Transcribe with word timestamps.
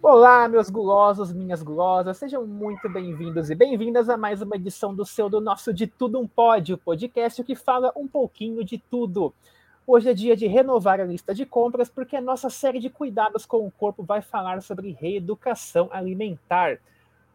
Olá, 0.00 0.48
meus 0.48 0.70
gulosos, 0.70 1.32
minhas 1.32 1.60
gulosas, 1.60 2.18
sejam 2.18 2.46
muito 2.46 2.88
bem-vindos 2.88 3.50
e 3.50 3.56
bem-vindas 3.56 4.08
a 4.08 4.16
mais 4.16 4.40
uma 4.42 4.54
edição 4.54 4.94
do 4.94 5.04
seu, 5.04 5.28
do 5.28 5.40
nosso 5.40 5.74
De 5.74 5.88
Tudo 5.88 6.20
Um 6.20 6.28
Pode, 6.28 6.72
o 6.72 6.78
podcast 6.78 7.42
que 7.42 7.56
fala 7.56 7.92
um 7.96 8.06
pouquinho 8.06 8.62
de 8.62 8.78
tudo. 8.78 9.34
Hoje 9.84 10.10
é 10.10 10.14
dia 10.14 10.36
de 10.36 10.46
renovar 10.46 11.00
a 11.00 11.04
lista 11.04 11.34
de 11.34 11.44
compras, 11.44 11.90
porque 11.90 12.14
a 12.14 12.20
nossa 12.20 12.48
série 12.48 12.78
de 12.78 12.90
cuidados 12.90 13.44
com 13.44 13.66
o 13.66 13.72
corpo 13.72 14.04
vai 14.04 14.22
falar 14.22 14.62
sobre 14.62 14.92
reeducação 14.92 15.88
alimentar. 15.90 16.78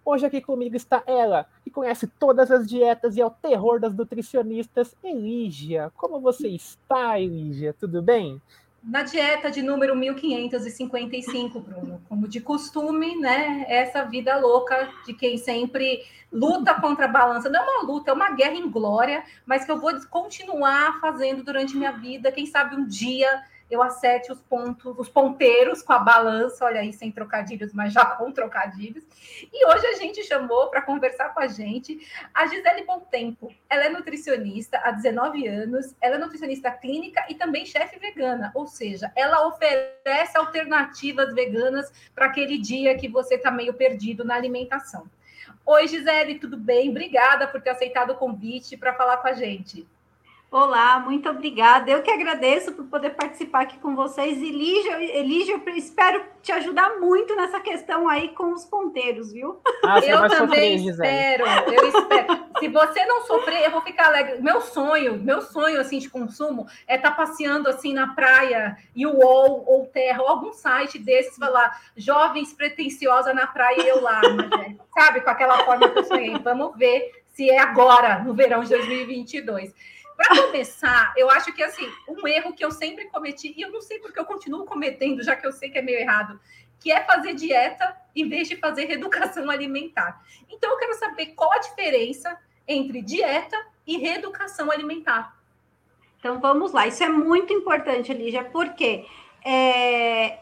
Hoje 0.09 0.25
aqui 0.25 0.39
comigo 0.39 0.73
está 0.73 1.03
ela, 1.05 1.45
que 1.65 1.69
conhece 1.69 2.07
todas 2.07 2.49
as 2.49 2.65
dietas 2.65 3.17
e 3.17 3.21
é 3.21 3.25
o 3.25 3.29
terror 3.29 3.77
das 3.77 3.93
nutricionistas, 3.93 4.95
Elígia. 5.03 5.91
Como 5.97 6.21
você 6.21 6.47
está, 6.47 7.19
Elígia? 7.19 7.75
Tudo 7.77 8.01
bem? 8.01 8.41
na 8.81 9.03
dieta 9.03 9.51
de 9.51 9.61
número 9.61 9.93
1555, 9.97 11.59
Bruno, 11.59 12.01
como 12.07 12.25
de 12.25 12.39
costume, 12.39 13.17
né? 13.17 13.65
Essa 13.67 14.05
vida 14.05 14.37
louca 14.37 14.87
de 15.05 15.13
quem 15.13 15.37
sempre 15.37 16.05
luta 16.31 16.73
contra 16.75 17.03
a 17.03 17.09
balança. 17.09 17.49
Não 17.49 17.59
é 17.59 17.63
uma 17.63 17.83
luta, 17.83 18.11
é 18.11 18.13
uma 18.13 18.31
guerra 18.31 18.55
em 18.55 18.69
glória, 18.69 19.25
mas 19.45 19.65
que 19.65 19.71
eu 19.71 19.77
vou 19.77 19.91
continuar 20.09 21.01
fazendo 21.01 21.43
durante 21.43 21.75
minha 21.75 21.91
vida. 21.91 22.31
Quem 22.31 22.45
sabe 22.45 22.77
um 22.77 22.87
dia 22.87 23.43
eu 23.69 23.81
acerte 23.81 24.31
os 24.31 24.39
pontos, 24.41 24.97
os 24.97 25.09
ponteiros 25.09 25.81
com 25.81 25.93
a 25.93 25.99
balança, 25.99 26.65
olha 26.65 26.81
aí, 26.81 26.93
sem 26.93 27.11
trocadilhos, 27.11 27.73
mas 27.73 27.93
já 27.93 28.05
com 28.17 28.31
trocadilhos. 28.31 29.03
E 29.51 29.65
hoje 29.67 29.85
a 29.87 29.93
gente 29.93 30.23
chamou 30.23 30.69
para 30.69 30.81
conversar 30.81 31.33
com 31.33 31.39
a 31.39 31.47
gente 31.47 31.99
a 32.33 32.47
Gisele 32.47 32.85
Tempo. 33.11 33.53
Ela 33.69 33.85
é 33.85 33.89
nutricionista 33.89 34.79
há 34.83 34.91
19 34.91 35.47
anos, 35.47 35.95
ela 36.01 36.15
é 36.15 36.17
nutricionista 36.17 36.71
clínica 36.71 37.25
e 37.29 37.35
também 37.35 37.65
chefe 37.65 37.99
vegana, 37.99 38.51
ou 38.55 38.67
seja, 38.67 39.11
ela 39.15 39.47
oferece 39.47 40.37
alternativas 40.37 41.33
veganas 41.33 41.91
para 42.15 42.25
aquele 42.25 42.57
dia 42.57 42.97
que 42.97 43.07
você 43.07 43.35
está 43.35 43.51
meio 43.51 43.73
perdido 43.73 44.23
na 44.23 44.35
alimentação. 44.35 45.09
Oi, 45.65 45.87
Gisele, 45.87 46.39
tudo 46.39 46.57
bem? 46.57 46.89
Obrigada 46.89 47.47
por 47.47 47.61
ter 47.61 47.71
aceitado 47.71 48.11
o 48.11 48.15
convite 48.15 48.77
para 48.77 48.93
falar 48.93 49.17
com 49.17 49.27
a 49.27 49.33
gente. 49.33 49.85
Olá, 50.49 51.01
muito 51.01 51.29
obrigada. 51.29 51.91
Eu 51.91 52.01
que 52.01 52.09
agradeço 52.09 52.71
por 52.71 52.85
poder 52.85 53.09
participar 53.09 53.63
aqui 53.63 53.77
com 53.79 53.93
vocês. 53.93 54.37
Elígia, 54.37 55.03
Elígia, 55.17 55.61
eu 55.65 55.75
espero 55.75 56.23
te 56.41 56.53
ajudar 56.53 57.01
muito 57.01 57.35
nessa 57.35 57.59
questão 57.59 58.07
aí 58.07 58.29
com 58.29 58.53
os 58.53 58.63
ponteiros, 58.63 59.33
viu? 59.33 59.61
Ah, 59.83 59.99
eu 59.99 60.29
também 60.29 60.87
espero, 60.87 61.43
eu 61.45 61.87
espero. 61.89 62.45
Se 62.59 62.69
você 62.69 63.05
não 63.05 63.25
sofrer, 63.25 63.65
eu 63.65 63.71
vou 63.71 63.81
ficar 63.81 64.05
alegre. 64.05 64.41
Meu 64.41 64.61
sonho, 64.61 65.19
meu 65.19 65.41
sonho 65.41 65.81
assim 65.81 65.99
de 65.99 66.09
consumo 66.09 66.65
é 66.87 66.95
estar 66.95 67.09
tá 67.11 67.15
passeando 67.17 67.67
assim 67.67 67.93
na 67.93 68.15
praia, 68.15 68.77
e 68.95 69.05
o 69.05 69.17
UOL 69.17 69.65
ou 69.67 69.85
Terra, 69.87 70.23
ou 70.23 70.29
algum 70.29 70.53
site 70.53 70.97
desses, 70.97 71.35
falar 71.35 71.77
jovens 71.97 72.53
pretensiosa 72.53 73.33
na 73.33 73.47
praia 73.47 73.81
e 73.81 73.87
eu 73.89 74.01
lá, 74.01 74.21
sabe? 74.97 75.19
Com 75.19 75.29
aquela 75.29 75.65
forma 75.65 75.89
que 75.89 75.99
eu 75.99 76.05
sonhei. 76.05 76.39
Vamos 76.39 76.77
ver 76.77 77.11
se 77.33 77.49
é 77.51 77.59
agora, 77.59 78.23
no 78.23 78.33
verão 78.33 78.63
de 78.63 78.69
2022. 78.69 79.73
Para 80.17 80.41
começar, 80.41 81.13
eu 81.15 81.29
acho 81.29 81.53
que 81.53 81.61
assim, 81.61 81.87
um 82.09 82.27
erro 82.27 82.51
que 82.53 82.65
eu 82.65 82.71
sempre 82.71 83.05
cometi, 83.05 83.53
e 83.55 83.61
eu 83.61 83.71
não 83.71 83.81
sei 83.81 83.99
porque 83.99 84.19
eu 84.19 84.25
continuo 84.25 84.65
cometendo, 84.65 85.23
já 85.23 85.35
que 85.35 85.45
eu 85.45 85.51
sei 85.51 85.69
que 85.69 85.77
é 85.77 85.81
meio 85.81 85.99
errado, 85.99 86.39
que 86.79 86.91
é 86.91 87.03
fazer 87.03 87.35
dieta 87.35 87.95
em 88.15 88.27
vez 88.27 88.49
de 88.49 88.55
fazer 88.55 88.85
reeducação 88.89 89.47
alimentar. 89.49 90.19
Então, 90.49 90.71
eu 90.71 90.77
quero 90.77 90.95
saber 90.95 91.27
qual 91.27 91.53
a 91.53 91.59
diferença 91.59 92.35
entre 92.67 93.01
dieta 93.01 93.57
e 93.85 93.97
reeducação 93.97 94.71
alimentar. 94.71 95.37
Então, 96.19 96.39
vamos 96.39 96.71
lá. 96.71 96.87
Isso 96.87 97.03
é 97.03 97.09
muito 97.09 97.53
importante, 97.53 98.11
Lígia, 98.11 98.43
porque 98.43 99.05
é, 99.45 100.39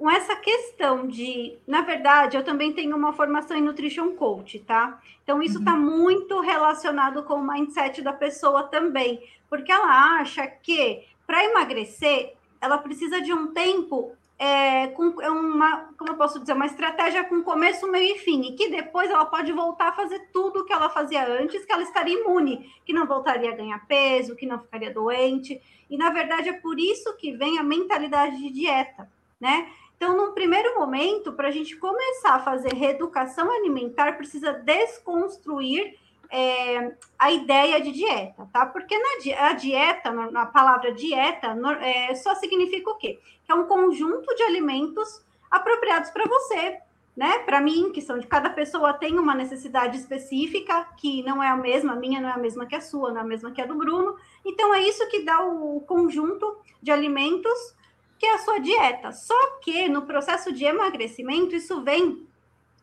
com 0.00 0.10
essa 0.10 0.34
questão 0.34 1.06
de, 1.06 1.58
na 1.66 1.82
verdade, 1.82 2.34
eu 2.34 2.42
também 2.42 2.72
tenho 2.72 2.96
uma 2.96 3.12
formação 3.12 3.54
em 3.54 3.60
nutrition 3.60 4.12
coach, 4.12 4.58
tá? 4.60 4.98
Então 5.22 5.42
isso 5.42 5.58
está 5.58 5.74
uhum. 5.74 5.80
muito 5.80 6.40
relacionado 6.40 7.22
com 7.24 7.34
o 7.34 7.46
mindset 7.46 8.00
da 8.00 8.10
pessoa 8.10 8.62
também, 8.62 9.22
porque 9.50 9.70
ela 9.70 10.18
acha 10.18 10.46
que 10.46 11.04
para 11.26 11.44
emagrecer 11.44 12.32
ela 12.62 12.78
precisa 12.78 13.20
de 13.20 13.30
um 13.30 13.48
tempo 13.48 14.12
é, 14.38 14.86
com 14.86 15.20
é 15.20 15.28
uma, 15.28 15.90
como 15.98 16.12
eu 16.12 16.16
posso 16.16 16.40
dizer, 16.40 16.54
uma 16.54 16.64
estratégia 16.64 17.22
com 17.24 17.42
começo, 17.42 17.86
meio 17.86 18.16
e 18.16 18.18
fim, 18.20 18.40
e 18.40 18.52
que 18.52 18.70
depois 18.70 19.10
ela 19.10 19.26
pode 19.26 19.52
voltar 19.52 19.88
a 19.88 19.92
fazer 19.92 20.30
tudo 20.32 20.60
o 20.60 20.64
que 20.64 20.72
ela 20.72 20.88
fazia 20.88 21.28
antes, 21.28 21.66
que 21.66 21.72
ela 21.72 21.82
estaria 21.82 22.18
imune, 22.18 22.72
que 22.86 22.94
não 22.94 23.06
voltaria 23.06 23.50
a 23.52 23.54
ganhar 23.54 23.86
peso, 23.86 24.34
que 24.34 24.46
não 24.46 24.60
ficaria 24.60 24.94
doente. 24.94 25.60
E 25.90 25.98
na 25.98 26.08
verdade 26.08 26.48
é 26.48 26.54
por 26.54 26.80
isso 26.80 27.14
que 27.18 27.32
vem 27.32 27.58
a 27.58 27.62
mentalidade 27.62 28.38
de 28.38 28.48
dieta, 28.48 29.06
né? 29.38 29.70
Então, 30.00 30.16
num 30.16 30.32
primeiro 30.32 30.76
momento, 30.76 31.30
para 31.34 31.48
a 31.48 31.50
gente 31.50 31.76
começar 31.76 32.36
a 32.36 32.40
fazer 32.40 32.72
reeducação 32.72 33.52
alimentar, 33.52 34.16
precisa 34.16 34.50
desconstruir 34.50 35.94
é, 36.30 36.96
a 37.18 37.30
ideia 37.30 37.78
de 37.82 37.92
dieta, 37.92 38.48
tá? 38.50 38.64
Porque 38.64 38.96
na 38.96 39.46
a 39.46 39.52
dieta, 39.52 40.10
na 40.10 40.46
palavra 40.46 40.90
dieta, 40.90 41.54
é, 41.82 42.14
só 42.14 42.34
significa 42.34 42.88
o 42.88 42.94
quê? 42.94 43.20
Que 43.44 43.52
é 43.52 43.54
um 43.54 43.66
conjunto 43.66 44.34
de 44.34 44.42
alimentos 44.42 45.22
apropriados 45.50 46.08
para 46.08 46.26
você, 46.26 46.78
né? 47.14 47.40
Para 47.40 47.60
mim, 47.60 47.92
que 47.92 48.00
são 48.00 48.18
de 48.18 48.26
cada 48.26 48.48
pessoa 48.48 48.94
tem 48.94 49.18
uma 49.18 49.34
necessidade 49.34 49.98
específica, 49.98 50.88
que 50.96 51.22
não 51.24 51.42
é 51.42 51.48
a 51.48 51.56
mesma, 51.56 51.92
a 51.92 51.96
minha 51.96 52.22
não 52.22 52.30
é 52.30 52.32
a 52.32 52.38
mesma 52.38 52.64
que 52.64 52.74
a 52.74 52.80
sua, 52.80 53.10
não 53.10 53.18
é 53.18 53.20
a 53.20 53.26
mesma 53.26 53.50
que 53.50 53.60
a 53.60 53.66
do 53.66 53.74
Bruno. 53.74 54.16
Então, 54.46 54.72
é 54.72 54.80
isso 54.80 55.06
que 55.10 55.26
dá 55.26 55.42
o 55.42 55.82
conjunto 55.82 56.56
de 56.80 56.90
alimentos 56.90 57.78
que 58.20 58.26
é 58.26 58.34
a 58.34 58.38
sua 58.38 58.58
dieta. 58.60 59.12
Só 59.12 59.58
que 59.62 59.88
no 59.88 60.02
processo 60.02 60.52
de 60.52 60.66
emagrecimento, 60.66 61.56
isso 61.56 61.82
vem, 61.82 62.28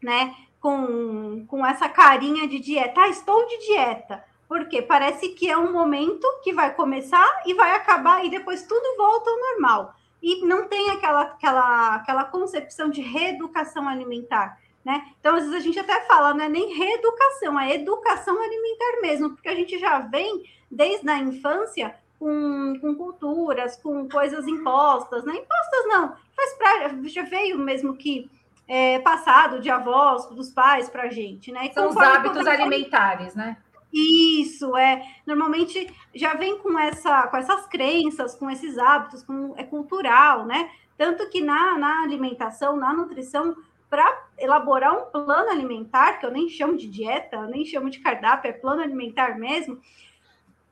né, 0.02 0.36
com, 0.60 1.46
com 1.46 1.64
essa 1.64 1.88
carinha 1.88 2.48
de 2.48 2.60
dieta. 2.60 3.02
Ah, 3.02 3.08
estou 3.08 3.46
de 3.46 3.60
dieta. 3.60 4.26
Porque 4.48 4.82
parece 4.82 5.30
que 5.30 5.48
é 5.48 5.56
um 5.56 5.72
momento 5.72 6.26
que 6.44 6.54
vai 6.54 6.74
começar 6.74 7.44
e 7.46 7.54
vai 7.54 7.76
acabar 7.76 8.26
e 8.26 8.30
depois 8.32 8.64
tudo 8.64 8.98
volta 8.98 9.30
ao 9.30 9.38
normal. 9.38 9.94
E 10.24 10.44
não 10.44 10.68
tem 10.68 10.90
aquela, 10.90 11.22
aquela, 11.22 11.96
aquela 11.96 12.24
concepção 12.24 12.90
de 12.90 13.02
reeducação 13.02 13.88
alimentar. 13.88 14.60
Né? 14.84 15.06
Então, 15.20 15.36
às 15.36 15.44
vezes 15.44 15.58
a 15.58 15.60
gente 15.60 15.80
até 15.80 16.02
fala, 16.08 16.34
não 16.34 16.46
é 16.46 16.50
nem 16.50 16.74
reeducação, 16.74 17.60
é 17.60 17.76
educação 17.76 18.42
alimentar 18.42 19.02
mesmo, 19.02 19.32
porque 19.32 19.50
a 19.50 19.56
gente 19.56 19.78
já 19.78 20.00
vem 20.00 20.46
desde 20.72 21.08
a 21.10 21.20
infância 21.20 21.94
com, 22.20 22.80
com 22.80 22.96
culturas, 22.96 23.78
com 23.78 24.08
coisas 24.10 24.48
impostas, 24.48 25.24
né? 25.24 25.34
Impostas 25.34 25.86
não, 25.86 26.16
faz 26.36 26.54
pra, 26.58 26.90
já 27.06 27.24
veio 27.24 27.58
mesmo 27.60 27.96
que 27.96 28.30
é, 28.68 29.00
passado 29.00 29.60
de 29.60 29.70
avós, 29.70 30.26
dos 30.28 30.50
pais 30.50 30.90
para 30.90 31.04
a 31.04 31.10
gente, 31.10 31.52
né? 31.52 31.72
São 31.74 31.90
os 31.90 31.98
hábitos 31.98 32.46
alimentares, 32.46 33.36
né? 33.36 33.58
Isso, 33.94 34.76
é. 34.76 35.02
Normalmente 35.26 35.88
já 36.14 36.34
vem 36.34 36.58
com, 36.58 36.78
essa, 36.78 37.28
com 37.28 37.38
essas 37.38 37.66
crenças, 37.68 38.36
com 38.36 38.50
esses 38.50 38.78
hábitos, 38.78 39.24
com, 39.24 39.54
é 39.56 39.64
cultural, 39.64 40.46
né? 40.46 40.70
Tanto 40.98 41.30
que 41.30 41.42
na, 41.42 41.78
na 41.78 42.04
alimentação, 42.04 42.76
na 42.76 42.92
nutrição, 42.92 43.56
para 43.90 44.26
elaborar 44.38 44.98
um 44.98 45.06
plano 45.06 45.50
alimentar, 45.50 46.20
que 46.20 46.26
eu 46.26 46.32
nem 46.32 46.50
chamo 46.50 46.76
de 46.76 46.88
dieta, 46.88 47.46
nem 47.48 47.64
chamo 47.64 47.90
de 47.90 48.00
cardápio, 48.00 48.50
é 48.50 48.54
plano 48.54 48.82
alimentar 48.82 49.38
mesmo, 49.38 49.80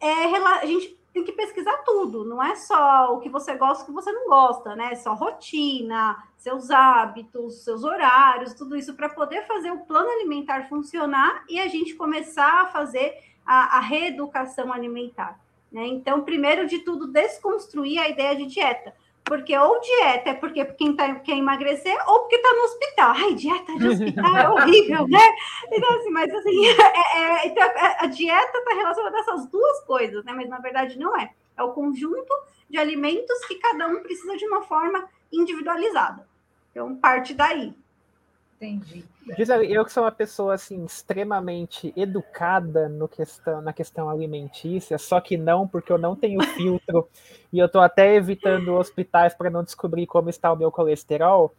é, 0.02 0.26
a 0.26 0.66
gente 0.66 0.98
tem 1.16 1.24
que 1.24 1.32
pesquisar 1.32 1.78
tudo, 1.86 2.26
não 2.26 2.44
é 2.44 2.56
só 2.56 3.16
o 3.16 3.22
que 3.22 3.30
você 3.30 3.56
gosta 3.56 3.84
o 3.84 3.86
que 3.88 3.94
você 3.94 4.12
não 4.12 4.28
gosta, 4.28 4.76
né? 4.76 4.94
Só 4.96 5.14
rotina, 5.14 6.22
seus 6.36 6.70
hábitos, 6.70 7.64
seus 7.64 7.86
horários, 7.86 8.54
tudo 8.54 8.76
isso 8.76 8.94
para 8.96 9.08
poder 9.08 9.48
fazer 9.48 9.72
o 9.72 9.86
plano 9.86 10.10
alimentar 10.10 10.68
funcionar 10.68 11.46
e 11.48 11.58
a 11.58 11.70
gente 11.70 11.96
começar 11.96 12.64
a 12.64 12.68
fazer 12.68 13.18
a, 13.46 13.78
a 13.78 13.80
reeducação 13.80 14.74
alimentar. 14.74 15.40
Né? 15.72 15.88
Então, 15.88 16.22
primeiro 16.22 16.68
de 16.68 16.80
tudo, 16.80 17.08
desconstruir 17.08 17.98
a 17.98 18.10
ideia 18.10 18.36
de 18.36 18.48
dieta. 18.48 18.94
Porque 19.26 19.58
ou 19.58 19.82
dieta 19.82 20.30
é 20.30 20.34
porque 20.36 20.64
quem 20.66 20.96
tá, 20.96 21.16
quer 21.16 21.36
emagrecer, 21.36 21.98
ou 22.08 22.20
porque 22.20 22.36
está 22.36 22.54
no 22.54 22.62
hospital. 22.62 23.14
Ai, 23.16 23.34
dieta 23.34 23.76
de 23.76 23.88
hospital 23.88 24.38
é 24.38 24.50
horrível, 24.50 25.08
né? 25.08 25.20
Então, 25.72 25.98
assim, 25.98 26.10
mas 26.12 26.32
assim, 26.32 26.66
é, 26.70 27.18
é, 27.18 27.48
então, 27.48 27.64
é, 27.64 27.98
a 28.00 28.06
dieta 28.06 28.58
está 28.58 28.74
relacionada 28.76 29.18
a 29.18 29.20
essas 29.22 29.48
duas 29.48 29.84
coisas, 29.86 30.24
né? 30.24 30.32
Mas 30.32 30.48
na 30.48 30.60
verdade 30.60 31.00
não 31.00 31.18
é. 31.18 31.32
É 31.58 31.64
o 31.64 31.74
conjunto 31.74 32.32
de 32.70 32.78
alimentos 32.78 33.44
que 33.46 33.56
cada 33.56 33.88
um 33.88 34.04
precisa 34.04 34.38
de 34.38 34.46
uma 34.46 34.62
forma 34.62 35.10
individualizada. 35.32 36.28
Então, 36.72 36.96
parte 36.96 37.34
daí. 37.34 37.74
Entendi. 38.56 39.04
Gisele, 39.36 39.74
eu 39.74 39.84
que 39.84 39.92
sou 39.92 40.04
uma 40.04 40.12
pessoa 40.12 40.54
assim 40.54 40.86
extremamente 40.86 41.92
educada 41.96 42.88
no 42.88 43.08
questão, 43.08 43.62
na 43.62 43.74
questão 43.74 44.10
alimentícia, 44.10 44.98
só 44.98 45.20
que 45.20 45.36
não 45.36 45.68
porque 45.68 45.92
eu 45.92 45.98
não 45.98 46.16
tenho 46.16 46.40
filtro 46.56 47.10
e 47.52 47.60
eu 47.60 47.66
estou 47.66 47.82
até 47.82 48.16
evitando 48.16 48.74
hospitais 48.76 49.34
para 49.34 49.50
não 49.50 49.64
descobrir 49.64 50.08
como 50.08 50.30
está 50.30 50.54
o 50.54 50.56
meu 50.56 50.72
colesterol. 50.72 51.54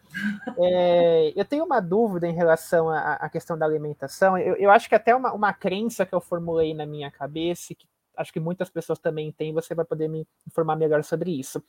É, 0.58 1.32
eu 1.36 1.44
tenho 1.44 1.64
uma 1.64 1.80
dúvida 1.80 2.26
em 2.26 2.34
relação 2.34 2.88
à, 2.88 3.28
questão 3.28 3.58
da 3.58 3.66
alimentação. 3.66 4.38
Eu, 4.38 4.54
eu, 4.56 4.70
acho 4.70 4.88
que 4.88 4.94
até 4.94 5.14
uma, 5.14 5.32
uma 5.34 5.52
crença 5.52 6.06
que 6.06 6.14
eu 6.14 6.20
formulei 6.20 6.72
na 6.72 6.86
minha 6.86 7.10
cabeça 7.10 7.74
que 7.74 7.86
acho 8.16 8.32
que 8.32 8.40
muitas 8.40 8.70
pessoas 8.70 8.98
também 8.98 9.30
têm, 9.30 9.52
você 9.52 9.74
vai 9.74 9.84
poder 9.84 10.08
me 10.08 10.26
informar 10.46 10.74
melhor 10.76 11.04
sobre 11.04 11.38
isso. 11.38 11.62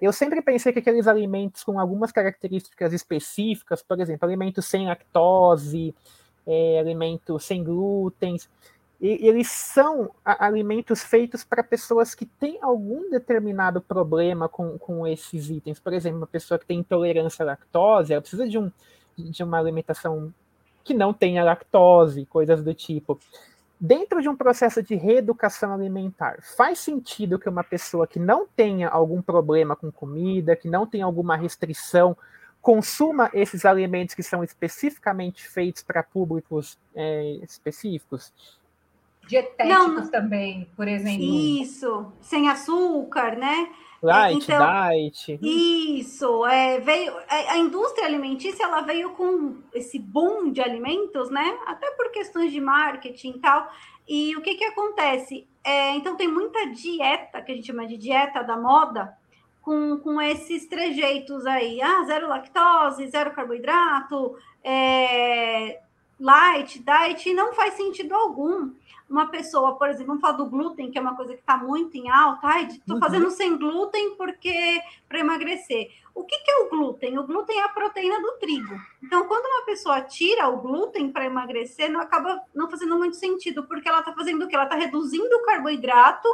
Eu 0.00 0.12
sempre 0.12 0.42
pensei 0.42 0.72
que 0.72 0.80
aqueles 0.80 1.06
alimentos 1.06 1.62
com 1.62 1.78
algumas 1.78 2.10
características 2.10 2.92
específicas, 2.92 3.82
por 3.82 4.00
exemplo, 4.00 4.26
alimentos 4.26 4.66
sem 4.66 4.86
lactose, 4.86 5.94
é, 6.46 6.80
alimentos 6.80 7.44
sem 7.44 7.62
glúten, 7.62 8.36
eles 9.00 9.48
são 9.48 10.10
alimentos 10.24 11.02
feitos 11.02 11.44
para 11.44 11.62
pessoas 11.62 12.14
que 12.14 12.24
têm 12.24 12.58
algum 12.62 13.10
determinado 13.10 13.80
problema 13.80 14.48
com, 14.48 14.78
com 14.78 15.06
esses 15.06 15.50
itens. 15.50 15.78
Por 15.78 15.92
exemplo, 15.92 16.18
uma 16.18 16.26
pessoa 16.26 16.58
que 16.58 16.64
tem 16.64 16.78
intolerância 16.78 17.42
à 17.42 17.46
lactose, 17.46 18.12
ela 18.12 18.22
precisa 18.22 18.48
de, 18.48 18.58
um, 18.58 18.72
de 19.16 19.42
uma 19.42 19.58
alimentação 19.58 20.32
que 20.82 20.94
não 20.94 21.12
tenha 21.12 21.44
lactose, 21.44 22.24
coisas 22.26 22.62
do 22.62 22.72
tipo. 22.72 23.20
Dentro 23.78 24.22
de 24.22 24.28
um 24.28 24.34
processo 24.34 24.82
de 24.82 24.94
reeducação 24.94 25.74
alimentar, 25.74 26.38
faz 26.56 26.78
sentido 26.78 27.38
que 27.38 27.48
uma 27.48 27.62
pessoa 27.62 28.06
que 28.06 28.18
não 28.18 28.46
tenha 28.46 28.88
algum 28.88 29.20
problema 29.20 29.76
com 29.76 29.92
comida, 29.92 30.56
que 30.56 30.68
não 30.68 30.86
tenha 30.86 31.04
alguma 31.04 31.36
restrição, 31.36 32.16
consuma 32.62 33.30
esses 33.34 33.64
alimentos 33.64 34.14
que 34.14 34.22
são 34.22 34.42
especificamente 34.42 35.46
feitos 35.46 35.82
para 35.82 36.02
públicos 36.02 36.78
é, 36.94 37.38
específicos? 37.42 38.32
Dietéticos 39.28 40.04
não, 40.04 40.10
também, 40.10 40.68
por 40.74 40.88
exemplo. 40.88 41.22
Isso, 41.22 42.12
sem 42.20 42.48
açúcar, 42.48 43.36
né? 43.36 43.70
Light, 44.02 44.44
então, 44.44 44.58
diet. 44.58 45.38
Isso, 45.42 46.46
é, 46.46 46.78
veio 46.80 47.16
a, 47.28 47.52
a, 47.52 47.58
indústria 47.58 48.06
alimentícia 48.06 48.64
ela 48.64 48.82
veio 48.82 49.10
com 49.10 49.56
esse 49.72 49.98
boom 49.98 50.50
de 50.50 50.60
alimentos, 50.60 51.30
né? 51.30 51.58
Até 51.66 51.90
por 51.92 52.10
questões 52.10 52.52
de 52.52 52.60
marketing 52.60 53.30
e 53.30 53.38
tal. 53.38 53.70
E 54.06 54.36
o 54.36 54.42
que 54.42 54.54
que 54.54 54.64
acontece? 54.64 55.46
É, 55.64 55.96
então 55.96 56.16
tem 56.16 56.28
muita 56.28 56.66
dieta 56.66 57.42
que 57.42 57.52
a 57.52 57.54
gente 57.54 57.66
chama 57.66 57.86
de 57.86 57.96
dieta 57.96 58.42
da 58.42 58.56
moda 58.56 59.16
com, 59.66 59.98
com 59.98 60.22
esses 60.22 60.66
trejeitos 60.66 61.44
aí, 61.44 61.82
ah, 61.82 62.04
zero 62.04 62.28
lactose, 62.28 63.08
zero 63.08 63.32
carboidrato, 63.32 64.36
é, 64.62 65.80
light, 66.20 66.78
diet, 66.78 67.34
não 67.34 67.52
faz 67.52 67.74
sentido 67.74 68.14
algum 68.14 68.70
uma 69.08 69.28
pessoa, 69.28 69.76
por 69.76 69.88
exemplo, 69.88 70.06
vamos 70.08 70.20
falar 70.20 70.36
do 70.36 70.46
glúten, 70.46 70.90
que 70.90 70.98
é 70.98 71.00
uma 71.00 71.16
coisa 71.16 71.34
que 71.34 71.40
está 71.40 71.56
muito 71.56 71.96
em 71.96 72.10
alta, 72.10 72.46
ai, 72.48 72.66
estou 72.66 72.96
uhum. 72.96 73.00
fazendo 73.00 73.30
sem 73.30 73.56
glúten 73.56 74.16
porque 74.16 74.80
para 75.08 75.20
emagrecer. 75.20 75.90
O 76.14 76.24
que, 76.24 76.38
que, 76.38 76.50
é 76.50 76.56
o 76.58 76.70
glúten? 76.70 77.18
O 77.18 77.24
glúten 77.24 77.58
é 77.58 77.62
a 77.62 77.68
proteína 77.68 78.20
do 78.20 78.32
trigo. 78.38 78.74
Então, 79.02 79.28
quando 79.28 79.44
uma 79.44 79.66
pessoa 79.66 80.00
tira 80.00 80.48
o 80.48 80.56
glúten 80.56 81.12
para 81.12 81.26
emagrecer, 81.26 81.90
não 81.90 82.00
acaba 82.00 82.40
não 82.54 82.70
fazendo 82.70 82.96
muito 82.96 83.16
sentido, 83.16 83.64
porque 83.64 83.88
ela 83.88 84.00
está 84.00 84.12
fazendo 84.12 84.44
o 84.44 84.48
que? 84.48 84.54
Ela 84.54 84.64
está 84.64 84.76
reduzindo 84.76 85.34
o 85.36 85.42
carboidrato 85.42 86.28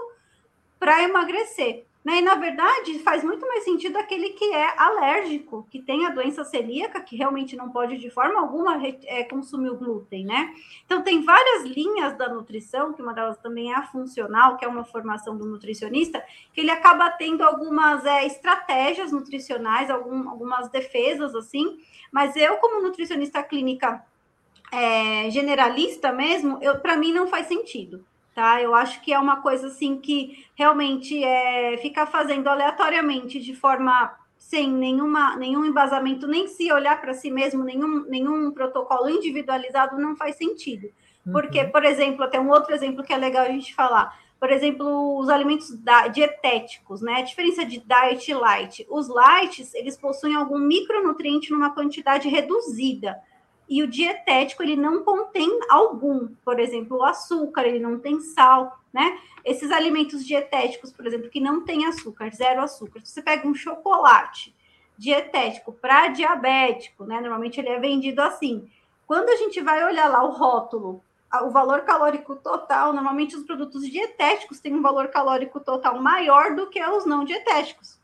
para 0.78 1.02
emagrecer. 1.02 1.84
Né? 2.04 2.18
E, 2.18 2.20
na 2.20 2.34
verdade, 2.34 2.98
faz 2.98 3.22
muito 3.22 3.46
mais 3.46 3.62
sentido 3.62 3.96
aquele 3.96 4.30
que 4.30 4.52
é 4.52 4.74
alérgico, 4.76 5.66
que 5.70 5.80
tem 5.80 6.04
a 6.04 6.10
doença 6.10 6.44
celíaca, 6.44 7.00
que 7.00 7.16
realmente 7.16 7.54
não 7.54 7.70
pode, 7.70 7.96
de 7.96 8.10
forma 8.10 8.40
alguma, 8.40 8.76
é, 8.84 9.22
consumir 9.22 9.70
o 9.70 9.76
glúten, 9.76 10.24
né? 10.24 10.52
Então, 10.84 11.02
tem 11.02 11.22
várias 11.22 11.62
linhas 11.64 12.16
da 12.18 12.28
nutrição, 12.28 12.92
que 12.92 13.00
uma 13.00 13.14
delas 13.14 13.38
também 13.38 13.72
é 13.72 13.76
a 13.76 13.82
funcional, 13.82 14.56
que 14.56 14.64
é 14.64 14.68
uma 14.68 14.84
formação 14.84 15.36
do 15.36 15.46
nutricionista, 15.46 16.24
que 16.52 16.60
ele 16.60 16.72
acaba 16.72 17.08
tendo 17.10 17.42
algumas 17.42 18.04
é, 18.04 18.26
estratégias 18.26 19.12
nutricionais, 19.12 19.88
algum, 19.88 20.28
algumas 20.28 20.68
defesas, 20.70 21.36
assim, 21.36 21.78
mas 22.10 22.34
eu, 22.34 22.56
como 22.56 22.82
nutricionista 22.82 23.44
clínica 23.44 24.04
é, 24.72 25.30
generalista 25.30 26.10
mesmo, 26.10 26.58
para 26.80 26.96
mim 26.96 27.12
não 27.12 27.28
faz 27.28 27.46
sentido 27.46 28.04
tá? 28.34 28.60
Eu 28.60 28.74
acho 28.74 29.00
que 29.02 29.12
é 29.12 29.18
uma 29.18 29.40
coisa 29.40 29.68
assim 29.68 29.98
que 29.98 30.44
realmente 30.54 31.22
é 31.22 31.76
ficar 31.78 32.06
fazendo 32.06 32.48
aleatoriamente 32.48 33.40
de 33.40 33.54
forma 33.54 34.16
sem 34.38 34.70
nenhuma, 34.70 35.36
nenhum 35.36 35.64
embasamento, 35.64 36.26
nem 36.26 36.48
se 36.48 36.70
olhar 36.72 37.00
para 37.00 37.14
si 37.14 37.30
mesmo, 37.30 37.62
nenhum, 37.62 38.04
nenhum 38.08 38.50
protocolo 38.50 39.08
individualizado 39.08 39.98
não 39.98 40.16
faz 40.16 40.36
sentido. 40.36 40.88
Uhum. 41.24 41.32
Porque, 41.32 41.64
por 41.64 41.84
exemplo, 41.84 42.24
até 42.24 42.40
um 42.40 42.50
outro 42.50 42.74
exemplo 42.74 43.04
que 43.04 43.12
é 43.12 43.16
legal 43.16 43.44
a 43.44 43.50
gente 43.50 43.74
falar. 43.74 44.18
Por 44.38 44.50
exemplo, 44.50 45.18
os 45.18 45.28
alimentos 45.28 45.70
da, 45.78 46.08
dietéticos, 46.08 47.00
né? 47.00 47.14
A 47.14 47.22
diferença 47.22 47.64
de 47.64 47.78
diet 47.78 48.28
e 48.28 48.34
light. 48.34 48.86
Os 48.90 49.08
lights, 49.08 49.72
eles 49.74 49.96
possuem 49.96 50.34
algum 50.34 50.58
micronutriente 50.58 51.52
numa 51.52 51.72
quantidade 51.72 52.28
reduzida 52.28 53.16
e 53.72 53.82
o 53.82 53.86
dietético 53.86 54.62
ele 54.62 54.76
não 54.76 55.02
contém 55.02 55.48
algum, 55.70 56.28
por 56.44 56.60
exemplo, 56.60 56.98
o 56.98 57.04
açúcar, 57.04 57.62
ele 57.62 57.78
não 57.78 57.98
tem 57.98 58.20
sal, 58.20 58.78
né? 58.92 59.18
Esses 59.42 59.72
alimentos 59.72 60.26
dietéticos, 60.26 60.92
por 60.92 61.06
exemplo, 61.06 61.30
que 61.30 61.40
não 61.40 61.64
tem 61.64 61.86
açúcar, 61.86 62.30
zero 62.34 62.60
açúcar. 62.60 63.00
Se 63.02 63.12
você 63.12 63.22
pega 63.22 63.48
um 63.48 63.54
chocolate 63.54 64.54
dietético 64.98 65.72
para 65.72 66.08
diabético, 66.08 67.06
né? 67.06 67.18
Normalmente 67.18 67.58
ele 67.58 67.70
é 67.70 67.80
vendido 67.80 68.20
assim. 68.20 68.70
Quando 69.06 69.30
a 69.30 69.36
gente 69.36 69.58
vai 69.62 69.82
olhar 69.82 70.06
lá 70.06 70.22
o 70.22 70.32
rótulo, 70.32 71.02
o 71.42 71.48
valor 71.48 71.80
calórico 71.80 72.36
total, 72.36 72.92
normalmente 72.92 73.34
os 73.34 73.42
produtos 73.42 73.90
dietéticos 73.90 74.60
têm 74.60 74.74
um 74.74 74.82
valor 74.82 75.08
calórico 75.08 75.60
total 75.60 75.98
maior 75.98 76.54
do 76.54 76.68
que 76.68 76.84
os 76.84 77.06
não 77.06 77.24
dietéticos. 77.24 77.98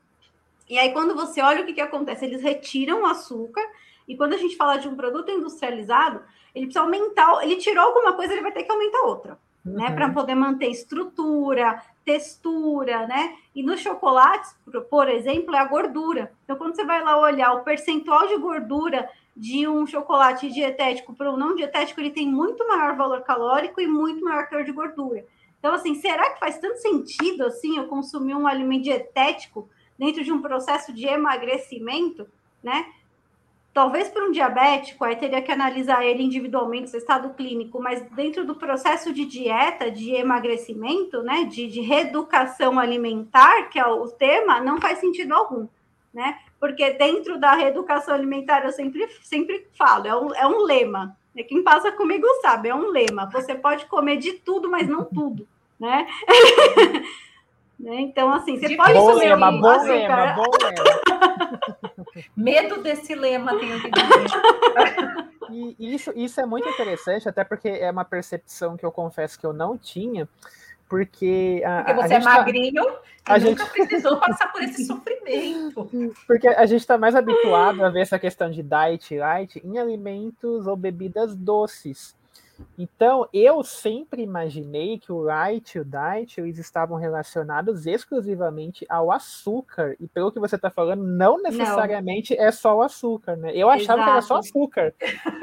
E 0.66 0.78
aí, 0.78 0.94
quando 0.94 1.14
você 1.14 1.42
olha 1.42 1.60
o 1.60 1.66
que, 1.66 1.74
que 1.74 1.80
acontece, 1.82 2.24
eles 2.24 2.40
retiram 2.40 3.02
o 3.02 3.06
açúcar 3.06 3.68
e 4.08 4.16
quando 4.16 4.32
a 4.32 4.38
gente 4.38 4.56
fala 4.56 4.78
de 4.78 4.88
um 4.88 4.96
produto 4.96 5.30
industrializado, 5.30 6.22
ele 6.54 6.66
precisa 6.66 6.80
aumentar, 6.80 7.42
ele 7.42 7.56
tirou 7.56 7.84
alguma 7.84 8.14
coisa, 8.14 8.32
ele 8.32 8.42
vai 8.42 8.52
ter 8.52 8.64
que 8.64 8.72
aumentar 8.72 9.02
outra, 9.02 9.38
né? 9.64 9.72
uhum. 9.72 9.76
né? 9.76 9.90
Para 9.90 10.10
poder 10.10 10.34
manter 10.34 10.68
estrutura, 10.68 11.82
textura, 12.04 13.06
né? 13.06 13.36
E 13.54 13.62
nos 13.62 13.80
chocolates, 13.80 14.56
por 14.88 15.08
exemplo, 15.08 15.54
é 15.54 15.58
a 15.58 15.66
gordura. 15.66 16.32
Então, 16.42 16.56
quando 16.56 16.74
você 16.74 16.84
vai 16.84 17.04
lá 17.04 17.20
olhar 17.20 17.52
o 17.52 17.62
percentual 17.62 18.26
de 18.26 18.38
gordura 18.38 19.08
de 19.36 19.68
um 19.68 19.86
chocolate 19.86 20.50
dietético 20.50 21.14
para 21.14 21.30
um 21.30 21.36
não 21.36 21.54
dietético, 21.54 22.00
ele 22.00 22.10
tem 22.10 22.26
muito 22.26 22.66
maior 22.66 22.96
valor 22.96 23.20
calórico 23.20 23.80
e 23.80 23.86
muito 23.86 24.24
maior 24.24 24.48
teor 24.48 24.64
de 24.64 24.72
gordura. 24.72 25.24
Então, 25.58 25.74
assim, 25.74 25.94
será 25.96 26.30
que 26.30 26.40
faz 26.40 26.58
tanto 26.58 26.78
sentido 26.78 27.44
assim 27.44 27.76
eu 27.76 27.88
consumir 27.88 28.34
um 28.34 28.46
alimento 28.46 28.84
dietético 28.84 29.68
dentro 29.98 30.24
de 30.24 30.32
um 30.32 30.40
processo 30.40 30.92
de 30.92 31.06
emagrecimento, 31.06 32.26
né? 32.62 32.86
Talvez 33.72 34.08
para 34.08 34.24
um 34.24 34.32
diabético, 34.32 35.04
aí 35.04 35.14
teria 35.14 35.40
que 35.40 35.52
analisar 35.52 36.04
ele 36.04 36.22
individualmente, 36.22 36.90
seu 36.90 36.98
estado 36.98 37.32
clínico, 37.34 37.80
mas 37.80 38.02
dentro 38.10 38.44
do 38.44 38.54
processo 38.54 39.12
de 39.12 39.24
dieta, 39.24 39.90
de 39.90 40.12
emagrecimento, 40.12 41.22
né, 41.22 41.44
de, 41.44 41.68
de 41.68 41.80
reeducação 41.80 42.78
alimentar, 42.78 43.68
que 43.68 43.78
é 43.78 43.86
o 43.86 44.08
tema, 44.08 44.60
não 44.60 44.80
faz 44.80 44.98
sentido 44.98 45.32
algum, 45.32 45.68
né? 46.12 46.38
Porque 46.58 46.90
dentro 46.90 47.38
da 47.38 47.54
reeducação 47.54 48.14
alimentar, 48.14 48.64
eu 48.64 48.72
sempre, 48.72 49.08
sempre 49.22 49.66
falo, 49.76 50.08
é 50.08 50.16
um, 50.16 50.34
é 50.34 50.46
um 50.46 50.64
lema. 50.64 51.16
Né? 51.34 51.44
Quem 51.44 51.62
passa 51.62 51.92
comigo 51.92 52.26
sabe, 52.42 52.68
é 52.68 52.74
um 52.74 52.88
lema. 52.88 53.30
Você 53.30 53.54
pode 53.54 53.86
comer 53.86 54.16
de 54.16 54.32
tudo, 54.32 54.68
mas 54.68 54.88
não 54.88 55.04
tudo, 55.04 55.46
né? 55.78 56.06
Né? 57.78 58.00
Então, 58.00 58.32
assim, 58.32 58.58
você 58.58 58.76
pode 58.76 58.94
bom 58.94 59.14
lema, 59.14 59.52
bom 59.52 59.68
açúcar. 59.68 59.92
lema, 59.92 60.32
bom 60.34 60.50
lema. 60.62 62.24
Medo 62.36 62.82
desse 62.82 63.14
lema, 63.14 63.56
tenho 63.58 63.80
que 63.80 63.90
dizer. 63.90 65.74
e 65.78 65.94
isso, 65.94 66.12
isso 66.16 66.40
é 66.40 66.46
muito 66.46 66.68
interessante, 66.68 67.28
até 67.28 67.44
porque 67.44 67.68
é 67.68 67.90
uma 67.90 68.04
percepção 68.04 68.76
que 68.76 68.84
eu 68.84 68.90
confesso 68.90 69.38
que 69.38 69.46
eu 69.46 69.52
não 69.52 69.78
tinha, 69.78 70.28
porque... 70.88 71.62
A, 71.64 71.84
porque 71.84 72.02
você 72.02 72.14
a 72.14 72.16
é 72.16 72.20
tá 72.20 72.24
magrinho 72.24 72.84
tá, 72.84 73.34
a 73.34 73.38
nunca 73.38 73.64
gente... 73.64 73.72
precisou 73.72 74.16
passar 74.16 74.50
por 74.50 74.62
esse 74.62 74.84
sofrimento. 74.84 75.88
Porque 76.26 76.48
a 76.48 76.66
gente 76.66 76.80
está 76.80 76.96
mais 76.96 77.14
habituado 77.14 77.84
a 77.84 77.90
ver 77.90 78.00
essa 78.00 78.18
questão 78.18 78.50
de 78.50 78.62
diet 78.62 79.16
light 79.16 79.60
em 79.62 79.78
alimentos 79.78 80.66
ou 80.66 80.76
bebidas 80.76 81.36
doces. 81.36 82.17
Então, 82.76 83.28
eu 83.32 83.62
sempre 83.62 84.22
imaginei 84.22 84.98
que 84.98 85.12
o 85.12 85.20
light 85.20 85.74
e 85.74 85.80
o 85.80 85.84
diet 85.84 86.40
eles 86.40 86.58
estavam 86.58 86.96
relacionados 86.96 87.86
exclusivamente 87.86 88.86
ao 88.88 89.10
açúcar. 89.10 89.96
E 89.98 90.06
pelo 90.06 90.30
que 90.30 90.40
você 90.40 90.56
está 90.56 90.70
falando, 90.70 91.02
não 91.02 91.42
necessariamente 91.42 92.36
não. 92.36 92.44
é 92.44 92.50
só 92.52 92.76
o 92.76 92.82
açúcar, 92.82 93.36
né? 93.36 93.52
Eu 93.54 93.68
achava 93.68 94.00
Exato. 94.00 94.04
que 94.04 94.10
era 94.10 94.22
só 94.22 94.36
açúcar. 94.36 94.94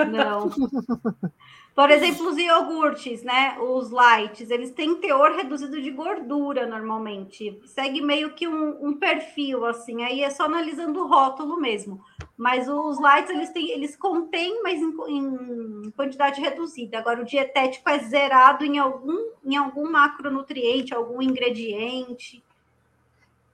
Não. 0.10 0.50
Por 1.76 1.92
exemplo, 1.92 2.30
os 2.30 2.38
iogurtes, 2.38 3.22
né? 3.22 3.58
Os 3.60 3.92
lights, 3.92 4.50
eles 4.50 4.72
têm 4.72 4.96
teor 4.96 5.36
reduzido 5.36 5.82
de 5.82 5.92
gordura 5.92 6.66
normalmente. 6.66 7.60
Segue 7.66 8.02
meio 8.02 8.34
que 8.34 8.48
um, 8.48 8.88
um 8.88 8.94
perfil, 8.94 9.66
assim. 9.66 10.02
Aí 10.02 10.24
é 10.24 10.30
só 10.30 10.46
analisando 10.46 11.02
o 11.02 11.08
rótulo 11.08 11.60
mesmo. 11.60 12.02
Mas 12.38 12.70
os 12.70 12.98
lights, 12.98 13.30
eles, 13.30 13.50
têm, 13.50 13.72
eles 13.72 13.94
contêm, 13.98 14.64
mas 14.64 14.80
em, 14.80 14.94
em, 15.10 15.92
quantidade 15.92 16.40
reduzida. 16.40 16.98
Agora, 16.98 17.22
o 17.22 17.26
dietético 17.26 17.90
é 17.90 18.00
zerado 18.00 18.64
em 18.64 18.80
algum, 18.80 19.32
em 19.44 19.58
algum 19.58 19.92
macronutriente, 19.92 20.94
algum 20.94 21.22
ingrediente. 21.22 22.42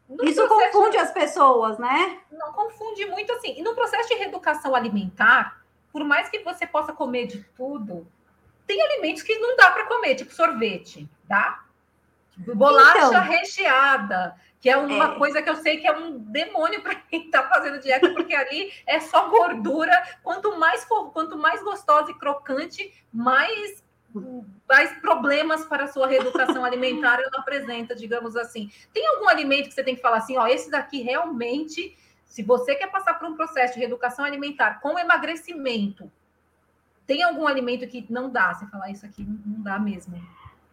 No 0.07 0.23
Isso 0.25 0.47
confunde 0.47 0.97
as 0.97 1.11
pessoas, 1.11 1.79
né? 1.79 2.19
Não 2.31 2.53
confunde 2.53 3.03
muito, 3.07 3.33
assim. 3.33 3.55
E 3.57 3.63
no 3.63 3.73
processo 3.73 4.09
de 4.09 4.13
reeducação 4.13 4.75
alimentar, 4.75 5.60
por 5.91 6.03
mais 6.03 6.29
que 6.29 6.39
você 6.39 6.65
possa 6.65 6.93
comer 6.93 7.27
de 7.27 7.43
tudo, 7.55 8.07
tem 8.65 8.81
alimentos 8.81 9.23
que 9.23 9.37
não 9.37 9.55
dá 9.55 9.71
para 9.71 9.85
comer, 9.85 10.15
tipo 10.15 10.33
sorvete, 10.33 11.09
dá? 11.25 11.63
Bolacha 12.37 13.07
então, 13.07 13.23
recheada, 13.23 14.35
que 14.59 14.69
é 14.69 14.77
uma 14.77 15.13
é. 15.13 15.17
coisa 15.17 15.41
que 15.41 15.49
eu 15.49 15.55
sei 15.55 15.77
que 15.77 15.87
é 15.87 15.91
um 15.91 16.17
demônio 16.17 16.81
para 16.81 16.95
quem 16.95 17.25
está 17.25 17.47
fazendo 17.49 17.79
dieta, 17.79 18.09
porque 18.13 18.33
ali 18.33 18.71
é 18.87 18.99
só 18.99 19.27
gordura. 19.29 19.91
Quanto 20.23 20.57
mais 20.57 20.85
quanto 20.85 21.37
mais 21.37 21.61
gostosa 21.61 22.11
e 22.11 22.17
crocante, 22.17 22.93
mais 23.11 23.83
mais 24.67 24.91
problemas 24.99 25.65
para 25.65 25.85
a 25.85 25.87
sua 25.87 26.05
reeducação 26.05 26.65
alimentar 26.65 27.19
ela 27.19 27.39
apresenta, 27.39 27.95
digamos 27.95 28.35
assim. 28.35 28.69
Tem 28.93 29.05
algum 29.07 29.27
alimento 29.27 29.69
que 29.69 29.73
você 29.73 29.83
tem 29.83 29.95
que 29.95 30.01
falar 30.01 30.17
assim, 30.17 30.37
ó, 30.37 30.47
esse 30.47 30.69
daqui 30.69 31.01
realmente, 31.01 31.97
se 32.31 32.41
você 32.43 32.75
quer 32.75 32.89
passar 32.89 33.15
por 33.15 33.27
um 33.27 33.35
processo 33.35 33.73
de 33.73 33.81
reeducação 33.81 34.23
alimentar 34.23 34.79
com 34.79 34.97
emagrecimento, 34.97 36.09
tem 37.05 37.21
algum 37.23 37.45
alimento 37.45 37.85
que 37.85 38.05
não 38.09 38.29
dá? 38.29 38.53
Você 38.53 38.65
falar 38.67 38.89
isso 38.89 39.05
aqui 39.05 39.27
não 39.45 39.61
dá 39.61 39.77
mesmo. 39.77 40.15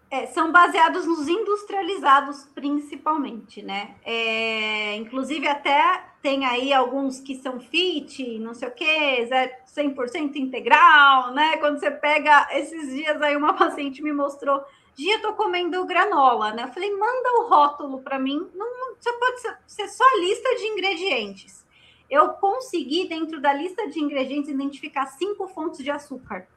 É, 0.08 0.26
são 0.26 0.52
baseados 0.52 1.04
nos 1.04 1.26
industrializados, 1.26 2.44
principalmente, 2.54 3.60
né? 3.60 3.96
É, 4.04 4.94
inclusive, 4.94 5.48
até 5.48 6.04
tem 6.22 6.46
aí 6.46 6.72
alguns 6.72 7.18
que 7.18 7.34
são 7.34 7.58
fit, 7.58 8.38
não 8.38 8.54
sei 8.54 8.68
o 8.68 8.70
quê, 8.70 9.28
100% 9.66 10.36
integral, 10.36 11.34
né? 11.34 11.56
Quando 11.56 11.80
você 11.80 11.90
pega 11.90 12.46
esses 12.52 12.94
dias 12.94 13.20
aí, 13.20 13.36
uma 13.36 13.54
paciente 13.58 14.00
me 14.00 14.12
mostrou, 14.12 14.64
dia 14.98 15.22
tô 15.22 15.32
comendo 15.34 15.86
granola, 15.86 16.52
né? 16.52 16.64
Eu 16.64 16.72
falei, 16.72 16.90
manda 16.90 17.32
o 17.38 17.48
rótulo 17.48 18.00
para 18.00 18.18
mim, 18.18 18.50
não, 18.52 18.96
só 18.98 19.16
pode 19.16 19.40
ser, 19.40 19.56
ser 19.64 19.88
só 19.88 20.02
a 20.02 20.18
lista 20.18 20.56
de 20.56 20.64
ingredientes. 20.66 21.64
Eu 22.10 22.30
consegui, 22.30 23.08
dentro 23.08 23.40
da 23.40 23.52
lista 23.52 23.88
de 23.88 24.00
ingredientes, 24.00 24.50
identificar 24.50 25.06
cinco 25.06 25.46
fontes 25.46 25.84
de 25.84 25.90
açúcar. 25.90 26.48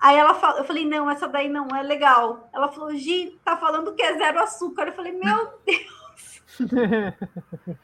Aí 0.00 0.16
ela 0.16 0.34
falou, 0.34 0.58
eu 0.58 0.64
falei, 0.64 0.86
não, 0.86 1.10
essa 1.10 1.28
daí 1.28 1.48
não 1.48 1.68
é 1.76 1.82
legal. 1.82 2.48
Ela 2.52 2.68
falou, 2.68 2.94
Gi, 2.94 3.38
tá 3.44 3.58
falando 3.58 3.94
que 3.94 4.02
é 4.02 4.16
zero 4.16 4.40
açúcar. 4.40 4.86
Eu 4.86 4.92
falei, 4.92 5.12
meu 5.12 5.52
Deus. 5.66 6.42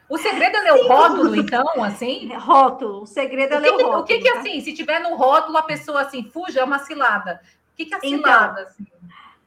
o 0.09 0.17
segredo 0.17 0.57
é 0.57 0.61
ler 0.61 0.73
o 0.73 0.87
rótulo, 0.87 1.35
então, 1.35 1.83
assim? 1.83 2.33
Rótulo, 2.35 3.03
o 3.03 3.05
segredo 3.05 3.53
é 3.55 3.59
ler 3.59 3.73
o, 3.73 3.77
rótulo. 3.77 3.99
O 3.99 4.03
que, 4.05 4.19
que, 4.19 4.31
tá? 4.31 4.39
assim, 4.39 4.59
se 4.61 4.73
tiver 4.73 4.99
no 5.01 5.15
rótulo, 5.15 5.57
a 5.57 5.63
pessoa 5.63 6.01
assim, 6.01 6.23
fuja, 6.31 6.61
é 6.61 6.63
uma 6.63 6.79
cilada. 6.79 7.41
O 7.73 7.75
que, 7.75 7.85
que 7.85 7.93
é 7.93 7.97
então, 7.97 8.09
cilada? 8.09 8.61
Então, 8.61 8.67
assim? 8.67 9.01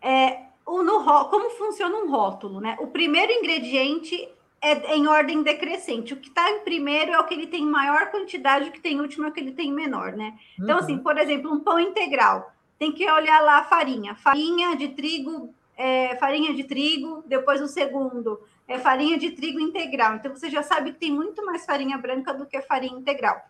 É, 0.05 0.43
o, 0.67 0.83
no, 0.83 1.03
como 1.31 1.51
funciona 1.51 1.97
um 1.97 2.11
rótulo, 2.11 2.61
né? 2.61 2.77
O 2.79 2.89
primeiro 2.89 3.33
ingrediente 3.33 4.29
é 4.61 4.95
em 4.95 5.07
ordem 5.07 5.43
decrescente. 5.43 6.13
O 6.13 6.17
que 6.19 6.29
está 6.29 6.51
em 6.51 6.61
primeiro 6.61 7.13
é 7.13 7.19
o 7.19 7.25
que 7.25 7.35
ele 7.35 7.47
tem 7.47 7.65
maior 7.65 8.11
quantidade, 8.11 8.69
o 8.69 8.73
que 8.73 8.81
tem 8.81 9.01
último 9.01 9.27
é 9.27 9.29
o 9.29 9.33
que 9.33 9.41
ele 9.41 9.53
tem 9.53 9.73
menor, 9.73 10.13
né? 10.13 10.39
Então, 10.59 10.79
assim, 10.79 10.95
uhum. 10.95 11.03
por 11.03 11.17
exemplo, 11.17 11.53
um 11.53 11.61
pão 11.61 11.81
integral 11.81 12.53
tem 12.79 12.93
que 12.93 13.11
olhar 13.11 13.41
lá 13.41 13.59
a 13.59 13.65
farinha. 13.65 14.15
Farinha 14.15 14.77
de 14.77 14.89
trigo, 14.89 15.55
é, 15.77 16.17
farinha 16.17 16.53
de 16.53 16.65
trigo, 16.65 17.25
depois 17.27 17.61
o 17.63 17.67
segundo 17.67 18.41
é 18.67 18.79
farinha 18.79 19.19
de 19.19 19.31
trigo 19.31 19.61
integral. 19.61 20.17
Então 20.17 20.35
você 20.35 20.51
já 20.51 20.63
sabe 20.63 20.93
que 20.93 20.99
tem 20.99 21.13
muito 21.13 21.45
mais 21.45 21.65
farinha 21.65 21.99
branca 21.99 22.33
do 22.33 22.47
que 22.47 22.61
farinha 22.63 22.99
integral. 22.99 23.41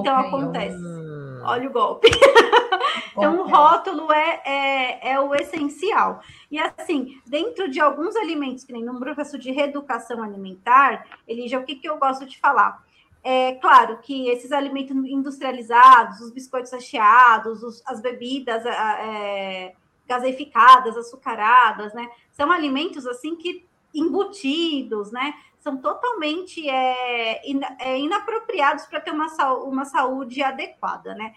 então 0.00 0.16
acontece. 0.16 0.76
Hum. 0.76 1.42
Olha 1.44 1.68
o 1.68 1.72
golpe. 1.72 2.08
Então 3.12 3.40
o 3.40 3.48
rótulo 3.48 4.10
é, 4.12 4.42
é, 4.44 5.12
é, 5.12 5.20
o 5.20 5.34
essencial. 5.34 6.20
E 6.50 6.58
assim, 6.58 7.20
dentro 7.26 7.70
de 7.70 7.80
alguns 7.80 8.16
alimentos, 8.16 8.64
que 8.64 8.72
nem 8.72 8.84
no 8.84 8.98
processo 8.98 9.38
de 9.38 9.50
reeducação 9.50 10.22
alimentar, 10.22 11.06
ele 11.26 11.46
já 11.48 11.58
o 11.58 11.64
que, 11.64 11.76
que 11.76 11.88
eu 11.88 11.98
gosto 11.98 12.26
de 12.26 12.38
falar? 12.38 12.82
É 13.24 13.52
claro 13.54 13.98
que 13.98 14.28
esses 14.28 14.50
alimentos 14.50 14.96
industrializados, 14.96 16.20
os 16.20 16.32
biscoitos 16.32 16.72
recheados, 16.72 17.62
os, 17.62 17.82
as 17.86 18.00
bebidas 18.00 18.66
é, 18.66 19.74
gaseificadas, 20.08 20.96
açucaradas, 20.96 21.94
né? 21.94 22.10
São 22.32 22.50
alimentos 22.50 23.06
assim 23.06 23.36
que 23.36 23.64
embutidos, 23.94 25.12
né? 25.12 25.34
São 25.60 25.76
totalmente 25.76 26.68
é, 26.68 27.40
é, 27.78 27.98
inapropriados 28.00 28.86
para 28.86 29.00
ter 29.00 29.12
uma, 29.12 29.26
uma 29.64 29.84
saúde 29.84 30.42
adequada, 30.42 31.14
né? 31.14 31.32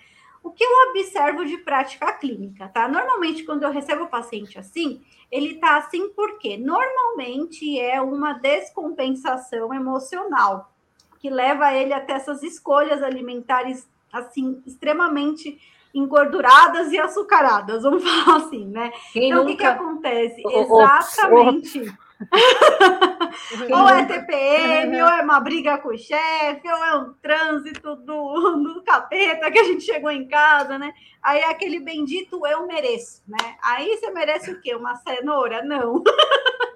O 0.45 0.51
que 0.51 0.63
eu 0.63 0.69
observo 0.91 1.43
de 1.43 1.57
prática 1.57 2.13
clínica, 2.13 2.67
tá? 2.67 2.87
Normalmente, 2.87 3.43
quando 3.43 3.63
eu 3.63 3.71
recebo 3.71 4.03
o 4.03 4.07
paciente 4.07 4.59
assim, 4.59 5.01
ele 5.31 5.55
tá 5.55 5.77
assim 5.77 6.09
porque 6.09 6.55
normalmente 6.55 7.79
é 7.79 7.99
uma 7.99 8.33
descompensação 8.33 9.73
emocional 9.73 10.71
que 11.19 11.31
leva 11.31 11.73
ele 11.73 11.93
até 11.93 12.13
essas 12.13 12.43
escolhas 12.43 13.01
alimentares 13.01 13.89
assim 14.13 14.61
extremamente 14.67 15.59
engorduradas 15.91 16.91
e 16.91 16.99
açucaradas, 16.99 17.81
vamos 17.81 18.03
falar 18.07 18.37
assim, 18.37 18.67
né? 18.67 18.93
Quem 19.13 19.31
então, 19.31 19.43
nunca... 19.43 19.51
o 19.51 19.57
que, 19.57 19.57
que 19.57 19.65
acontece? 19.65 20.43
Exatamente. 20.47 21.97
ou 23.71 23.89
é 23.89 24.05
TPM, 24.05 25.01
ou 25.01 25.09
é 25.09 25.21
uma 25.21 25.39
briga 25.39 25.77
com 25.77 25.89
o 25.89 25.97
chefe, 25.97 26.67
ou 26.67 26.83
é 26.83 26.95
um 26.95 27.13
trânsito 27.21 27.95
do, 27.97 28.63
do 28.63 28.83
capeta 28.83 29.51
que 29.51 29.59
a 29.59 29.63
gente 29.63 29.83
chegou 29.83 30.09
em 30.09 30.27
casa, 30.27 30.77
né? 30.77 30.93
Aí 31.21 31.39
é 31.39 31.49
aquele 31.49 31.79
bendito 31.79 32.45
eu 32.47 32.65
mereço, 32.65 33.21
né? 33.27 33.57
Aí 33.61 33.97
você 33.97 34.11
merece 34.11 34.51
o 34.51 34.61
quê? 34.61 34.75
Uma 34.75 34.95
cenoura? 34.95 35.63
Não. 35.63 36.03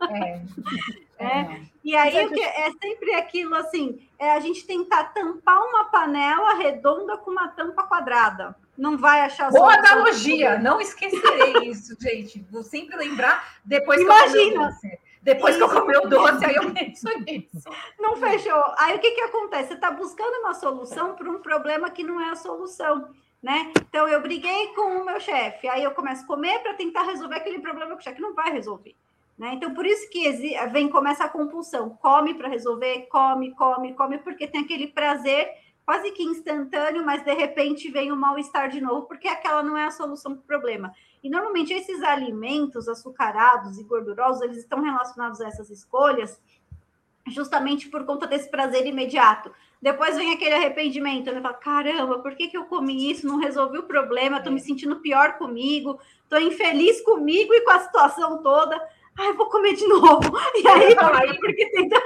É. 0.09 0.41
é. 1.23 1.61
E 1.83 1.95
aí 1.95 2.25
o 2.25 2.29
que 2.29 2.41
é 2.41 2.69
sempre 2.81 3.13
aquilo 3.15 3.55
assim, 3.55 4.07
é 4.19 4.31
a 4.31 4.39
gente 4.39 4.65
tentar 4.65 5.05
tampar 5.05 5.61
uma 5.61 5.85
panela 5.85 6.55
redonda 6.55 7.17
com 7.17 7.31
uma 7.31 7.47
tampa 7.47 7.83
quadrada. 7.83 8.55
Não 8.77 8.97
vai 8.97 9.21
achar 9.21 9.51
Boa 9.51 9.73
analogia, 9.73 10.57
não 10.57 10.79
esquecerei 10.79 11.69
isso, 11.69 11.97
gente. 11.99 12.45
Vou 12.49 12.63
sempre 12.63 12.95
lembrar 12.95 13.59
depois 13.65 14.01
Imagina. 14.01 14.77
que 14.79 14.87
eu 14.87 14.99
depois 15.21 15.55
Isso. 15.55 15.67
que 15.67 15.75
eu 15.75 15.81
comi 15.81 15.97
o 15.97 16.07
doce, 16.07 16.45
aí 16.45 16.55
eu 16.55 16.71
penso 16.71 17.07
nisso. 17.19 17.69
Não 17.99 18.15
fechou. 18.15 18.63
Aí 18.77 18.95
o 18.95 18.99
que, 18.99 19.11
que 19.11 19.21
acontece? 19.21 19.69
Você 19.69 19.73
está 19.73 19.91
buscando 19.91 20.39
uma 20.39 20.53
solução 20.53 21.15
para 21.15 21.29
um 21.29 21.39
problema 21.39 21.89
que 21.89 22.03
não 22.03 22.21
é 22.21 22.31
a 22.31 22.35
solução. 22.35 23.09
Né? 23.41 23.71
Então 23.87 24.07
eu 24.07 24.21
briguei 24.21 24.67
com 24.75 25.01
o 25.01 25.05
meu 25.05 25.19
chefe, 25.19 25.65
aí 25.69 25.81
eu 25.81 25.91
começo 25.91 26.23
a 26.23 26.27
comer 26.27 26.59
para 26.59 26.73
tentar 26.73 27.03
resolver 27.03 27.35
aquele 27.35 27.59
problema 27.59 27.95
que 27.95 28.01
o 28.01 28.03
chefe 28.03 28.21
não 28.21 28.33
vai 28.33 28.51
resolver. 28.51 28.95
Né? 29.37 29.53
Então, 29.53 29.73
por 29.73 29.85
isso 29.85 30.09
que 30.09 30.29
vem 30.69 30.89
começa 30.89 31.23
a 31.23 31.29
compulsão. 31.29 31.97
Come 32.01 32.33
para 32.33 32.49
resolver, 32.49 33.07
come, 33.09 33.55
come, 33.55 33.93
come, 33.93 34.17
porque 34.17 34.45
tem 34.45 34.61
aquele 34.61 34.87
prazer 34.87 35.49
quase 35.85 36.11
que 36.11 36.21
instantâneo, 36.21 37.05
mas 37.05 37.23
de 37.23 37.33
repente 37.33 37.89
vem 37.89 38.11
o 38.11 38.17
mal-estar 38.17 38.69
de 38.69 38.81
novo, 38.81 39.07
porque 39.07 39.29
aquela 39.29 39.63
não 39.63 39.77
é 39.77 39.85
a 39.85 39.91
solução 39.91 40.33
para 40.33 40.41
o 40.41 40.45
problema. 40.45 40.93
E 41.23 41.29
normalmente 41.29 41.73
esses 41.73 42.01
alimentos 42.01 42.87
açucarados 42.87 43.77
e 43.77 43.83
gordurosos, 43.83 44.41
eles 44.41 44.57
estão 44.57 44.81
relacionados 44.81 45.41
a 45.41 45.47
essas 45.47 45.69
escolhas 45.69 46.39
justamente 47.27 47.89
por 47.89 48.05
conta 48.05 48.25
desse 48.25 48.49
prazer 48.49 48.85
imediato. 48.85 49.51
Depois 49.81 50.17
vem 50.17 50.33
aquele 50.33 50.55
arrependimento, 50.55 51.31
né? 51.31 51.41
Fala, 51.41 51.53
caramba, 51.53 52.19
por 52.19 52.35
que, 52.35 52.47
que 52.47 52.57
eu 52.57 52.65
comi 52.65 53.11
isso? 53.11 53.27
Não 53.27 53.37
resolvi 53.37 53.77
o 53.77 53.83
problema, 53.83 54.37
estou 54.37 54.51
me 54.51 54.59
sentindo 54.59 54.99
pior 54.99 55.37
comigo, 55.37 55.99
estou 56.23 56.39
infeliz 56.39 57.01
comigo 57.01 57.53
e 57.53 57.61
com 57.61 57.71
a 57.71 57.79
situação 57.79 58.41
toda. 58.41 58.79
Ai, 59.17 59.33
vou 59.33 59.47
comer 59.47 59.75
de 59.75 59.85
novo. 59.87 60.37
E 60.55 60.67
aí, 60.67 60.95
aí 60.99 61.37
porque 61.39 61.69
tenta, 61.69 62.01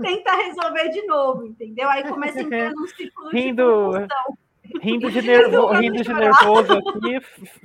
tenta 0.00 0.34
resolver 0.36 0.88
de 0.88 1.06
novo, 1.06 1.46
entendeu? 1.46 1.88
Aí 1.88 2.02
começa 2.08 2.38
a 2.38 2.42
entrar 2.42 2.72
num 2.72 2.86
ciclo 2.86 3.28
Rindo. 3.30 3.92
de 3.92 4.43
rindo 4.80 5.10
de, 5.10 5.22
nervo, 5.22 5.72
rindo 5.72 6.02
de 6.02 6.12
nervoso 6.12 6.72
aqui. 6.72 7.20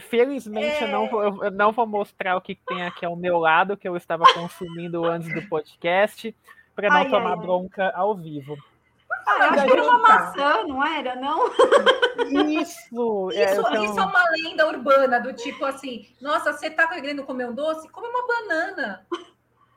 Felizmente, 0.09 0.83
é... 0.83 0.83
eu, 0.83 0.87
não 0.87 1.09
vou, 1.09 1.43
eu 1.45 1.51
não 1.51 1.71
vou 1.71 1.87
mostrar 1.87 2.35
o 2.35 2.41
que 2.41 2.55
tem 2.55 2.83
aqui 2.83 3.05
ao 3.05 3.15
meu 3.15 3.37
lado, 3.37 3.77
que 3.77 3.87
eu 3.87 3.95
estava 3.95 4.25
consumindo 4.33 5.05
antes 5.05 5.33
do 5.33 5.41
podcast, 5.47 6.35
para 6.75 6.89
não 6.89 6.97
ai, 6.97 7.09
tomar 7.09 7.31
ai, 7.31 7.37
bronca 7.37 7.85
ai. 7.85 7.91
ao 7.95 8.15
vivo. 8.15 8.57
Ah, 9.27 9.37
eu 9.37 9.49
acho 9.49 9.65
que 9.65 9.71
era 9.71 9.83
uma 9.83 9.97
maçã, 9.99 10.63
não 10.67 10.85
era? 10.85 11.15
Não? 11.15 11.49
Isso, 12.49 13.31
é, 13.31 13.45
isso, 13.45 13.61
então... 13.61 13.83
isso 13.83 13.99
é 13.99 14.03
uma 14.03 14.23
lenda 14.31 14.67
urbana, 14.67 15.19
do 15.19 15.33
tipo 15.33 15.63
assim, 15.65 16.07
nossa, 16.21 16.51
você 16.51 16.69
tá 16.69 16.87
querendo 16.87 17.23
comer 17.23 17.47
um 17.47 17.53
doce? 17.53 17.89
Come 17.89 18.07
uma 18.07 18.27
banana. 18.27 19.05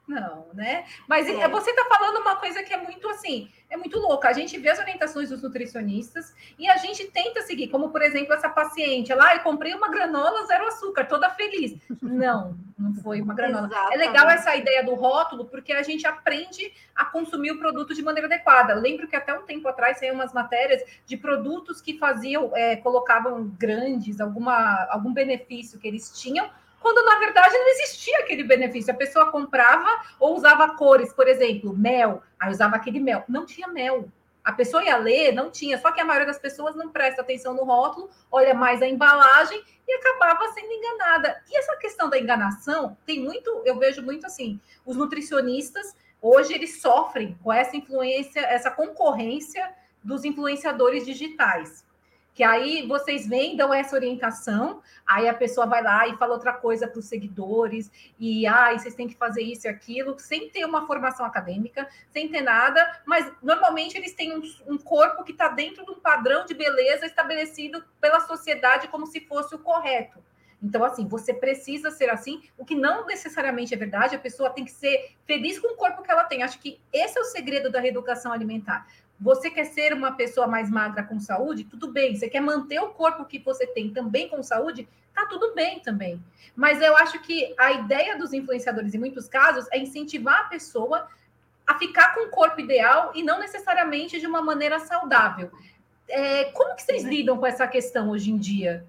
Não, 0.06 0.48
né? 0.52 0.84
Mas 1.08 1.28
é. 1.28 1.48
você 1.48 1.70
está 1.70 1.84
falando 1.84 2.20
uma 2.20 2.36
coisa 2.36 2.62
que 2.62 2.72
é 2.72 2.76
muito 2.76 3.08
assim, 3.08 3.48
é 3.70 3.76
muito 3.76 3.98
louca. 3.98 4.28
A 4.28 4.32
gente 4.32 4.58
vê 4.58 4.70
as 4.70 4.78
orientações 4.78 5.30
dos 5.30 5.42
nutricionistas 5.42 6.34
e 6.58 6.68
a 6.68 6.76
gente 6.76 7.06
tenta 7.06 7.40
seguir, 7.42 7.68
como 7.68 7.90
por 7.90 8.02
exemplo 8.02 8.34
essa 8.34 8.48
paciente 8.48 9.14
lá, 9.14 9.34
eu 9.36 9.40
comprei 9.40 9.74
uma 9.74 9.88
granola 9.88 10.44
zero 10.46 10.66
açúcar, 10.66 11.04
toda 11.04 11.30
feliz. 11.30 11.78
Não, 12.02 12.58
não 12.76 12.92
foi 12.94 13.22
uma 13.22 13.32
granola. 13.32 13.66
Exatamente. 13.66 13.94
É 13.94 14.06
legal 14.06 14.28
essa 14.28 14.56
ideia 14.56 14.84
do 14.84 14.94
rótulo, 14.94 15.44
porque 15.44 15.72
a 15.72 15.82
gente 15.82 16.04
aprende 16.06 16.72
a 16.94 17.04
consumir 17.04 17.52
o 17.52 17.58
produto 17.58 17.94
de 17.94 18.02
maneira 18.02 18.26
adequada. 18.26 18.72
Eu 18.72 18.80
lembro 18.80 19.06
que 19.06 19.14
até 19.14 19.32
um 19.32 19.42
tempo 19.42 19.68
atrás 19.68 19.98
saiu 19.98 20.14
umas 20.14 20.32
matérias 20.32 20.82
de 21.06 21.16
produtos 21.16 21.80
que 21.80 21.96
faziam, 21.96 22.50
é, 22.56 22.76
colocavam 22.76 23.44
grandes, 23.56 24.20
alguma, 24.20 24.84
algum 24.90 25.12
benefício 25.12 25.78
que 25.78 25.86
eles 25.86 26.10
tinham 26.20 26.50
quando 26.82 27.04
na 27.04 27.18
verdade 27.18 27.56
não 27.56 27.68
existia 27.68 28.18
aquele 28.18 28.44
benefício. 28.44 28.92
A 28.92 28.96
pessoa 28.96 29.30
comprava 29.30 30.02
ou 30.18 30.36
usava 30.36 30.76
cores, 30.76 31.12
por 31.12 31.28
exemplo, 31.28 31.76
mel, 31.76 32.22
aí 32.38 32.50
usava 32.50 32.76
aquele 32.76 33.00
mel. 33.00 33.24
Não 33.28 33.46
tinha 33.46 33.68
mel. 33.68 34.08
A 34.44 34.52
pessoa 34.52 34.82
ia 34.82 34.96
ler, 34.96 35.32
não 35.32 35.50
tinha, 35.50 35.78
só 35.78 35.92
que 35.92 36.00
a 36.00 36.04
maioria 36.04 36.26
das 36.26 36.38
pessoas 36.38 36.74
não 36.74 36.90
presta 36.90 37.22
atenção 37.22 37.54
no 37.54 37.62
rótulo, 37.62 38.10
olha 38.30 38.52
mais 38.52 38.82
a 38.82 38.88
embalagem 38.88 39.62
e 39.86 39.92
acabava 39.94 40.48
sendo 40.52 40.72
enganada. 40.72 41.40
E 41.48 41.56
essa 41.56 41.76
questão 41.76 42.10
da 42.10 42.18
enganação 42.18 42.96
tem 43.06 43.20
muito, 43.20 43.62
eu 43.64 43.78
vejo 43.78 44.02
muito 44.02 44.26
assim, 44.26 44.60
os 44.84 44.96
nutricionistas 44.96 45.94
hoje 46.20 46.52
eles 46.54 46.80
sofrem 46.80 47.38
com 47.42 47.52
essa 47.52 47.76
influência, 47.76 48.40
essa 48.40 48.70
concorrência 48.70 49.72
dos 50.02 50.24
influenciadores 50.24 51.06
digitais. 51.06 51.81
Que 52.34 52.42
aí 52.42 52.86
vocês 52.86 53.26
vêm, 53.26 53.56
dão 53.56 53.74
essa 53.74 53.94
orientação, 53.94 54.82
aí 55.06 55.28
a 55.28 55.34
pessoa 55.34 55.66
vai 55.66 55.82
lá 55.82 56.08
e 56.08 56.16
fala 56.16 56.32
outra 56.32 56.52
coisa 56.52 56.88
para 56.88 56.98
os 56.98 57.04
seguidores, 57.04 57.90
e 58.18 58.46
ah, 58.46 58.72
vocês 58.72 58.94
têm 58.94 59.06
que 59.06 59.14
fazer 59.14 59.42
isso 59.42 59.66
e 59.66 59.70
aquilo, 59.70 60.18
sem 60.18 60.48
ter 60.48 60.64
uma 60.64 60.86
formação 60.86 61.26
acadêmica, 61.26 61.86
sem 62.10 62.28
ter 62.28 62.40
nada, 62.40 63.02
mas 63.04 63.30
normalmente 63.42 63.98
eles 63.98 64.14
têm 64.14 64.36
um, 64.36 64.42
um 64.66 64.78
corpo 64.78 65.24
que 65.24 65.32
está 65.32 65.48
dentro 65.48 65.84
de 65.84 65.90
um 65.90 66.00
padrão 66.00 66.46
de 66.46 66.54
beleza 66.54 67.04
estabelecido 67.04 67.84
pela 68.00 68.20
sociedade 68.20 68.88
como 68.88 69.06
se 69.06 69.20
fosse 69.20 69.54
o 69.54 69.58
correto. 69.58 70.22
Então, 70.62 70.84
assim, 70.84 71.08
você 71.08 71.34
precisa 71.34 71.90
ser 71.90 72.08
assim, 72.08 72.40
o 72.56 72.64
que 72.64 72.76
não 72.76 73.04
necessariamente 73.04 73.74
é 73.74 73.76
verdade, 73.76 74.14
a 74.14 74.18
pessoa 74.18 74.48
tem 74.48 74.64
que 74.64 74.70
ser 74.70 75.16
feliz 75.26 75.58
com 75.58 75.74
o 75.74 75.76
corpo 75.76 76.02
que 76.02 76.10
ela 76.10 76.22
tem. 76.22 76.44
Acho 76.44 76.60
que 76.60 76.80
esse 76.92 77.18
é 77.18 77.20
o 77.20 77.24
segredo 77.24 77.68
da 77.68 77.80
reeducação 77.80 78.32
alimentar. 78.32 78.86
Você 79.20 79.50
quer 79.50 79.64
ser 79.64 79.92
uma 79.92 80.12
pessoa 80.12 80.46
mais 80.46 80.70
magra 80.70 81.02
com 81.02 81.20
saúde? 81.20 81.64
Tudo 81.64 81.88
bem. 81.88 82.16
Você 82.16 82.28
quer 82.28 82.40
manter 82.40 82.80
o 82.80 82.88
corpo 82.88 83.24
que 83.24 83.38
você 83.38 83.66
tem 83.66 83.90
também 83.90 84.28
com 84.28 84.42
saúde? 84.42 84.88
Tá 85.14 85.26
tudo 85.26 85.54
bem 85.54 85.80
também. 85.80 86.22
Mas 86.56 86.80
eu 86.80 86.96
acho 86.96 87.20
que 87.20 87.54
a 87.58 87.72
ideia 87.72 88.16
dos 88.18 88.32
influenciadores, 88.32 88.94
em 88.94 88.98
muitos 88.98 89.28
casos, 89.28 89.66
é 89.70 89.78
incentivar 89.78 90.40
a 90.40 90.44
pessoa 90.44 91.08
a 91.66 91.78
ficar 91.78 92.14
com 92.14 92.26
o 92.26 92.30
corpo 92.30 92.60
ideal 92.60 93.12
e 93.14 93.22
não 93.22 93.38
necessariamente 93.38 94.18
de 94.18 94.26
uma 94.26 94.42
maneira 94.42 94.80
saudável. 94.80 95.50
É, 96.08 96.44
como 96.46 96.74
que 96.74 96.82
vocês 96.82 97.04
lidam 97.04 97.38
com 97.38 97.46
essa 97.46 97.66
questão 97.66 98.10
hoje 98.10 98.30
em 98.30 98.36
dia? 98.36 98.84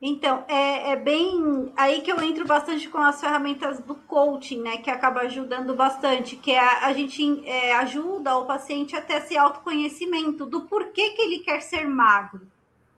Então, 0.00 0.44
é, 0.46 0.90
é, 0.90 0.96
bem 0.96 1.72
aí 1.74 2.02
que 2.02 2.12
eu 2.12 2.20
entro 2.20 2.46
bastante 2.46 2.86
com 2.88 2.98
as 2.98 3.18
ferramentas 3.18 3.80
do 3.80 3.94
coaching, 3.94 4.60
né? 4.60 4.76
Que 4.76 4.90
acaba 4.90 5.20
ajudando 5.22 5.74
bastante, 5.74 6.36
que 6.36 6.52
é 6.52 6.58
a, 6.58 6.86
a 6.86 6.92
gente 6.92 7.48
é, 7.48 7.74
ajuda 7.76 8.36
o 8.36 8.44
paciente 8.44 8.94
a 8.94 9.00
ter 9.00 9.14
esse 9.14 9.36
autoconhecimento 9.38 10.44
do 10.44 10.62
porquê 10.62 11.10
que 11.10 11.22
ele 11.22 11.38
quer 11.38 11.60
ser 11.60 11.88
magro, 11.88 12.46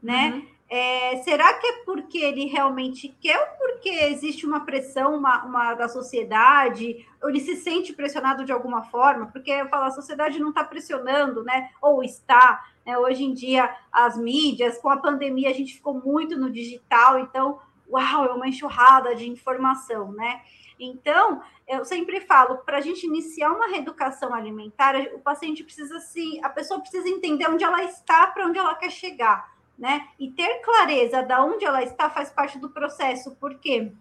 né? 0.03 0.31
Uhum. 0.31 0.58
É, 0.71 1.17
será 1.23 1.55
que 1.55 1.67
é 1.67 1.73
porque 1.85 2.19
ele 2.19 2.45
realmente 2.45 3.09
quer 3.21 3.39
ou 3.39 3.47
porque 3.57 3.89
existe 3.89 4.45
uma 4.45 4.67
pressão 4.67 5.17
uma, 5.17 5.43
uma, 5.45 5.73
da 5.73 5.89
sociedade, 5.89 7.07
ou 7.23 7.31
ele 7.31 7.41
se 7.41 7.57
sente 7.57 7.95
pressionado 7.95 8.45
de 8.45 8.53
alguma 8.53 8.83
forma? 8.83 9.29
Porque 9.29 9.51
eu 9.51 9.69
falo, 9.69 9.85
a 9.85 9.91
sociedade 9.91 10.39
não 10.39 10.51
está 10.51 10.63
pressionando, 10.63 11.43
né? 11.43 11.71
Ou 11.81 12.05
está. 12.05 12.63
Né? 12.85 12.99
Hoje 12.99 13.25
em 13.25 13.33
dia, 13.33 13.75
as 13.91 14.19
mídias, 14.19 14.77
com 14.77 14.91
a 14.91 14.99
pandemia, 14.99 15.49
a 15.49 15.55
gente 15.55 15.75
ficou 15.75 15.95
muito 15.95 16.37
no 16.37 16.51
digital, 16.51 17.19
então, 17.19 17.59
uau, 17.89 18.27
é 18.27 18.33
uma 18.35 18.49
enxurrada 18.49 19.15
de 19.15 19.27
informação, 19.27 20.13
né? 20.13 20.43
Então, 20.79 21.41
eu 21.67 21.83
sempre 21.85 22.21
falo, 22.21 22.59
para 22.59 22.77
a 22.77 22.81
gente 22.83 23.07
iniciar 23.07 23.51
uma 23.53 23.69
reeducação 23.69 24.35
alimentar, 24.35 24.95
o 25.15 25.19
paciente 25.19 25.65
precisa 25.65 25.99
se, 25.99 26.39
a 26.45 26.51
pessoa 26.51 26.79
precisa 26.79 27.09
entender 27.09 27.49
onde 27.49 27.65
ela 27.65 27.83
está, 27.85 28.27
para 28.27 28.47
onde 28.47 28.59
ela 28.59 28.75
quer 28.75 28.91
chegar 28.91 29.58
né? 29.79 30.09
E 30.19 30.31
ter 30.31 30.61
clareza 30.61 31.23
de 31.23 31.35
onde 31.35 31.65
ela 31.65 31.83
está 31.83 32.11
faz 32.11 32.31
parte 32.31 32.59
do 32.59 32.69
processo, 32.69 33.37
porque 33.39 33.93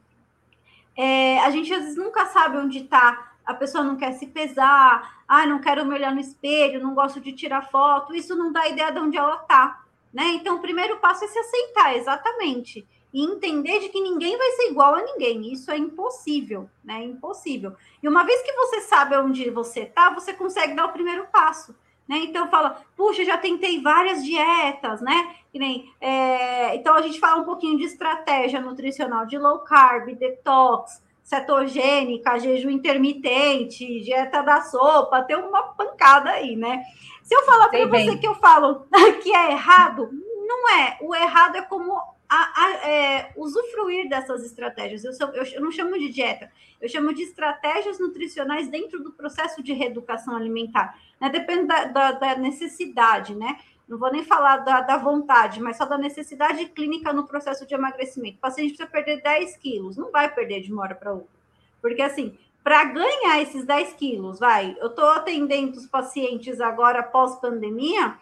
é, 0.96 1.40
a 1.40 1.50
gente 1.52 1.72
às 1.72 1.82
vezes 1.82 1.96
nunca 1.96 2.26
sabe 2.26 2.58
onde 2.58 2.80
está, 2.80 3.34
a 3.46 3.54
pessoa 3.54 3.84
não 3.84 3.96
quer 3.96 4.14
se 4.14 4.26
pesar, 4.28 5.24
ah, 5.28 5.46
não 5.46 5.62
quero 5.62 5.86
me 5.86 5.94
olhar 5.94 6.14
no 6.14 6.20
espelho, 6.20 6.82
não 6.82 6.96
gosto 6.96 7.22
de 7.22 7.32
tirar 7.32 7.70
foto, 7.70 8.16
isso 8.16 8.36
não 8.36 8.52
dá 8.52 8.68
ideia 8.68 8.92
de 8.92 9.00
onde 9.00 9.18
ela 9.18 9.36
está, 9.36 9.84
né? 10.14 10.24
Então, 10.32 10.56
o 10.56 10.62
primeiro 10.62 10.98
passo 10.98 11.24
é 11.24 11.28
se 11.28 11.38
aceitar, 11.38 11.96
exatamente. 11.96 12.86
E 13.14 13.24
entender 13.24 13.80
de 13.80 13.90
que 13.90 14.02
ninguém 14.02 14.38
vai 14.38 14.52
ser 14.52 14.70
igual 14.70 14.96
a 14.96 15.02
ninguém. 15.02 15.52
Isso 15.52 15.72
é 15.72 15.78
impossível, 15.78 16.70
né? 16.84 17.04
Impossível. 17.04 17.76
E 18.02 18.08
uma 18.08 18.24
vez 18.24 18.42
que 18.42 18.52
você 18.52 18.82
sabe 18.82 19.16
onde 19.16 19.50
você 19.50 19.82
está, 19.82 20.10
você 20.10 20.34
consegue 20.34 20.76
dar 20.76 20.88
o 20.88 20.92
primeiro 20.92 21.26
passo. 21.28 21.74
Né? 22.08 22.20
Então 22.20 22.50
fala, 22.50 22.82
puxa, 22.96 23.26
já 23.26 23.38
tentei 23.38 23.82
várias 23.82 24.24
dietas, 24.24 25.02
né? 25.02 25.36
Nem, 25.54 25.92
é... 26.00 26.76
Então 26.76 26.94
a 26.96 27.02
gente 27.02 27.20
fala 27.20 27.42
um 27.42 27.46
pouquinho 27.46 27.78
de 27.78 27.84
estratégia 27.84 28.62
nutricional, 28.62 29.26
de 29.26 29.38
low 29.38 29.60
carb, 29.60 30.16
detox, 30.16 31.02
cetogênica, 31.24 32.40
jejum 32.40 32.70
intermitente, 32.70 34.02
dieta 34.02 34.42
da 34.42 34.62
sopa, 34.62 35.24
tem 35.24 35.36
uma 35.36 35.64
pancada 35.64 36.30
aí, 36.30 36.56
né? 36.56 36.82
Se 37.22 37.36
eu 37.36 37.44
falar 37.44 37.68
para 37.68 37.86
você 37.86 38.16
que 38.16 38.26
eu 38.26 38.36
falo 38.36 38.88
que 39.22 39.36
é 39.36 39.52
errado, 39.52 40.10
não 40.48 40.70
é. 40.70 40.98
O 41.02 41.14
errado 41.14 41.58
é 41.58 41.62
como 41.62 42.00
a, 42.30 42.64
a, 42.66 42.90
é, 42.90 43.32
usufruir 43.36 44.10
dessas 44.10 44.44
estratégias. 44.44 45.04
Eu, 45.04 45.14
sou, 45.14 45.30
eu, 45.30 45.44
eu, 45.44 45.62
não 45.62 45.72
chamo 45.72 45.98
de 45.98 46.10
dieta, 46.10 46.52
eu 46.82 46.90
chamo 46.90 47.14
de 47.14 47.24
estratégias 47.24 48.00
nutricionais 48.00 48.68
dentro 48.70 49.02
do 49.02 49.12
processo 49.12 49.64
de 49.64 49.74
reeducação 49.74 50.36
alimentar. 50.36 50.98
Né? 51.20 51.30
Depende 51.30 51.66
da, 51.66 51.86
da, 51.86 52.12
da, 52.12 52.36
necessidade, 52.36 53.34
né? 53.36 53.58
Não 53.88 53.98
vou 53.98 54.12
nem 54.12 54.24
falar 54.24 54.58
da, 54.58 54.82
da, 54.82 54.98
vontade, 54.98 55.62
mas 55.62 55.78
só 55.78 55.86
da 55.86 55.98
necessidade 55.98 56.66
clínica 56.68 57.14
no 57.14 57.26
processo 57.26 57.66
de 57.66 57.74
emagrecimento. 57.74 58.38
O 58.38 58.42
paciente 58.42 58.76
precisa 58.76 58.90
perder 58.90 59.22
10 59.22 59.56
quilos, 59.58 59.96
não 59.96 60.12
vai 60.12 60.34
perder 60.34 60.60
de 60.60 60.74
uma 60.74 60.84
hora 60.84 60.96
para 60.96 61.14
outra. 61.14 61.38
Porque 61.82 62.02
assim, 62.02 62.38
para 62.62 62.84
ganhar 62.84 63.42
esses 63.42 63.64
10 63.64 63.94
quilos, 63.94 64.40
vai, 64.40 64.76
eu 64.82 64.88
estou 64.88 65.10
atendendo 65.12 65.78
os 65.78 65.88
pacientes 65.88 66.60
agora 66.60 67.02
pós-pandemia 67.02 68.18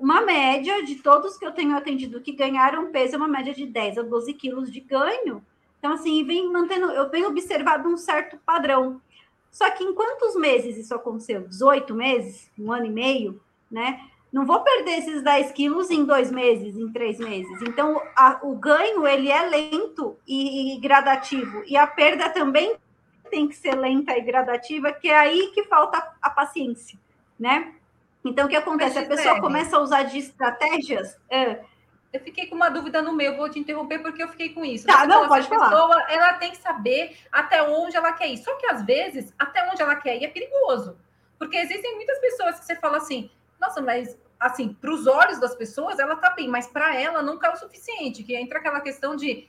uma 0.00 0.22
média 0.22 0.82
de 0.82 0.96
todos 0.96 1.36
que 1.36 1.44
eu 1.44 1.52
tenho 1.52 1.76
atendido 1.76 2.22
que 2.22 2.32
ganharam 2.32 2.90
peso 2.90 3.14
é 3.14 3.18
uma 3.18 3.28
média 3.28 3.52
de 3.52 3.66
10 3.66 3.98
a 3.98 4.02
12 4.02 4.32
quilos 4.32 4.72
de 4.72 4.80
ganho. 4.80 5.44
Então, 5.78 5.92
assim, 5.92 6.24
vem 6.24 6.50
mantendo, 6.50 6.90
eu 6.90 7.10
venho 7.10 7.28
observado 7.28 7.86
um 7.86 7.98
certo 7.98 8.38
padrão. 8.44 8.98
Só 9.50 9.70
que 9.70 9.84
em 9.84 9.94
quantos 9.94 10.34
meses 10.36 10.78
isso 10.78 10.94
aconteceu? 10.94 11.46
18 11.46 11.94
meses? 11.94 12.50
Um 12.58 12.72
ano 12.72 12.86
e 12.86 12.90
meio? 12.90 13.42
Né? 13.70 14.00
Não 14.32 14.46
vou 14.46 14.60
perder 14.60 15.00
esses 15.00 15.22
10 15.22 15.52
quilos 15.52 15.90
em 15.90 16.04
dois 16.04 16.30
meses, 16.30 16.78
em 16.78 16.90
três 16.90 17.18
meses. 17.18 17.60
Então, 17.62 18.00
a, 18.16 18.40
o 18.42 18.54
ganho, 18.56 19.06
ele 19.06 19.30
é 19.30 19.42
lento 19.42 20.16
e, 20.26 20.76
e 20.76 20.80
gradativo. 20.80 21.62
E 21.66 21.76
a 21.76 21.86
perda 21.86 22.30
também 22.30 22.74
tem 23.30 23.46
que 23.46 23.54
ser 23.54 23.74
lenta 23.74 24.16
e 24.16 24.22
gradativa, 24.22 24.92
que 24.92 25.08
é 25.08 25.18
aí 25.18 25.50
que 25.52 25.64
falta 25.64 26.14
a 26.22 26.30
paciência, 26.30 26.98
né? 27.38 27.74
Então, 28.24 28.46
o 28.46 28.48
que 28.48 28.56
acontece? 28.56 28.98
a 28.98 29.06
pessoa 29.06 29.40
começa 29.40 29.76
a 29.76 29.80
usar 29.80 30.02
de 30.04 30.18
estratégias. 30.18 31.18
É... 31.28 31.60
Eu 32.12 32.18
fiquei 32.20 32.48
com 32.48 32.56
uma 32.56 32.68
dúvida 32.68 33.00
no 33.00 33.12
meu, 33.12 33.36
vou 33.36 33.48
te 33.48 33.60
interromper 33.60 34.00
porque 34.00 34.20
eu 34.20 34.28
fiquei 34.28 34.48
com 34.48 34.64
isso. 34.64 34.84
Tá, 34.84 35.06
não, 35.06 35.28
pode 35.28 35.46
falar. 35.46 35.66
A 35.66 35.70
pessoa, 35.70 36.02
ela 36.08 36.32
tem 36.34 36.50
que 36.50 36.56
saber 36.56 37.16
até 37.30 37.62
onde 37.62 37.96
ela 37.96 38.12
quer 38.12 38.28
ir. 38.28 38.38
Só 38.38 38.52
que, 38.56 38.66
às 38.66 38.84
vezes, 38.84 39.32
até 39.38 39.70
onde 39.70 39.80
ela 39.80 39.94
quer 39.94 40.16
ir 40.16 40.24
é 40.24 40.28
perigoso. 40.28 40.98
Porque 41.38 41.56
existem 41.56 41.94
muitas 41.94 42.18
pessoas 42.18 42.58
que 42.58 42.64
você 42.64 42.74
fala 42.74 42.96
assim, 42.96 43.30
nossa, 43.60 43.80
mas, 43.80 44.18
assim, 44.40 44.74
para 44.74 44.90
os 44.90 45.06
olhos 45.06 45.38
das 45.38 45.54
pessoas, 45.54 46.00
ela 46.00 46.16
tá 46.16 46.30
bem, 46.30 46.48
mas 46.48 46.66
para 46.66 46.96
ela 46.96 47.22
nunca 47.22 47.46
é 47.46 47.52
o 47.52 47.56
suficiente. 47.56 48.24
Que 48.24 48.34
entra 48.34 48.58
aquela 48.58 48.80
questão 48.80 49.14
de... 49.14 49.48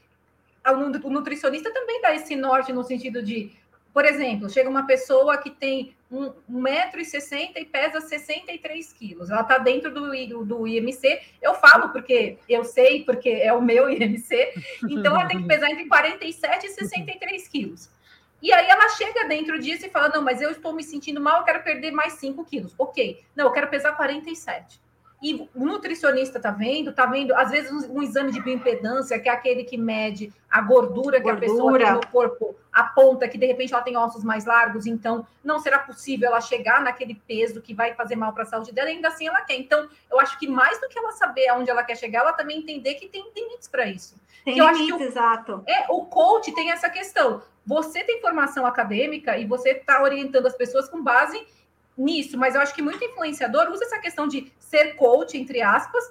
O 1.04 1.10
nutricionista 1.10 1.74
também 1.74 2.00
dá 2.00 2.14
esse 2.14 2.36
norte 2.36 2.72
no 2.72 2.84
sentido 2.84 3.24
de 3.24 3.52
por 3.94 4.06
exemplo, 4.06 4.50
chega 4.50 4.70
uma 4.70 4.86
pessoa 4.86 5.38
que 5.38 5.50
tem 5.50 5.94
1,60m 6.12 7.52
e 7.56 7.65
pesa 7.65 8.02
63 8.02 8.93
quilos. 8.93 9.30
Ela 9.30 9.41
está 9.41 9.58
dentro 9.58 9.93
do, 9.93 10.45
do 10.45 10.67
IMC. 10.67 11.21
Eu 11.41 11.54
falo 11.56 11.89
porque 11.89 12.38
eu 12.50 12.63
sei, 12.63 13.04
porque 13.04 13.30
é 13.30 13.54
o 13.54 13.62
meu 13.62 13.89
IMC. 13.89 14.54
Então, 14.89 15.15
ela 15.15 15.28
tem 15.28 15.41
que 15.41 15.47
pesar 15.47 15.69
entre 15.71 15.86
47 15.88 16.67
e 16.67 16.69
63 16.69 17.47
quilos. 17.47 17.89
E 18.41 18.52
aí 18.52 18.67
ela 18.67 18.89
chega 18.89 19.28
dentro 19.28 19.60
disso 19.60 19.86
e 19.86 19.89
fala: 19.89 20.10
Não, 20.10 20.21
mas 20.21 20.41
eu 20.41 20.52
estou 20.52 20.74
me 20.74 20.84
sentindo 20.84 21.21
mal, 21.21 21.39
eu 21.39 21.45
quero 21.45 21.63
perder 21.63 21.91
mais 21.91 22.13
5 22.13 22.43
quilos. 22.45 22.74
Ok. 22.78 23.24
Não, 23.36 23.45
eu 23.45 23.52
quero 23.52 23.69
pesar 23.69 23.95
47. 23.95 24.82
E 25.22 25.48
o 25.54 25.66
nutricionista 25.66 26.40
está 26.40 26.50
vendo, 26.50 26.90
está 26.90 27.06
vendo, 27.06 27.36
às 27.36 27.52
vezes, 27.52 27.72
um, 27.72 28.00
um, 28.00 28.02
exame 28.02 28.32
de 28.32 28.42
bioimpedância, 28.42 29.20
que 29.20 29.30
é 29.30 29.32
aquele 29.32 29.64
que 29.64 29.78
mede 29.78 30.34
a 30.50 30.60
gordura, 30.62 31.20
gordura 31.20 31.22
que 31.22 31.30
a 31.30 31.36
pessoa 31.36 31.78
tem 31.78 31.92
no 31.92 32.08
corpo, 32.08 32.56
aponta 32.74 33.28
que 33.28 33.38
de 33.38 33.46
repente 33.46 33.72
ela 33.72 33.84
tem 33.84 33.96
ossos 33.96 34.24
mais 34.24 34.46
largos, 34.46 34.88
então 34.88 35.26
não 35.44 35.60
será 35.60 35.78
possível 35.78 36.28
ela 36.28 36.42
chegar 36.42 36.82
naquele 36.82 37.14
peso 37.14 37.62
que 37.62 37.72
vai 37.72 37.94
fazer 37.94 38.16
mal 38.16 38.34
para 38.34 38.44
a 38.44 38.48
saúde 38.48 38.72
dela, 38.72 38.90
ainda 38.90 39.10
assim 39.10 39.28
ela 39.28 39.42
quer. 39.42 39.60
Então, 39.60 39.88
eu 40.10 40.20
acho 40.20 40.40
que 40.40 40.48
mais 40.48 40.82
do 40.82 40.90
que 40.90 40.98
ela 40.98 41.12
saber 41.12 41.50
aonde 41.50 41.70
ela 41.70 41.84
quer 41.84 41.98
chegar, 41.98 42.22
ela 42.22 42.34
também 42.34 42.58
entender 42.58 42.96
que 42.96 43.08
tem 43.08 43.24
limites 43.36 43.68
para 43.68 43.86
isso. 43.86 44.16
Tem 44.44 44.56
limites, 44.56 45.00
o, 45.00 45.04
exato. 45.04 45.64
É, 45.68 45.86
o 45.92 46.06
coach 46.06 46.52
tem 46.52 46.72
essa 46.72 46.90
questão. 46.90 47.44
Você 47.64 48.04
tem 48.04 48.20
formação 48.20 48.66
acadêmica 48.66 49.38
e 49.38 49.46
você 49.46 49.70
está 49.70 50.02
orientando 50.02 50.48
as 50.48 50.56
pessoas 50.56 50.90
com 50.90 51.04
base 51.04 51.46
nisso, 52.02 52.38
mas 52.38 52.56
eu 52.56 52.62
acho 52.62 52.74
que 52.74 52.82
muito 52.82 53.04
influenciador 53.04 53.70
usa 53.70 53.86
essa 53.86 54.00
questão 54.00 54.28
de 54.28 54.52
ser 54.60 54.96
coach, 54.96 55.38
entre 55.38 55.62
aspas, 55.62 56.04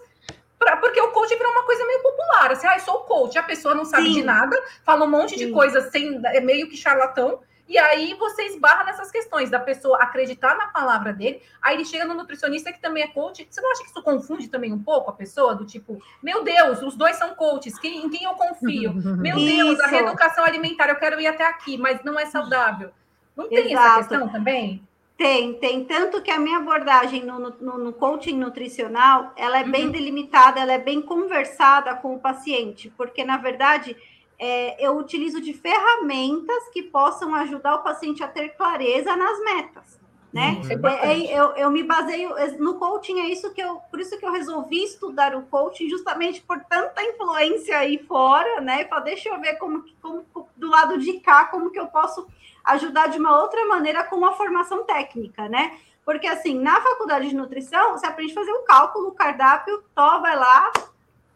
pra, 0.58 0.76
porque 0.76 1.00
o 1.00 1.10
coach 1.12 1.34
virou 1.34 1.52
uma 1.52 1.64
coisa 1.64 1.84
meio 1.86 2.02
popular. 2.02 2.52
Assim, 2.52 2.66
ah, 2.66 2.76
eu 2.76 2.80
sou 2.80 3.00
coach, 3.00 3.38
a 3.38 3.42
pessoa 3.42 3.74
não 3.74 3.84
sabe 3.84 4.08
Sim. 4.08 4.14
de 4.14 4.22
nada, 4.22 4.56
fala 4.84 5.04
um 5.04 5.10
monte 5.10 5.38
Sim. 5.38 5.46
de 5.46 5.52
coisas 5.52 5.90
sem, 5.90 6.20
é 6.26 6.40
meio 6.40 6.68
que 6.68 6.76
charlatão, 6.76 7.40
E 7.70 7.78
aí 7.78 8.14
você 8.14 8.42
esbarra 8.46 8.82
nessas 8.82 9.12
questões 9.12 9.48
da 9.48 9.60
pessoa 9.60 9.98
acreditar 9.98 10.56
na 10.56 10.66
palavra 10.66 11.12
dele. 11.12 11.40
Aí 11.62 11.76
ele 11.76 11.84
chega 11.84 12.04
no 12.04 12.14
nutricionista 12.14 12.72
que 12.72 12.80
também 12.80 13.04
é 13.04 13.06
coach. 13.06 13.46
Você 13.48 13.60
não 13.60 13.70
acha 13.70 13.84
que 13.84 13.90
isso 13.90 14.02
confunde 14.02 14.48
também 14.48 14.72
um 14.72 14.82
pouco 14.82 15.08
a 15.08 15.12
pessoa? 15.12 15.54
Do 15.54 15.64
tipo, 15.64 16.02
meu 16.20 16.42
Deus, 16.42 16.82
os 16.82 16.96
dois 16.96 17.14
são 17.14 17.32
coaches, 17.36 17.78
quem, 17.78 18.04
em 18.04 18.10
quem 18.10 18.24
eu 18.24 18.34
confio? 18.34 18.92
Meu 19.16 19.36
Deus, 19.36 19.78
a 19.78 19.86
reeducação 19.86 20.44
alimentar, 20.44 20.88
eu 20.88 20.96
quero 20.96 21.20
ir 21.20 21.28
até 21.28 21.46
aqui, 21.46 21.78
mas 21.78 22.02
não 22.02 22.18
é 22.18 22.26
saudável. 22.26 22.90
Não 23.36 23.48
tem 23.48 23.72
Exato. 23.72 23.88
essa 23.88 24.08
questão 24.08 24.28
também? 24.28 24.82
Tem, 25.20 25.52
tem. 25.52 25.84
Tanto 25.84 26.22
que 26.22 26.30
a 26.30 26.38
minha 26.38 26.56
abordagem 26.56 27.22
no, 27.26 27.38
no, 27.38 27.76
no 27.76 27.92
coaching 27.92 28.38
nutricional, 28.38 29.34
ela 29.36 29.58
é 29.60 29.64
uhum. 29.64 29.70
bem 29.70 29.90
delimitada, 29.90 30.58
ela 30.58 30.72
é 30.72 30.78
bem 30.78 31.02
conversada 31.02 31.94
com 31.96 32.14
o 32.14 32.18
paciente, 32.18 32.90
porque, 32.96 33.22
na 33.22 33.36
verdade, 33.36 33.94
é, 34.38 34.82
eu 34.82 34.96
utilizo 34.96 35.38
de 35.38 35.52
ferramentas 35.52 36.70
que 36.72 36.82
possam 36.82 37.34
ajudar 37.34 37.74
o 37.74 37.82
paciente 37.82 38.22
a 38.22 38.28
ter 38.28 38.56
clareza 38.56 39.14
nas 39.14 39.38
metas. 39.40 39.99
Né? 40.32 40.60
Uhum. 40.62 40.88
É, 40.88 41.12
é, 41.12 41.38
eu, 41.38 41.50
eu 41.56 41.70
me 41.70 41.82
baseio 41.82 42.30
no 42.58 42.74
coaching, 42.74 43.18
é 43.18 43.28
isso 43.28 43.52
que 43.52 43.60
eu, 43.60 43.80
por 43.90 43.98
isso 43.98 44.16
que 44.16 44.24
eu 44.24 44.30
resolvi 44.30 44.84
estudar 44.84 45.34
o 45.34 45.42
coaching, 45.42 45.88
justamente 45.88 46.40
por 46.40 46.60
tanta 46.60 47.02
influência 47.02 47.76
aí 47.76 47.98
fora, 47.98 48.60
né? 48.60 48.84
Para 48.84 49.00
deixa 49.00 49.28
eu 49.28 49.40
ver 49.40 49.54
como, 49.54 49.84
como 50.00 50.24
do 50.56 50.68
lado 50.68 50.98
de 50.98 51.14
cá, 51.14 51.46
como 51.46 51.70
que 51.70 51.80
eu 51.80 51.88
posso 51.88 52.28
ajudar 52.64 53.08
de 53.08 53.18
uma 53.18 53.40
outra 53.40 53.66
maneira 53.66 54.04
com 54.04 54.16
uma 54.16 54.32
formação 54.32 54.84
técnica, 54.84 55.48
né? 55.48 55.78
Porque, 56.04 56.26
assim, 56.26 56.58
na 56.58 56.80
faculdade 56.80 57.28
de 57.28 57.36
nutrição, 57.36 57.92
você 57.92 58.06
aprende 58.06 58.32
a 58.32 58.34
fazer 58.34 58.52
o 58.52 58.62
cálculo, 58.62 59.08
o 59.08 59.14
cardápio, 59.14 59.82
tó, 59.94 60.20
vai 60.20 60.36
lá, 60.36 60.72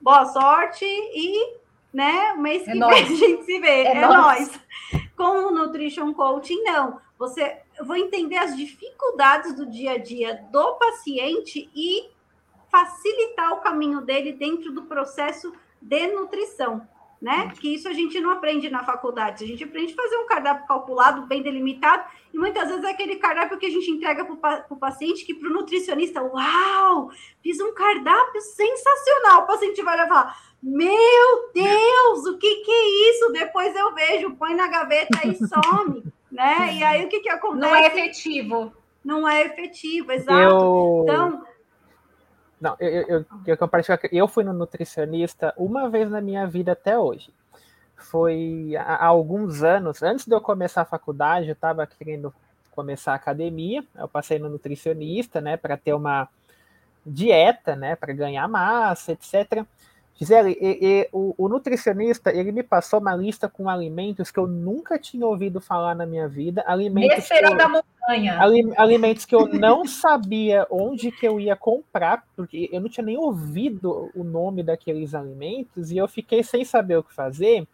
boa 0.01 0.27
sorte 0.27 0.85
e, 0.85 1.57
né, 1.93 2.33
o 2.33 2.41
mês 2.41 2.67
é 2.67 2.73
que 2.73 2.79
vem 2.79 2.89
a 2.91 3.05
gente 3.05 3.45
se 3.45 3.61
vê. 3.61 3.85
É, 3.85 3.97
é 3.97 4.07
nós. 4.07 4.61
Com 5.17 5.47
o 5.47 5.51
Nutrition 5.51 6.13
Coaching, 6.13 6.63
não. 6.63 7.01
Você, 7.19 7.59
eu 7.79 7.85
vou 7.85 7.97
entender 7.97 8.37
as 8.37 8.57
dificuldades 8.57 9.55
do 9.55 9.67
dia 9.67 9.93
a 9.93 9.99
dia 9.99 10.47
do 10.51 10.75
paciente 10.75 11.71
e 11.75 12.11
facilitar 12.71 13.53
o 13.53 13.61
caminho 13.61 14.01
dele 14.01 14.33
dentro 14.33 14.73
do 14.73 14.83
processo 14.83 15.53
de 15.81 16.07
nutrição 16.09 16.87
né? 17.25 17.51
Que 17.59 17.75
isso 17.75 17.89
a 17.89 17.93
gente 17.95 18.21
não 18.21 18.31
aprende 18.31 18.69
na 18.69 18.85
faculdade. 18.85 19.45
A 19.45 19.47
gente 19.47 19.65
aprende 19.65 19.95
a 19.95 19.97
fazer 19.97 20.19
um 20.19 20.27
cardápio 20.27 20.67
calculado, 20.67 21.27
bem 21.27 21.43
delimitado, 21.43 22.05
e 22.35 22.37
muitas 22.37 22.69
vezes 22.69 22.85
é 22.85 22.91
aquele 22.91 23.17
cardápio 23.17 23.57
que 23.57 23.65
a 23.65 23.71
gente 23.71 23.91
entrega 23.91 24.27
para 24.27 24.67
o 24.69 24.77
paciente, 24.77 25.25
que 25.25 25.33
para 25.33 25.49
o 25.49 25.53
nutricionista, 25.53 26.23
uau, 26.23 27.11
fiz 27.43 27.59
um 27.61 27.73
cardápio 27.73 28.43
sensacional. 28.43 29.41
O 29.43 29.47
paciente 29.47 29.81
vai 29.81 29.97
levar, 29.97 30.39
meu 30.63 31.51
Deus, 31.55 32.27
o 32.27 32.37
que, 32.37 32.57
que 32.57 32.71
é 32.71 33.11
isso? 33.11 33.33
Depois 33.33 33.75
eu 33.75 33.95
vejo, 33.95 34.37
põe 34.37 34.55
na 34.55 34.69
gaveta 34.69 35.27
e 35.27 35.35
some, 35.49 36.05
né? 36.35 36.75
E 36.75 36.83
aí 36.83 37.05
o 37.05 37.09
que, 37.09 37.21
que 37.21 37.29
acontece? 37.29 37.61
Não 37.61 37.77
é 37.77 37.87
efetivo. 37.87 38.73
Não 39.05 39.29
é 39.29 39.43
efetivo, 39.43 40.13
exato. 40.13 40.33
Eu... 40.33 41.01
Então, 41.05 41.45
não, 42.61 42.77
eu, 42.81 42.89
eu, 42.89 43.07
eu, 43.09 43.27
eu, 43.47 43.99
eu 44.11 44.29
fui 44.29 44.43
no 44.43 44.53
nutricionista 44.53 45.53
uma 45.57 45.89
vez 45.89 46.11
na 46.11 46.21
minha 46.21 46.47
vida 46.47 46.73
até 46.73 46.99
hoje. 46.99 47.33
Foi 47.97 48.75
há, 48.77 48.97
há 48.97 49.07
alguns 49.07 49.63
anos, 49.63 50.03
antes 50.03 50.27
de 50.27 50.35
eu 50.35 50.41
começar 50.41 50.83
a 50.83 50.87
faculdade, 50.87 51.49
eu 51.49 51.53
estava 51.53 51.87
querendo 51.87 52.35
começar 52.71 53.13
a 53.13 53.17
academia, 53.17 53.85
eu 53.95 54.09
passei 54.09 54.39
no 54.39 54.49
nutricionista, 54.49 55.41
né, 55.41 55.57
para 55.57 55.77
ter 55.77 55.93
uma 55.95 56.29
dieta, 57.07 57.77
né, 57.77 57.95
para 57.95 58.13
ganhar 58.13 58.49
massa, 58.49 59.13
etc. 59.13 59.65
Gisele, 60.17 60.57
e, 60.61 60.79
e, 60.81 61.09
o, 61.13 61.35
o, 61.37 61.49
nutricionista, 61.49 62.31
ele 62.31 62.53
me 62.53 62.63
passou 62.63 63.01
uma 63.01 63.17
lista 63.17 63.49
com 63.49 63.69
alimentos 63.69 64.31
que 64.31 64.39
eu 64.39 64.47
nunca 64.47 64.97
tinha 64.97 65.27
ouvido 65.27 65.61
falar 65.61 65.95
na 65.97 66.07
minha 66.07 66.29
vida. 66.29 66.63
Alimentos 66.67 67.27
que 67.27 67.35
eu, 67.35 67.57
da 67.57 67.69
montanha. 67.69 68.39
alimentos 68.77 69.25
que 69.25 69.35
eu 69.35 69.49
não 69.49 69.85
sabia 69.89 70.67
onde 70.71 71.11
que 71.11 71.27
eu 71.27 71.41
ia 71.41 71.57
comprar, 71.57 72.25
porque 72.37 72.69
eu 72.73 72.81
não 72.81 72.89
tinha 72.89 73.05
nem 73.05 73.19
ouvido 73.19 74.11
o 74.15 74.23
nome 74.23 74.63
daqueles 74.63 75.17
alimentos, 75.17 75.91
e 75.91 75.97
eu 75.97 76.07
fiquei 76.07 76.45
sem 76.45 76.65
saber 76.65 76.97
o 76.97 77.03
que 77.03 77.13
fazer. 77.13 77.67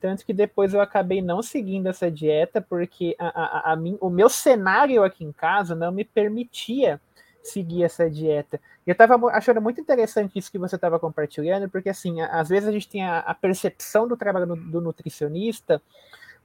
Tanto 0.00 0.24
que 0.24 0.32
depois 0.32 0.72
eu 0.72 0.80
acabei 0.80 1.20
não 1.20 1.42
seguindo 1.42 1.88
essa 1.88 2.08
dieta, 2.08 2.60
porque 2.60 3.16
a, 3.18 3.26
a, 3.26 3.72
a, 3.72 3.74
a 3.74 3.78
o 4.00 4.08
meu 4.08 4.28
cenário 4.28 5.02
aqui 5.02 5.24
em 5.24 5.32
casa 5.32 5.74
não 5.74 5.90
me 5.90 6.04
permitia 6.04 7.00
seguir 7.42 7.84
essa 7.84 8.08
dieta. 8.08 8.60
Eu 8.90 8.92
estava 8.92 9.24
achando 9.28 9.62
muito 9.62 9.80
interessante 9.80 10.36
isso 10.36 10.50
que 10.50 10.58
você 10.58 10.74
estava 10.74 10.98
compartilhando, 10.98 11.70
porque 11.70 11.90
assim, 11.90 12.20
às 12.22 12.48
vezes 12.48 12.68
a 12.68 12.72
gente 12.72 12.88
tem 12.88 13.04
a, 13.06 13.20
a 13.20 13.32
percepção 13.32 14.08
do 14.08 14.16
trabalho 14.16 14.46
do, 14.46 14.56
do 14.56 14.80
nutricionista 14.80 15.80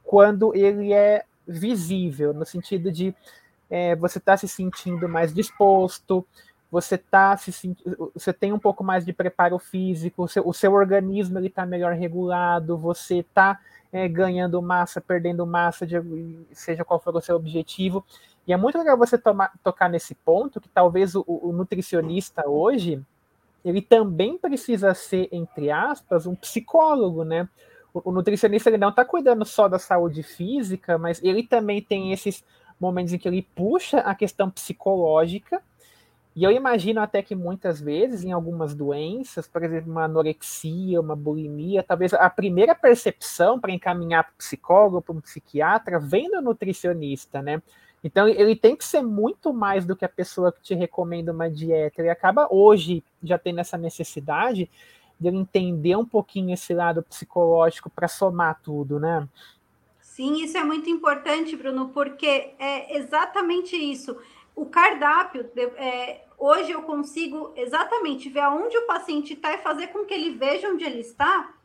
quando 0.03 0.55
ele 0.55 0.93
é 0.93 1.23
visível, 1.47 2.35
no 2.35 2.45
sentido 2.45 2.91
de 2.91 3.15
é, 3.67 3.95
você 3.95 4.19
está 4.19 4.37
se 4.37 4.47
sentindo 4.47 5.09
mais 5.09 5.33
disposto, 5.33 6.23
você 6.69 6.99
tá 6.99 7.35
se 7.35 7.75
você 8.13 8.31
tem 8.31 8.53
um 8.53 8.59
pouco 8.59 8.83
mais 8.83 9.03
de 9.03 9.11
preparo 9.11 9.57
físico, 9.57 10.25
o 10.25 10.27
seu, 10.27 10.47
o 10.47 10.53
seu 10.53 10.71
organismo 10.73 11.39
ele 11.39 11.47
está 11.47 11.65
melhor 11.65 11.93
regulado, 11.93 12.77
você 12.77 13.21
está 13.21 13.59
é, 13.91 14.07
ganhando 14.07 14.61
massa, 14.61 15.01
perdendo 15.01 15.47
massa, 15.47 15.83
de, 15.87 15.95
seja 16.51 16.85
qual 16.85 16.99
for 16.99 17.15
o 17.15 17.21
seu 17.21 17.37
objetivo. 17.37 18.05
E 18.47 18.53
é 18.53 18.57
muito 18.57 18.77
legal 18.77 18.97
você 18.97 19.17
tomar, 19.17 19.51
tocar 19.63 19.89
nesse 19.89 20.13
ponto 20.13 20.61
que 20.61 20.69
talvez 20.69 21.15
o, 21.15 21.23
o, 21.27 21.51
nutricionista 21.51 22.47
hoje 22.47 23.01
ele 23.63 23.81
também 23.81 24.37
precisa 24.37 24.93
ser, 24.93 25.27
entre 25.31 25.71
aspas, 25.71 26.27
um 26.27 26.35
psicólogo, 26.35 27.23
né? 27.23 27.49
O, 27.91 28.09
o 28.09 28.11
nutricionista 28.11 28.69
ele 28.69 28.77
não 28.77 28.89
está 28.89 29.03
cuidando 29.03 29.43
só 29.43 29.67
da 29.67 29.79
saúde 29.79 30.21
física, 30.21 30.97
mas 30.99 31.23
ele 31.23 31.41
também 31.41 31.81
tem 31.81 32.13
esses 32.13 32.43
momentos 32.79 33.13
em 33.13 33.17
que 33.17 33.27
ele 33.27 33.41
puxa 33.55 33.99
a 33.99 34.13
questão 34.13 34.51
psicológica. 34.51 35.61
E 36.35 36.43
eu 36.43 36.51
imagino 36.51 36.99
até 37.01 37.23
que 37.23 37.33
muitas 37.33 37.79
vezes, 37.79 38.23
em 38.23 38.33
algumas 38.33 38.75
doenças, 38.75 39.47
por 39.47 39.63
exemplo, 39.63 39.89
uma 39.89 40.03
anorexia, 40.03 40.99
uma 40.99 41.15
bulimia, 41.15 41.81
talvez 41.81 42.13
a 42.13 42.29
primeira 42.29 42.75
percepção 42.75 43.59
para 43.59 43.71
encaminhar 43.71 44.25
para 44.25 44.33
o 44.33 44.37
psicólogo, 44.37 45.01
para 45.01 45.15
um 45.15 45.21
psiquiatra, 45.21 45.97
vem 45.97 46.29
do 46.29 46.41
nutricionista, 46.41 47.41
né? 47.41 47.63
Então, 48.05 48.27
ele 48.27 48.55
tem 48.55 48.75
que 48.75 48.85
ser 48.85 49.01
muito 49.01 49.51
mais 49.51 49.83
do 49.83 49.95
que 49.95 50.05
a 50.05 50.09
pessoa 50.09 50.51
que 50.51 50.61
te 50.61 50.75
recomenda 50.75 51.31
uma 51.31 51.49
dieta. 51.49 52.03
Ele 52.03 52.11
acaba 52.11 52.47
hoje 52.51 53.03
já 53.23 53.35
tendo 53.35 53.59
essa 53.59 53.79
necessidade 53.79 54.69
de 55.19 55.27
ele 55.27 55.37
entender 55.37 55.95
um 55.95 56.05
pouquinho 56.05 56.53
esse 56.53 56.71
lado 56.71 57.01
psicológico 57.01 57.89
para 57.89 58.07
somar 58.07 58.61
tudo, 58.61 58.99
né? 58.99 59.27
Sim, 59.99 60.43
isso 60.43 60.55
é 60.55 60.63
muito 60.63 60.87
importante, 60.87 61.55
Bruno, 61.55 61.89
porque 61.89 62.53
é 62.59 62.95
exatamente 62.95 63.75
isso. 63.75 64.15
O 64.55 64.67
cardápio, 64.67 65.49
é, 65.75 66.25
hoje 66.37 66.73
eu 66.73 66.83
consigo 66.83 67.53
exatamente 67.55 68.29
ver 68.29 68.41
aonde 68.41 68.77
o 68.77 68.85
paciente 68.85 69.33
está 69.33 69.51
e 69.55 69.63
fazer 69.63 69.87
com 69.87 70.05
que 70.05 70.13
ele 70.13 70.37
veja 70.37 70.69
onde 70.69 70.83
ele 70.83 70.99
está 70.99 71.55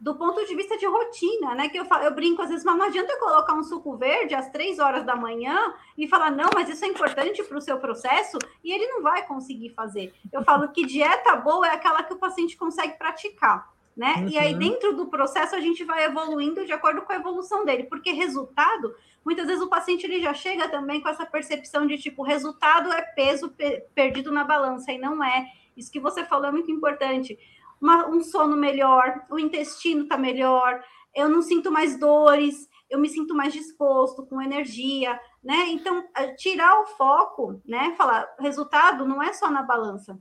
do 0.00 0.14
ponto 0.14 0.44
de 0.46 0.56
vista 0.56 0.78
de 0.78 0.86
rotina, 0.86 1.54
né? 1.54 1.68
Que 1.68 1.78
eu, 1.78 1.84
falo, 1.84 2.04
eu 2.04 2.14
brinco 2.14 2.40
às 2.40 2.48
vezes, 2.48 2.64
mas 2.64 2.76
não 2.76 2.86
adianta 2.86 3.18
colocar 3.18 3.52
um 3.52 3.62
suco 3.62 3.96
verde 3.98 4.34
às 4.34 4.48
três 4.48 4.78
horas 4.78 5.04
da 5.04 5.14
manhã 5.14 5.74
e 5.96 6.08
falar, 6.08 6.30
não, 6.30 6.48
mas 6.54 6.70
isso 6.70 6.84
é 6.84 6.88
importante 6.88 7.42
para 7.42 7.58
o 7.58 7.60
seu 7.60 7.78
processo, 7.78 8.38
e 8.64 8.72
ele 8.72 8.86
não 8.86 9.02
vai 9.02 9.26
conseguir 9.26 9.70
fazer. 9.70 10.14
Eu 10.32 10.42
falo 10.42 10.68
que 10.68 10.86
dieta 10.86 11.36
boa 11.36 11.68
é 11.68 11.72
aquela 11.72 12.02
que 12.02 12.14
o 12.14 12.18
paciente 12.18 12.56
consegue 12.56 12.96
praticar. 12.96 13.70
Né? 13.94 14.14
Uhum. 14.14 14.28
E 14.28 14.38
aí, 14.38 14.52
uhum. 14.54 14.58
dentro 14.58 14.96
do 14.96 15.06
processo, 15.08 15.54
a 15.54 15.60
gente 15.60 15.84
vai 15.84 16.04
evoluindo 16.04 16.64
de 16.64 16.72
acordo 16.72 17.02
com 17.02 17.12
a 17.12 17.16
evolução 17.16 17.66
dele, 17.66 17.84
porque 17.84 18.12
resultado, 18.12 18.94
muitas 19.22 19.46
vezes 19.46 19.62
o 19.62 19.68
paciente 19.68 20.04
ele 20.04 20.22
já 20.22 20.32
chega 20.32 20.68
também 20.68 21.02
com 21.02 21.08
essa 21.08 21.26
percepção 21.26 21.86
de 21.86 21.98
tipo, 21.98 22.22
resultado 22.22 22.90
é 22.90 23.02
peso 23.02 23.54
perdido 23.94 24.32
na 24.32 24.44
balança, 24.44 24.90
e 24.90 24.96
não 24.96 25.22
é. 25.22 25.46
Isso 25.76 25.92
que 25.92 26.00
você 26.00 26.24
falou 26.24 26.46
é 26.46 26.52
muito 26.52 26.70
importante 26.70 27.38
uma, 27.80 28.08
um 28.08 28.22
sono 28.22 28.56
melhor, 28.56 29.24
o 29.30 29.38
intestino 29.38 30.02
está 30.02 30.16
melhor, 30.16 30.82
eu 31.14 31.28
não 31.28 31.42
sinto 31.42 31.70
mais 31.70 31.98
dores, 31.98 32.68
eu 32.88 32.98
me 32.98 33.08
sinto 33.08 33.34
mais 33.34 33.52
disposto, 33.52 34.26
com 34.26 34.42
energia, 34.42 35.18
né? 35.42 35.68
Então, 35.68 36.04
tirar 36.36 36.80
o 36.80 36.86
foco, 36.86 37.60
né? 37.64 37.94
Falar, 37.96 38.28
resultado 38.38 39.06
não 39.06 39.22
é 39.22 39.32
só 39.32 39.48
na 39.48 39.62
balança. 39.62 40.18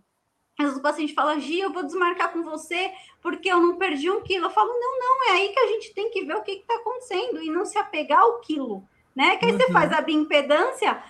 Às 0.60 0.66
vezes 0.66 0.80
o 0.80 0.84
paciente 0.84 1.14
fala, 1.14 1.40
Gia, 1.40 1.64
eu 1.64 1.74
vou 1.74 1.84
desmarcar 1.84 2.34
com 2.34 2.44
você 2.44 2.92
porque 3.22 3.50
eu 3.50 3.62
não 3.62 3.78
perdi 3.78 4.12
um 4.12 4.22
quilo. 4.22 4.48
Eu 4.48 4.50
falo, 4.50 4.68
não, 4.68 5.00
não, 5.00 5.30
é 5.30 5.32
aí 5.38 5.50
que 5.50 5.60
a 5.60 5.68
gente 5.68 5.94
tem 5.94 6.12
que 6.12 6.26
ver 6.26 6.36
o 6.36 6.44
que 6.44 6.52
está 6.52 6.76
acontecendo 6.76 7.42
e 7.42 7.50
não 7.50 7.66
se 7.66 7.78
apegar 7.78 8.20
ao 8.20 8.42
quilo, 8.42 8.84
né? 9.16 9.38
Que 9.38 9.46
aí 9.46 9.52
uhum. 9.54 9.58
você 9.58 9.72
faz 9.72 9.92
a 9.94 10.02
bioimpedância, 10.02 11.02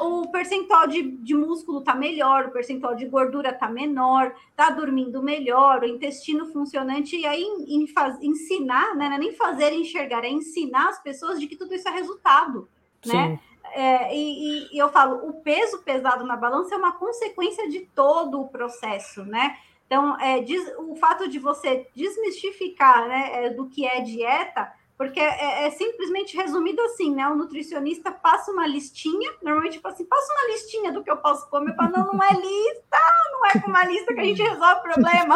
o 0.00 0.28
percentual 0.28 0.86
de, 0.86 1.02
de 1.02 1.34
músculo 1.34 1.80
está 1.80 1.94
melhor, 1.94 2.46
o 2.46 2.50
percentual 2.50 2.94
de 2.94 3.06
gordura 3.06 3.50
está 3.50 3.68
menor, 3.68 4.34
está 4.50 4.70
dormindo 4.70 5.22
melhor, 5.22 5.82
o 5.82 5.86
intestino 5.86 6.46
funcionante, 6.46 7.16
e 7.16 7.26
aí 7.26 7.42
em, 7.42 7.82
em 7.82 7.86
faz, 7.86 8.20
ensinar, 8.22 8.94
né, 8.96 9.08
não 9.08 9.16
é 9.16 9.18
nem 9.18 9.32
fazer 9.32 9.72
enxergar, 9.72 10.24
é 10.24 10.30
ensinar 10.30 10.88
as 10.88 11.02
pessoas 11.02 11.38
de 11.38 11.46
que 11.46 11.56
tudo 11.56 11.74
isso 11.74 11.88
é 11.88 11.92
resultado, 11.92 12.68
né? 13.06 13.12
Sim. 13.12 13.12
né? 13.12 13.40
É, 13.74 14.14
e, 14.14 14.74
e, 14.74 14.78
eu 14.78 14.90
falo, 14.90 15.26
o 15.26 15.40
peso 15.40 15.82
pesado 15.82 16.26
na 16.26 16.36
balança 16.36 16.74
é 16.74 16.78
uma 16.78 16.92
consequência 16.92 17.70
de 17.70 17.80
todo 17.94 18.40
o 18.40 18.48
processo, 18.48 19.24
né? 19.24 19.56
Então, 19.86 20.18
é, 20.20 20.40
diz, 20.40 20.72
o 20.78 20.94
fato 20.96 21.28
de 21.28 21.38
você 21.38 21.86
desmistificar 21.94 23.08
né, 23.08 23.44
é, 23.44 23.50
do 23.50 23.66
que 23.68 23.86
é 23.86 24.00
dieta, 24.00 24.72
porque 25.02 25.18
é, 25.18 25.66
é, 25.66 25.70
simplesmente 25.72 26.36
resumido 26.36 26.80
assim, 26.82 27.12
né? 27.12 27.26
O 27.26 27.34
nutricionista 27.34 28.12
passa 28.12 28.52
uma 28.52 28.68
listinha, 28.68 29.32
normalmente 29.42 29.72
tipo 29.72 29.88
assim, 29.88 30.04
passa 30.04 30.32
uma 30.32 30.52
listinha 30.52 30.92
do 30.92 31.02
que 31.02 31.10
eu 31.10 31.16
posso 31.16 31.50
comer, 31.50 31.74
para 31.74 31.90
não, 31.90 32.12
não 32.12 32.22
é 32.22 32.32
lista, 32.34 32.98
não 33.32 33.46
é 33.46 33.60
com 33.60 33.68
uma 33.68 33.84
lista 33.84 34.14
que 34.14 34.20
a 34.20 34.24
gente 34.24 34.40
resolve 34.40 34.74
o 34.76 34.82
problema. 34.82 35.34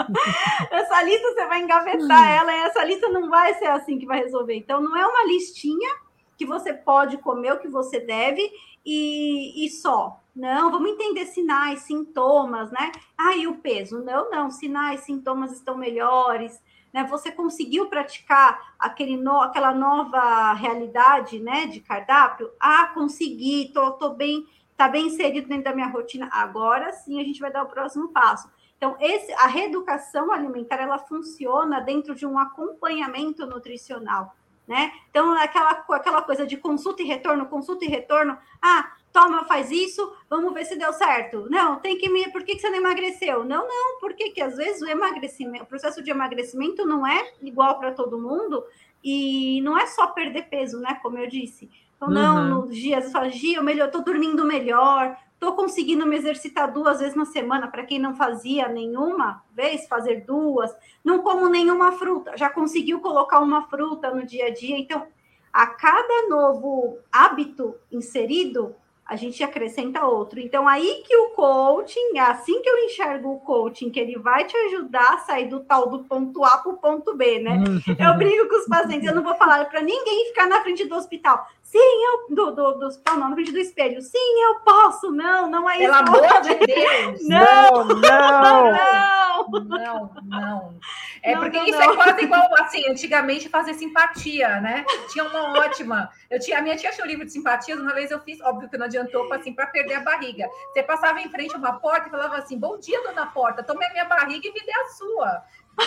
essa 0.72 1.02
lista 1.02 1.34
você 1.34 1.46
vai 1.46 1.60
engavetar 1.60 2.30
ela, 2.30 2.50
e 2.50 2.60
essa 2.60 2.82
lista 2.82 3.10
não 3.10 3.28
vai 3.28 3.52
ser 3.56 3.66
assim 3.66 3.98
que 3.98 4.06
vai 4.06 4.20
resolver. 4.20 4.54
Então, 4.54 4.80
não 4.80 4.96
é 4.96 5.06
uma 5.06 5.26
listinha 5.26 5.90
que 6.38 6.46
você 6.46 6.72
pode 6.72 7.18
comer 7.18 7.52
o 7.52 7.58
que 7.58 7.68
você 7.68 8.00
deve 8.00 8.50
e, 8.86 9.66
e 9.66 9.68
só. 9.68 10.18
Não, 10.34 10.70
vamos 10.70 10.92
entender 10.92 11.26
sinais, 11.26 11.80
sintomas, 11.80 12.70
né? 12.70 12.90
Ah, 13.18 13.36
e 13.36 13.46
o 13.46 13.58
peso? 13.58 14.02
Não, 14.02 14.30
não, 14.30 14.50
sinais, 14.50 15.00
sintomas 15.00 15.52
estão 15.52 15.76
melhores 15.76 16.58
né? 16.92 17.04
Você 17.04 17.30
conseguiu 17.30 17.86
praticar 17.86 18.74
aquele 18.78 19.16
no, 19.16 19.40
aquela 19.40 19.72
nova 19.72 20.52
realidade, 20.54 21.38
né, 21.40 21.66
de 21.66 21.80
cardápio? 21.80 22.50
Ah, 22.58 22.90
consegui, 22.94 23.70
tô, 23.72 23.92
tô 23.92 24.10
bem, 24.10 24.46
tá 24.76 24.88
bem 24.88 25.06
inserido 25.06 25.48
dentro 25.48 25.64
da 25.64 25.74
minha 25.74 25.88
rotina. 25.88 26.28
Agora 26.32 26.92
sim 26.92 27.20
a 27.20 27.24
gente 27.24 27.40
vai 27.40 27.52
dar 27.52 27.62
o 27.62 27.68
próximo 27.68 28.08
passo. 28.08 28.50
Então, 28.76 28.96
esse, 29.00 29.32
a 29.32 29.46
reeducação 29.46 30.30
alimentar 30.30 30.76
ela 30.76 30.98
funciona 30.98 31.80
dentro 31.80 32.14
de 32.14 32.24
um 32.24 32.38
acompanhamento 32.38 33.44
nutricional, 33.44 34.36
né? 34.68 34.92
Então, 35.10 35.34
aquela, 35.34 35.70
aquela 35.70 36.22
coisa 36.22 36.46
de 36.46 36.56
consulta 36.56 37.02
e 37.02 37.04
retorno, 37.04 37.46
consulta 37.46 37.84
e 37.84 37.88
retorno. 37.88 38.38
Ah, 38.62 38.92
toma, 39.12 39.44
faz 39.44 39.70
isso, 39.70 40.12
vamos 40.28 40.52
ver 40.52 40.64
se 40.64 40.76
deu 40.76 40.92
certo. 40.92 41.46
Não, 41.50 41.80
tem 41.80 41.98
que 41.98 42.08
me. 42.08 42.30
Por 42.30 42.42
que, 42.44 42.54
que 42.54 42.60
você 42.60 42.70
não 42.70 42.78
emagreceu? 42.78 43.44
Não, 43.44 43.66
não, 43.66 43.98
porque 44.00 44.30
que 44.30 44.40
às 44.40 44.56
vezes 44.56 44.82
o 44.82 44.88
emagrecimento, 44.88 45.64
o 45.64 45.68
processo 45.68 46.02
de 46.02 46.10
emagrecimento 46.10 46.86
não 46.86 47.06
é 47.06 47.32
igual 47.42 47.78
para 47.78 47.92
todo 47.92 48.18
mundo 48.18 48.64
e 49.02 49.60
não 49.62 49.78
é 49.78 49.86
só 49.86 50.08
perder 50.08 50.48
peso, 50.48 50.80
né? 50.80 50.98
Como 51.02 51.18
eu 51.18 51.28
disse. 51.28 51.70
Então, 51.96 52.08
não, 52.08 52.36
uhum. 52.36 52.66
nos 52.66 52.76
dias, 52.76 53.04
você 53.04 53.10
fala, 53.10 53.28
Gia, 53.28 53.56
eu 53.56 53.64
melhor, 53.64 53.90
tô 53.90 54.00
dormindo 54.00 54.44
melhor, 54.44 55.16
tô 55.40 55.52
conseguindo 55.54 56.06
me 56.06 56.16
exercitar 56.16 56.72
duas 56.72 57.00
vezes 57.00 57.16
na 57.16 57.24
semana, 57.24 57.66
para 57.66 57.84
quem 57.84 57.98
não 57.98 58.14
fazia 58.14 58.68
nenhuma 58.68 59.42
vez, 59.52 59.88
fazer 59.88 60.24
duas, 60.24 60.74
não 61.04 61.20
como 61.20 61.48
nenhuma 61.48 61.92
fruta, 61.92 62.36
já 62.36 62.48
conseguiu 62.48 63.00
colocar 63.00 63.40
uma 63.40 63.66
fruta 63.68 64.14
no 64.14 64.24
dia 64.24 64.46
a 64.46 64.50
dia. 64.50 64.78
Então, 64.78 65.08
a 65.52 65.66
cada 65.66 66.28
novo 66.28 66.98
hábito 67.10 67.74
inserido, 67.90 68.76
a 69.08 69.16
gente 69.16 69.42
acrescenta 69.42 70.04
outro. 70.04 70.38
Então, 70.38 70.68
aí 70.68 71.02
que 71.06 71.16
o 71.16 71.30
coaching, 71.30 72.16
é 72.16 72.20
assim 72.20 72.60
que 72.60 72.68
eu 72.68 72.84
enxergo 72.84 73.32
o 73.32 73.40
coaching, 73.40 73.88
que 73.88 73.98
ele 73.98 74.18
vai 74.18 74.44
te 74.44 74.54
ajudar 74.54 75.14
a 75.14 75.18
sair 75.20 75.48
do 75.48 75.60
tal 75.60 75.88
do 75.88 76.04
ponto 76.04 76.44
A 76.44 76.58
para 76.58 76.72
o 76.72 76.76
ponto 76.76 77.16
B, 77.16 77.38
né? 77.38 77.58
eu 77.98 78.14
brigo 78.18 78.46
com 78.46 78.56
os 78.56 78.66
pacientes, 78.66 79.08
eu 79.08 79.14
não 79.14 79.22
vou 79.22 79.34
falar 79.36 79.64
para 79.64 79.80
ninguém 79.80 80.26
ficar 80.26 80.46
na 80.46 80.60
frente 80.60 80.84
do 80.84 80.94
hospital. 80.94 81.48
Sim, 81.62 81.78
eu. 81.78 82.34
Do, 82.34 82.50
do, 82.50 82.72
do 82.72 82.86
hospital, 82.86 83.16
não, 83.16 83.30
na 83.30 83.34
frente 83.34 83.52
do 83.52 83.58
espelho. 83.58 84.00
Sim, 84.02 84.42
eu 84.42 84.60
posso. 84.60 85.10
Não, 85.10 85.50
não 85.50 85.68
é 85.68 85.78
isso. 85.78 85.92
Pelo 85.92 85.94
amor 85.94 86.40
de 86.42 86.54
Deus! 86.66 87.28
Não, 87.28 87.84
não! 87.84 88.00
Não, 88.00 88.72
não! 88.72 89.17
Não. 89.50 90.78
É 91.22 91.34
não, 91.34 91.42
porque 91.42 91.58
não, 91.58 91.66
isso 91.66 91.80
é 91.80 91.94
quase 91.94 92.22
igual, 92.22 92.48
assim, 92.60 92.88
antigamente 92.88 93.48
fazer 93.48 93.74
simpatia, 93.74 94.60
né? 94.60 94.84
Tinha 95.10 95.24
uma 95.24 95.58
ótima. 95.58 96.10
Eu 96.30 96.38
tinha, 96.38 96.58
a 96.58 96.62
minha 96.62 96.76
tia 96.76 96.90
tinha 96.90 97.04
um 97.04 97.08
livro 97.08 97.24
de 97.24 97.32
simpatias, 97.32 97.78
uma 97.80 97.94
vez 97.94 98.10
eu 98.10 98.20
fiz, 98.20 98.40
óbvio 98.40 98.68
que 98.68 98.78
não 98.78 98.86
adiantou, 98.86 99.32
assim, 99.32 99.52
para 99.52 99.66
perder 99.66 99.94
a 99.94 100.00
barriga. 100.00 100.48
Você 100.72 100.82
passava 100.82 101.20
em 101.20 101.30
frente 101.30 101.54
a 101.54 101.58
uma 101.58 101.80
porta 101.80 102.08
e 102.08 102.10
falava 102.10 102.36
assim: 102.36 102.58
Bom 102.58 102.78
dia, 102.78 103.02
dona 103.02 103.26
porta, 103.26 103.62
tome 103.62 103.84
a 103.84 103.92
minha 103.92 104.04
barriga 104.04 104.48
e 104.48 104.52
me 104.52 104.60
dê 104.60 104.72
a 104.72 104.88
sua. 104.88 105.44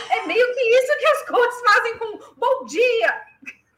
É 0.10 0.26
meio 0.26 0.54
que 0.54 0.62
isso 0.62 0.98
que 1.00 1.06
as 1.06 1.28
coaches 1.28 1.62
fazem 1.62 1.98
com 1.98 2.20
bom 2.38 2.66
dia. 2.66 3.22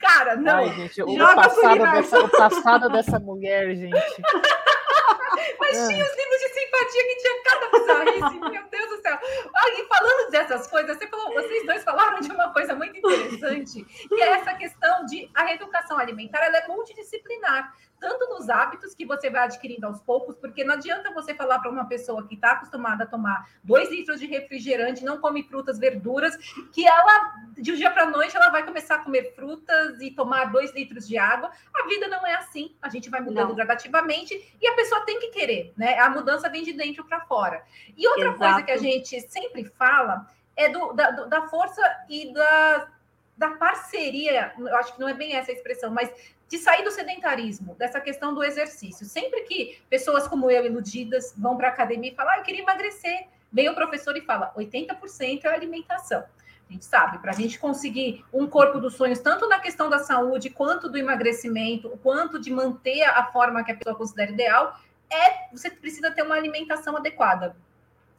Cara, 0.04 0.36
não. 0.36 0.58
Ai, 0.58 0.70
gente, 0.74 1.02
o, 1.02 1.18
passado 1.18 1.80
dessa, 1.80 2.20
o 2.20 2.30
passado 2.30 2.90
dessa 2.90 3.20
mulher, 3.20 3.74
gente. 3.74 3.94
Mas 5.60 5.72
tinha 5.88 6.04
os 6.04 6.16
livros 6.16 6.40
de 6.40 6.50
simpatia 6.50 7.04
que 7.04 7.16
tinha 7.16 7.44
cada 7.44 7.70
bizarrice, 7.72 8.40
meu 8.52 8.64
Deus 8.70 8.90
do 8.90 9.02
céu. 9.02 9.18
Ah, 9.56 9.70
e 9.70 9.86
falando 9.88 10.30
dessas 10.30 10.68
coisas, 10.68 10.98
você 10.98 11.08
falou, 11.08 11.34
vocês 11.34 11.66
dois 11.66 11.84
falaram 11.84 12.20
de 12.20 12.32
uma 12.32 12.52
coisa 12.52 12.76
muito 12.76 12.98
interessante, 12.98 13.84
que 13.84 14.22
é 14.22 14.30
essa 14.30 14.54
questão 14.56 15.06
de 15.06 15.30
a 15.34 15.46
reeducação 15.46 15.98
alimentar, 15.98 16.44
ela 16.44 16.58
é 16.58 16.68
multidisciplinar 16.68 17.74
tanto 18.04 18.28
nos 18.28 18.50
hábitos 18.50 18.94
que 18.94 19.06
você 19.06 19.30
vai 19.30 19.44
adquirindo 19.46 19.88
aos 19.88 20.02
poucos, 20.02 20.36
porque 20.36 20.62
não 20.66 20.74
adianta 20.74 21.14
você 21.14 21.34
falar 21.34 21.60
para 21.60 21.72
uma 21.72 21.86
pessoa 21.86 22.28
que 22.28 22.36
está 22.36 22.52
acostumada 22.52 23.06
a 23.06 23.08
tomar 23.08 23.50
dois 23.64 23.90
litros 23.90 24.20
de 24.20 24.28
refrigerante, 24.28 25.06
não 25.06 25.22
come 25.22 25.42
frutas, 25.44 25.80
verduras, 25.80 26.36
que 26.74 26.86
ela, 26.86 27.34
de 27.54 27.72
um 27.72 27.76
dia 27.76 27.90
para 27.90 28.04
a 28.04 28.10
noite, 28.10 28.36
ela 28.36 28.50
vai 28.50 28.66
começar 28.66 28.96
a 28.96 29.00
comer 29.00 29.34
frutas 29.34 30.02
e 30.02 30.12
tomar 30.12 30.52
dois 30.52 30.74
litros 30.74 31.08
de 31.08 31.18
água. 31.18 31.50
A 31.74 31.88
vida 31.88 32.10
não 32.10 32.28
é 32.28 32.36
assim, 32.36 32.76
a 32.82 32.90
gente 32.90 33.10
vai 33.10 33.22
mudando 33.22 33.48
não. 33.48 33.56
gradativamente 33.56 34.54
e 34.62 34.68
a 34.68 34.76
pessoa 34.76 35.06
tem 35.06 35.18
que 35.22 35.28
querer, 35.28 35.72
né? 35.78 35.98
A 35.98 36.10
mudança 36.10 36.50
vem 36.50 36.62
de 36.62 36.74
dentro 36.74 37.06
para 37.06 37.22
fora. 37.22 37.64
E 37.96 38.06
outra 38.06 38.26
Exato. 38.26 38.38
coisa 38.38 38.64
que 38.64 38.72
a 38.72 38.78
gente 38.78 39.22
sempre 39.22 39.64
fala 39.64 40.28
é 40.58 40.68
do, 40.68 40.92
da, 40.92 41.10
da 41.10 41.48
força 41.48 41.82
e 42.10 42.34
da, 42.34 42.90
da 43.38 43.52
parceria, 43.52 44.54
eu 44.60 44.76
acho 44.76 44.94
que 44.94 45.00
não 45.00 45.08
é 45.08 45.14
bem 45.14 45.36
essa 45.36 45.52
a 45.52 45.54
expressão, 45.54 45.90
mas 45.90 46.12
de 46.54 46.60
sair 46.60 46.84
do 46.84 46.92
sedentarismo, 46.92 47.74
dessa 47.80 48.00
questão 48.00 48.32
do 48.32 48.44
exercício. 48.44 49.08
Sempre 49.08 49.42
que 49.42 49.80
pessoas 49.90 50.28
como 50.28 50.52
eu, 50.52 50.64
iludidas, 50.64 51.34
vão 51.36 51.58
para 51.58 51.70
a 51.70 51.72
academia 51.72 52.12
e 52.12 52.16
falam, 52.16 52.32
ah, 52.32 52.38
eu 52.38 52.44
queria 52.44 52.62
emagrecer, 52.62 53.26
vem 53.52 53.70
o 53.70 53.74
professor 53.74 54.16
e 54.16 54.22
fala, 54.22 54.54
80% 54.56 55.46
é 55.46 55.48
alimentação. 55.48 56.24
A 56.70 56.72
gente 56.72 56.86
sabe, 56.86 57.18
para 57.18 57.32
a 57.32 57.34
gente 57.34 57.58
conseguir 57.58 58.24
um 58.32 58.46
corpo 58.46 58.80
dos 58.80 58.94
sonhos, 58.94 59.18
tanto 59.18 59.50
na 59.50 59.60
questão 59.60 59.90
da 59.90 59.98
saúde, 59.98 60.52
quanto 60.52 60.88
do 60.88 60.96
emagrecimento, 60.96 61.90
quanto 62.04 62.40
de 62.40 62.52
manter 62.52 63.02
a 63.02 63.26
forma 63.32 63.64
que 63.64 63.72
a 63.72 63.76
pessoa 63.76 63.96
considera 63.96 64.32
ideal, 64.32 64.80
é 65.12 65.52
você 65.52 65.72
precisa 65.72 66.12
ter 66.12 66.22
uma 66.22 66.36
alimentação 66.36 66.96
adequada. 66.96 67.56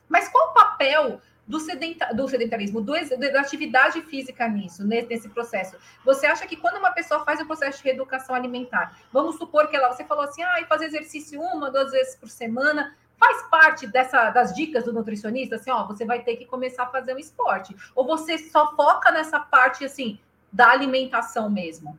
Mas 0.09 0.29
qual 0.29 0.51
o 0.51 0.55
papel 0.55 1.21
do, 1.47 1.61
sedenta, 1.61 2.13
do 2.15 2.27
sedentarismo, 2.27 2.81
do, 2.81 2.93
da 2.93 3.41
atividade 3.41 4.01
física 4.03 4.49
nisso, 4.49 4.85
nesse 4.87 5.29
processo. 5.29 5.77
Você 6.05 6.27
acha 6.27 6.47
que 6.47 6.57
quando 6.57 6.79
uma 6.79 6.91
pessoa 6.91 7.25
faz 7.25 7.41
o 7.41 7.47
processo 7.47 7.79
de 7.79 7.85
reeducação 7.85 8.35
alimentar, 8.35 8.99
vamos 9.13 9.37
supor 9.37 9.69
que 9.69 9.77
ela, 9.77 9.93
você 9.93 10.05
falou 10.05 10.25
assim, 10.25 10.43
ah, 10.43 10.65
fazer 10.69 10.87
exercício 10.87 11.41
uma, 11.41 11.71
duas 11.71 11.93
vezes 11.93 12.17
por 12.17 12.29
semana, 12.29 12.97
faz 13.19 13.43
parte 13.49 13.87
dessa, 13.87 14.31
das 14.31 14.55
dicas 14.55 14.85
do 14.85 14.93
nutricionista, 14.93 15.57
assim, 15.57 15.71
ó, 15.71 15.87
você 15.87 16.05
vai 16.05 16.23
ter 16.23 16.37
que 16.37 16.47
começar 16.47 16.85
a 16.85 16.89
fazer 16.89 17.15
um 17.15 17.19
esporte. 17.19 17.75
Ou 17.95 18.05
você 18.05 18.39
só 18.39 18.75
foca 18.75 19.11
nessa 19.11 19.39
parte, 19.39 19.85
assim, 19.85 20.19
da 20.53 20.71
alimentação 20.71 21.51
mesmo? 21.51 21.99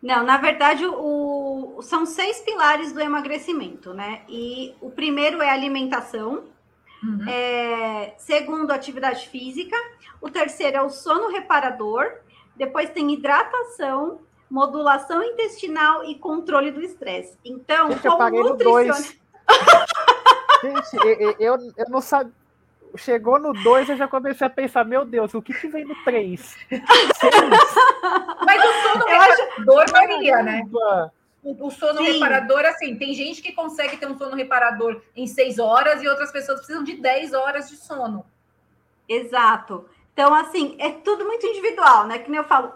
Não, 0.00 0.22
na 0.22 0.36
verdade, 0.36 0.84
o, 0.86 1.80
são 1.82 2.06
seis 2.06 2.40
pilares 2.40 2.92
do 2.92 3.00
emagrecimento, 3.00 3.94
né? 3.94 4.22
E 4.28 4.74
o 4.80 4.90
primeiro 4.90 5.42
é 5.42 5.50
alimentação, 5.50 6.44
Uhum. 7.02 7.28
É, 7.28 8.14
segundo, 8.18 8.70
atividade 8.70 9.28
física. 9.28 9.76
O 10.20 10.30
terceiro 10.30 10.76
é 10.76 10.82
o 10.82 10.90
sono 10.90 11.30
reparador. 11.30 12.20
Depois 12.54 12.90
tem 12.90 13.12
hidratação, 13.12 14.20
modulação 14.50 15.22
intestinal 15.22 16.04
e 16.04 16.14
controle 16.14 16.70
do 16.70 16.80
estresse. 16.80 17.38
Então, 17.44 17.90
Gente, 17.90 18.02
como 18.02 18.42
nutricionista. 18.42 19.14
Gente, 20.62 20.96
eu, 21.20 21.36
eu, 21.38 21.72
eu 21.76 21.90
não 21.90 22.00
sabia. 22.00 22.32
Chegou 22.96 23.38
no 23.38 23.52
2, 23.52 23.90
eu 23.90 23.96
já 23.96 24.08
comecei 24.08 24.46
a 24.46 24.50
pensar, 24.50 24.82
meu 24.82 25.04
Deus, 25.04 25.34
o 25.34 25.42
que, 25.42 25.52
que 25.52 25.68
vem 25.68 25.84
no 25.84 25.94
3? 26.02 26.56
Mas 28.46 28.64
o 28.64 28.72
sono 28.82 29.04
reparador 29.04 29.84
varia, 29.90 30.42
né? 30.42 30.62
O, 31.46 31.70
sono 31.70 31.98
Sim. 31.98 32.12
reparador, 32.12 32.64
assim, 32.64 32.96
tem 32.96 33.14
gente 33.14 33.40
que 33.40 33.52
consegue 33.52 33.96
ter 33.96 34.06
um 34.06 34.18
sono 34.18 34.34
reparador 34.34 35.00
em 35.14 35.26
seis 35.26 35.58
horas 35.58 36.02
e 36.02 36.08
outras 36.08 36.32
pessoas 36.32 36.58
precisam 36.58 36.82
de 36.82 36.94
10 36.94 37.34
horas 37.34 37.68
de 37.68 37.76
sono. 37.76 38.26
Exato. 39.08 39.88
Então, 40.12 40.34
assim, 40.34 40.74
é 40.78 40.90
tudo 40.90 41.24
muito 41.24 41.46
individual, 41.46 42.06
né? 42.06 42.18
Que 42.18 42.30
nem 42.30 42.38
eu 42.38 42.44
falo, 42.44 42.72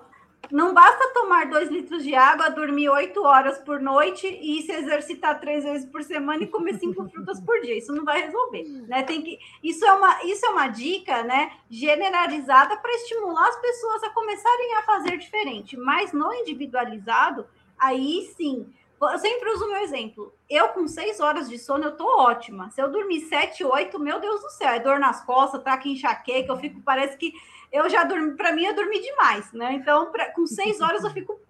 não 0.51 0.75
basta 0.75 1.13
tomar 1.15 1.47
dois 1.47 1.71
litros 1.71 2.03
de 2.03 2.15
água, 2.15 2.51
dormir 2.51 2.89
oito 2.89 3.23
horas 3.23 3.59
por 3.59 3.81
noite 3.81 4.27
e 4.27 4.63
se 4.63 4.73
exercitar 4.73 5.41
três 5.41 5.65
vezes 5.65 5.89
por 5.89 6.03
semana 6.03 6.43
e 6.43 6.47
comer 6.47 6.75
cinco 6.79 7.09
frutas 7.09 7.41
por 7.41 7.61
dia. 7.61 7.77
Isso 7.77 7.93
não 7.93 8.05
vai 8.05 8.23
resolver, 8.23 8.65
né? 8.89 9.03
Tem 9.03 9.23
que 9.23 9.39
isso 9.63 9.85
é 9.85 9.93
uma 9.93 10.25
isso 10.25 10.45
é 10.45 10.49
uma 10.49 10.69
dica, 10.69 11.23
né? 11.23 11.53
Generalizada 11.69 12.77
para 12.77 12.95
estimular 12.95 13.49
as 13.49 13.61
pessoas 13.61 14.03
a 14.03 14.11
começarem 14.11 14.75
a 14.75 14.83
fazer 14.83 15.19
diferente, 15.19 15.77
mas 15.77 16.13
no 16.13 16.33
individualizado 16.35 17.47
aí 17.81 18.33
sim. 18.37 18.73
Eu 19.01 19.19
sempre 19.19 19.51
uso 19.51 19.65
o 19.65 19.69
meu 19.69 19.79
exemplo. 19.79 20.35
Eu, 20.49 20.69
com 20.69 20.87
seis 20.87 21.21
horas 21.21 21.49
de 21.49 21.59
sono, 21.59 21.85
eu 21.85 21.97
tô 21.97 22.05
ótima. 22.21 22.71
Se 22.71 22.83
eu 22.83 22.91
dormir 22.91 23.23
sete, 23.23 23.65
oito, 23.65 23.99
meu 23.99 24.21
Deus 24.21 24.43
do 24.43 24.51
céu, 24.51 24.69
é 24.69 24.79
dor 24.79 24.99
nas 24.99 25.25
costas, 25.25 25.63
tá 25.63 25.73
aqui 25.73 25.93
enxaqueca, 25.93 26.53
eu 26.53 26.59
fico, 26.59 26.83
parece 26.83 27.17
que 27.17 27.33
eu 27.73 27.89
já 27.89 28.05
dormi, 28.05 28.37
para 28.37 28.53
mim, 28.53 28.65
eu 28.65 28.75
dormi 28.75 29.01
demais, 29.01 29.51
né? 29.53 29.73
Então, 29.73 30.13
pra, 30.13 30.31
com 30.33 30.47
seis 30.47 30.81
horas, 30.83 31.03
eu 31.03 31.11
fico 31.11 31.41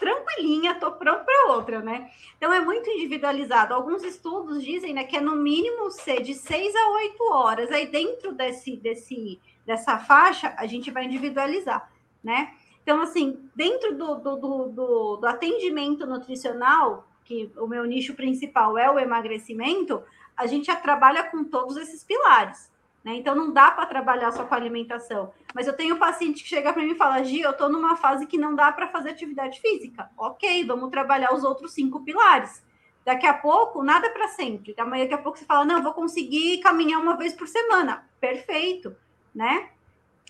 tranquilinha, 0.00 0.80
tô 0.80 0.90
pronto 0.92 1.24
para 1.24 1.52
outra, 1.52 1.80
né? 1.80 2.10
Então, 2.36 2.52
é 2.52 2.60
muito 2.60 2.90
individualizado. 2.90 3.72
Alguns 3.72 4.02
estudos 4.02 4.64
dizem 4.64 4.92
né, 4.92 5.04
que 5.04 5.16
é 5.16 5.20
no 5.20 5.36
mínimo 5.36 5.90
ser 5.90 6.22
de 6.22 6.34
seis 6.34 6.74
a 6.74 6.90
oito 6.90 7.22
horas. 7.30 7.70
Aí, 7.70 7.86
dentro 7.86 8.32
desse, 8.32 8.76
desse, 8.76 9.38
dessa 9.64 9.98
faixa, 9.98 10.54
a 10.56 10.66
gente 10.66 10.90
vai 10.90 11.04
individualizar, 11.04 11.88
né? 12.24 12.54
Então, 12.82 13.00
assim, 13.00 13.38
dentro 13.54 13.96
do, 13.96 14.14
do, 14.16 14.36
do, 14.36 15.16
do, 15.16 15.26
atendimento 15.26 16.06
nutricional, 16.06 17.06
que 17.24 17.50
o 17.56 17.66
meu 17.66 17.84
nicho 17.84 18.14
principal 18.14 18.76
é 18.76 18.90
o 18.90 18.98
emagrecimento, 18.98 20.02
a 20.36 20.46
gente 20.46 20.74
trabalha 20.76 21.24
com 21.24 21.44
todos 21.44 21.76
esses 21.76 22.02
pilares. 22.02 22.70
Né? 23.04 23.14
Então, 23.14 23.34
não 23.34 23.52
dá 23.52 23.70
para 23.70 23.86
trabalhar 23.86 24.32
só 24.32 24.44
com 24.44 24.54
alimentação. 24.54 25.32
Mas 25.54 25.66
eu 25.66 25.72
tenho 25.72 25.94
um 25.94 25.98
paciente 25.98 26.42
que 26.42 26.48
chega 26.48 26.72
para 26.72 26.82
mim 26.82 26.92
e 26.92 26.96
fala: 26.96 27.22
Gi, 27.22 27.40
eu 27.40 27.52
estou 27.52 27.68
numa 27.68 27.96
fase 27.96 28.26
que 28.26 28.38
não 28.38 28.54
dá 28.54 28.70
para 28.72 28.88
fazer 28.88 29.10
atividade 29.10 29.60
física. 29.60 30.10
Ok, 30.16 30.64
vamos 30.66 30.90
trabalhar 30.90 31.32
os 31.34 31.44
outros 31.44 31.72
cinco 31.72 32.04
pilares. 32.04 32.62
Daqui 33.04 33.26
a 33.26 33.34
pouco, 33.34 33.82
nada 33.82 34.10
para 34.10 34.28
sempre. 34.28 34.74
Daqui 34.74 35.14
a 35.14 35.18
pouco 35.18 35.38
você 35.38 35.44
fala: 35.44 35.64
não, 35.64 35.82
vou 35.82 35.94
conseguir 35.94 36.58
caminhar 36.58 37.00
uma 37.00 37.16
vez 37.16 37.32
por 37.32 37.48
semana. 37.48 38.06
Perfeito, 38.20 38.94
né? 39.34 39.70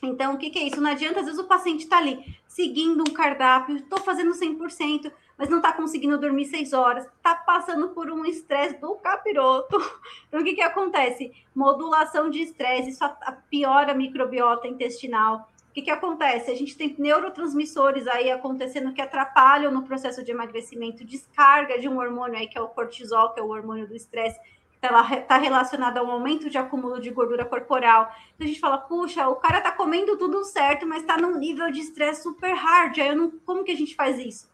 Então, 0.03 0.35
o 0.35 0.39
que, 0.39 0.51
que 0.51 0.59
é 0.59 0.63
isso? 0.63 0.81
Não 0.81 0.91
adianta, 0.91 1.21
às 1.21 1.27
vezes 1.27 1.41
o 1.41 1.47
paciente 1.47 1.85
está 1.85 1.99
ali 1.99 2.39
seguindo 2.49 3.03
um 3.03 3.13
cardápio, 3.13 3.77
estou 3.77 4.01
fazendo 4.01 4.33
100%, 4.33 5.11
mas 5.39 5.49
não 5.49 5.59
está 5.59 5.73
conseguindo 5.73 6.19
dormir 6.19 6.47
seis 6.47 6.73
horas, 6.73 7.07
está 7.07 7.35
passando 7.35 7.89
por 7.91 8.11
um 8.11 8.25
estresse 8.25 8.79
do 8.79 8.95
capiroto. 8.97 9.79
Então, 10.29 10.43
o 10.43 10.45
que, 10.45 10.55
que 10.55 10.63
acontece? 10.63 11.33
Modulação 11.53 12.31
de 12.31 12.41
estresse, 12.41 12.91
isso 12.91 13.05
piora 13.49 13.91
a 13.91 13.95
microbiota 13.95 14.69
intestinal. 14.69 15.49
O 15.69 15.73
que, 15.73 15.83
que 15.83 15.91
acontece? 15.91 16.51
A 16.51 16.55
gente 16.55 16.77
tem 16.77 16.95
neurotransmissores 16.99 18.07
aí 18.07 18.31
acontecendo 18.31 18.93
que 18.93 19.03
atrapalham 19.03 19.73
no 19.73 19.83
processo 19.83 20.23
de 20.23 20.31
emagrecimento, 20.31 21.05
descarga 21.05 21.81
de 21.81 21.89
um 21.89 21.99
hormônio 21.99 22.39
aí, 22.39 22.47
que 22.47 22.59
é 22.59 22.61
o 22.61 22.69
cortisol, 22.69 23.33
que 23.33 23.41
é 23.41 23.43
o 23.43 23.49
hormônio 23.49 23.89
do 23.89 23.95
estresse, 23.95 24.39
ela 24.83 25.03
está 25.15 25.37
relacionada 25.37 26.01
ao 26.01 26.11
aumento 26.11 26.49
de 26.49 26.57
acúmulo 26.57 27.01
de 27.01 27.11
gordura 27.11 27.45
corporal. 27.45 28.15
Então 28.35 28.47
a 28.47 28.49
gente 28.49 28.61
fala, 28.61 28.79
puxa, 28.79 29.29
o 29.29 29.37
cara 29.37 29.59
está 29.59 29.71
comendo 29.71 30.17
tudo 30.17 30.43
certo, 30.45 30.87
mas 30.87 31.03
está 31.03 31.19
num 31.19 31.37
nível 31.39 31.71
de 31.71 31.81
estresse 31.81 32.23
super 32.23 32.55
hard. 32.55 32.99
Aí 32.99 33.09
eu 33.09 33.17
não, 33.17 33.31
como 33.45 33.63
que 33.63 33.73
a 33.73 33.77
gente 33.77 33.95
faz 33.95 34.19
isso? 34.19 34.49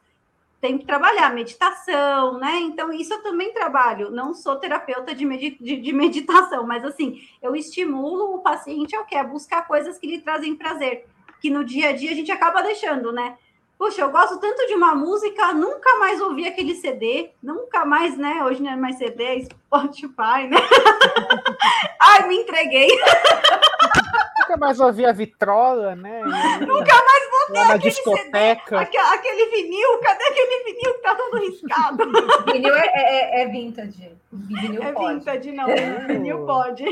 Tem 0.61 0.79
que 0.79 0.87
trabalhar 0.87 1.33
meditação, 1.33 2.39
né? 2.39 2.59
Então, 2.61 2.93
isso 2.93 3.13
eu 3.13 3.23
também 3.23 3.53
trabalho. 3.53 4.11
Não 4.11 4.35
sou 4.35 4.57
terapeuta 4.57 5.15
de, 5.15 5.25
med 5.25 5.57
de, 5.61 5.77
de 5.77 5.93
meditação, 5.93 6.67
mas 6.67 6.85
assim, 6.85 7.21
eu 7.41 7.55
estimulo 7.55 8.35
o 8.35 8.39
paciente 8.41 8.97
ao 8.97 9.05
que? 9.05 9.15
A 9.15 9.23
buscar 9.23 9.67
coisas 9.67 9.99
que 9.99 10.07
lhe 10.07 10.21
trazem 10.21 10.57
prazer, 10.57 11.07
que 11.41 11.51
no 11.51 11.63
dia 11.63 11.91
a 11.91 11.93
dia 11.93 12.11
a 12.11 12.15
gente 12.15 12.33
acaba 12.33 12.63
deixando, 12.63 13.13
né? 13.13 13.37
Puxa, 13.79 14.01
eu 14.01 14.11
gosto 14.11 14.39
tanto 14.41 14.67
de 14.67 14.75
uma 14.75 14.95
música, 14.95 15.53
nunca 15.53 15.99
mais 15.99 16.21
ouvi 16.21 16.49
aquele 16.49 16.75
CD, 16.75 17.31
nunca 17.43 17.85
mais, 17.85 18.17
né? 18.17 18.43
Hoje 18.43 18.63
não 18.63 18.71
é 18.71 18.77
mais 18.77 18.97
CD, 18.97 19.23
é 19.23 19.41
Spotify, 19.43 20.49
né? 20.49 20.57
Ai, 22.01 22.27
me 22.27 22.37
entreguei. 22.37 22.89
Nunca 24.47 24.57
mais 24.59 24.79
ouvi 24.79 25.05
a 25.05 25.11
vitrola, 25.11 25.97
né? 25.97 26.23
nunca 26.61 26.95
mais 26.95 27.31
voltei 27.31 27.65
na 27.65 27.77
discoteca. 27.77 28.85
CD, 28.85 28.97
aquele 28.97 29.47
vinil, 29.51 29.99
cadê 29.99 30.25
aquele 30.25 30.65
vinil 30.65 30.95
que 30.95 31.03
tá 31.03 31.15
todo 31.17 31.39
riscado? 31.39 32.05
vinil 32.53 32.75
é, 32.75 32.87
é, 32.95 33.43
é 33.43 33.49
vintage. 33.49 34.13
Vinil 34.33 34.83
é 34.85 34.93
pode. 34.93 35.15
vintage, 35.15 35.53
não. 35.53 35.67
vinil 36.07 36.47
pode. 36.47 36.85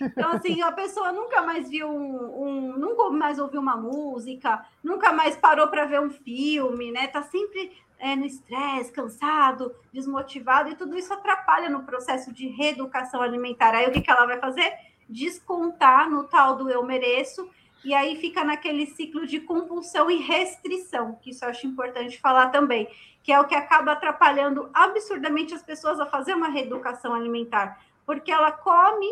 Então, 0.00 0.32
assim, 0.32 0.62
a 0.62 0.72
pessoa 0.72 1.12
nunca 1.12 1.42
mais 1.42 1.68
viu 1.68 1.86
um, 1.86 2.44
um 2.44 2.78
nunca 2.78 3.10
mais 3.10 3.38
ouviu 3.38 3.60
uma 3.60 3.76
música, 3.76 4.64
nunca 4.82 5.12
mais 5.12 5.36
parou 5.36 5.68
para 5.68 5.84
ver 5.84 6.00
um 6.00 6.10
filme, 6.10 6.92
né? 6.92 7.08
Tá 7.08 7.22
sempre 7.22 7.72
é, 7.98 8.16
no 8.16 8.24
estresse, 8.24 8.90
cansado, 8.90 9.74
desmotivado, 9.92 10.70
e 10.70 10.74
tudo 10.74 10.98
isso 10.98 11.12
atrapalha 11.12 11.68
no 11.68 11.84
processo 11.84 12.32
de 12.32 12.48
reeducação 12.48 13.20
alimentar. 13.20 13.74
Aí 13.74 13.86
o 13.86 13.92
que, 13.92 14.00
que 14.00 14.10
ela 14.10 14.26
vai 14.26 14.38
fazer? 14.38 14.72
Descontar 15.08 16.08
no 16.08 16.24
tal 16.24 16.56
do 16.56 16.70
eu 16.70 16.84
mereço, 16.84 17.48
e 17.84 17.92
aí 17.94 18.16
fica 18.16 18.44
naquele 18.44 18.86
ciclo 18.86 19.26
de 19.26 19.40
compulsão 19.40 20.10
e 20.10 20.16
restrição, 20.16 21.18
que 21.20 21.30
isso 21.30 21.44
eu 21.44 21.48
acho 21.48 21.66
importante 21.66 22.20
falar 22.20 22.48
também, 22.48 22.88
que 23.22 23.32
é 23.32 23.40
o 23.40 23.46
que 23.46 23.54
acaba 23.54 23.92
atrapalhando 23.92 24.70
absurdamente 24.72 25.54
as 25.54 25.62
pessoas 25.62 25.98
a 25.98 26.06
fazer 26.06 26.34
uma 26.34 26.48
reeducação 26.48 27.14
alimentar, 27.14 27.80
porque 28.06 28.30
ela 28.30 28.52
come 28.52 29.06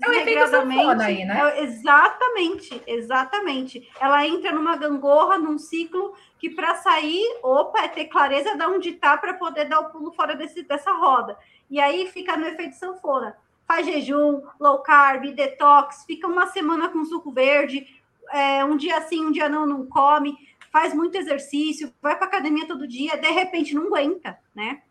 é 0.00 0.08
o 0.08 0.12
efeito 0.12 0.48
sanfona 0.48 1.04
aí, 1.04 1.24
né? 1.24 1.38
É, 1.40 1.62
exatamente, 1.62 2.82
exatamente. 2.88 3.88
Ela 4.00 4.26
entra 4.26 4.50
numa 4.50 4.76
gangorra, 4.76 5.38
num 5.38 5.58
ciclo 5.58 6.14
que 6.38 6.50
para 6.50 6.74
sair, 6.76 7.38
opa, 7.40 7.84
é 7.84 7.88
ter 7.88 8.06
clareza 8.06 8.56
de 8.56 8.66
onde 8.66 8.88
está 8.90 9.16
para 9.16 9.34
poder 9.34 9.66
dar 9.66 9.78
o 9.78 9.90
pulo 9.90 10.10
fora 10.12 10.34
desse, 10.34 10.62
dessa 10.62 10.92
roda. 10.92 11.38
E 11.70 11.80
aí 11.80 12.08
fica 12.08 12.36
no 12.36 12.46
efeito 12.46 12.74
sanfona. 12.74 13.36
Faz 13.72 13.86
jejum, 13.86 14.42
low 14.60 14.80
carb, 14.80 15.32
detox, 15.32 16.04
fica 16.04 16.26
uma 16.26 16.46
semana 16.48 16.90
com 16.90 17.02
suco 17.06 17.32
verde, 17.32 17.86
é, 18.30 18.62
um 18.62 18.76
dia 18.76 19.00
sim, 19.00 19.24
um 19.24 19.32
dia 19.32 19.48
não, 19.48 19.64
não 19.64 19.86
come, 19.86 20.36
faz 20.70 20.92
muito 20.92 21.16
exercício, 21.16 21.90
vai 22.02 22.14
para 22.14 22.26
academia 22.26 22.66
todo 22.66 22.86
dia, 22.86 23.16
de 23.16 23.30
repente 23.30 23.74
não 23.74 23.86
aguenta, 23.86 24.38
né? 24.54 24.82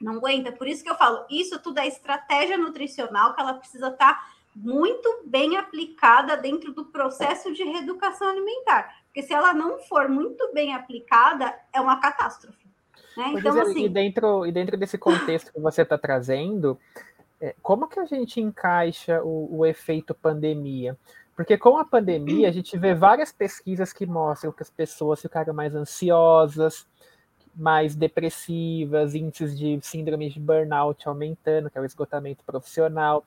Não 0.00 0.14
aguenta. 0.14 0.50
Por 0.50 0.66
isso 0.66 0.82
que 0.82 0.88
eu 0.88 0.94
falo, 0.94 1.26
isso 1.28 1.58
tudo 1.58 1.80
é 1.80 1.86
estratégia 1.86 2.56
nutricional 2.56 3.34
que 3.34 3.42
ela 3.42 3.52
precisa 3.52 3.88
estar 3.88 4.14
tá 4.14 4.26
muito 4.56 5.20
bem 5.26 5.58
aplicada 5.58 6.34
dentro 6.34 6.72
do 6.72 6.86
processo 6.86 7.52
de 7.52 7.62
reeducação 7.62 8.30
alimentar. 8.30 9.02
Porque 9.04 9.22
se 9.22 9.34
ela 9.34 9.52
não 9.52 9.80
for 9.80 10.08
muito 10.08 10.50
bem 10.54 10.74
aplicada, 10.74 11.54
é 11.70 11.78
uma 11.78 12.00
catástrofe. 12.00 12.64
Né? 13.18 13.34
Então, 13.34 13.60
assim... 13.60 13.84
e, 13.84 13.88
dentro, 13.90 14.46
e 14.46 14.50
dentro 14.50 14.78
desse 14.78 14.96
contexto 14.96 15.52
que 15.52 15.60
você 15.60 15.82
está 15.82 15.98
trazendo, 15.98 16.78
é, 16.94 17.13
como 17.62 17.88
que 17.88 17.98
a 17.98 18.04
gente 18.04 18.40
encaixa 18.40 19.22
o, 19.22 19.58
o 19.58 19.66
efeito 19.66 20.14
pandemia? 20.14 20.96
Porque 21.36 21.58
com 21.58 21.76
a 21.76 21.84
pandemia, 21.84 22.48
a 22.48 22.52
gente 22.52 22.78
vê 22.78 22.94
várias 22.94 23.32
pesquisas 23.32 23.92
que 23.92 24.06
mostram 24.06 24.52
que 24.52 24.62
as 24.62 24.70
pessoas 24.70 25.20
ficaram 25.20 25.52
mais 25.52 25.74
ansiosas, 25.74 26.86
mais 27.54 27.94
depressivas, 27.94 29.14
índices 29.14 29.58
de 29.58 29.78
síndrome 29.82 30.30
de 30.30 30.38
burnout 30.38 31.08
aumentando, 31.08 31.68
que 31.68 31.76
é 31.76 31.80
o 31.80 31.84
esgotamento 31.84 32.44
profissional 32.44 33.24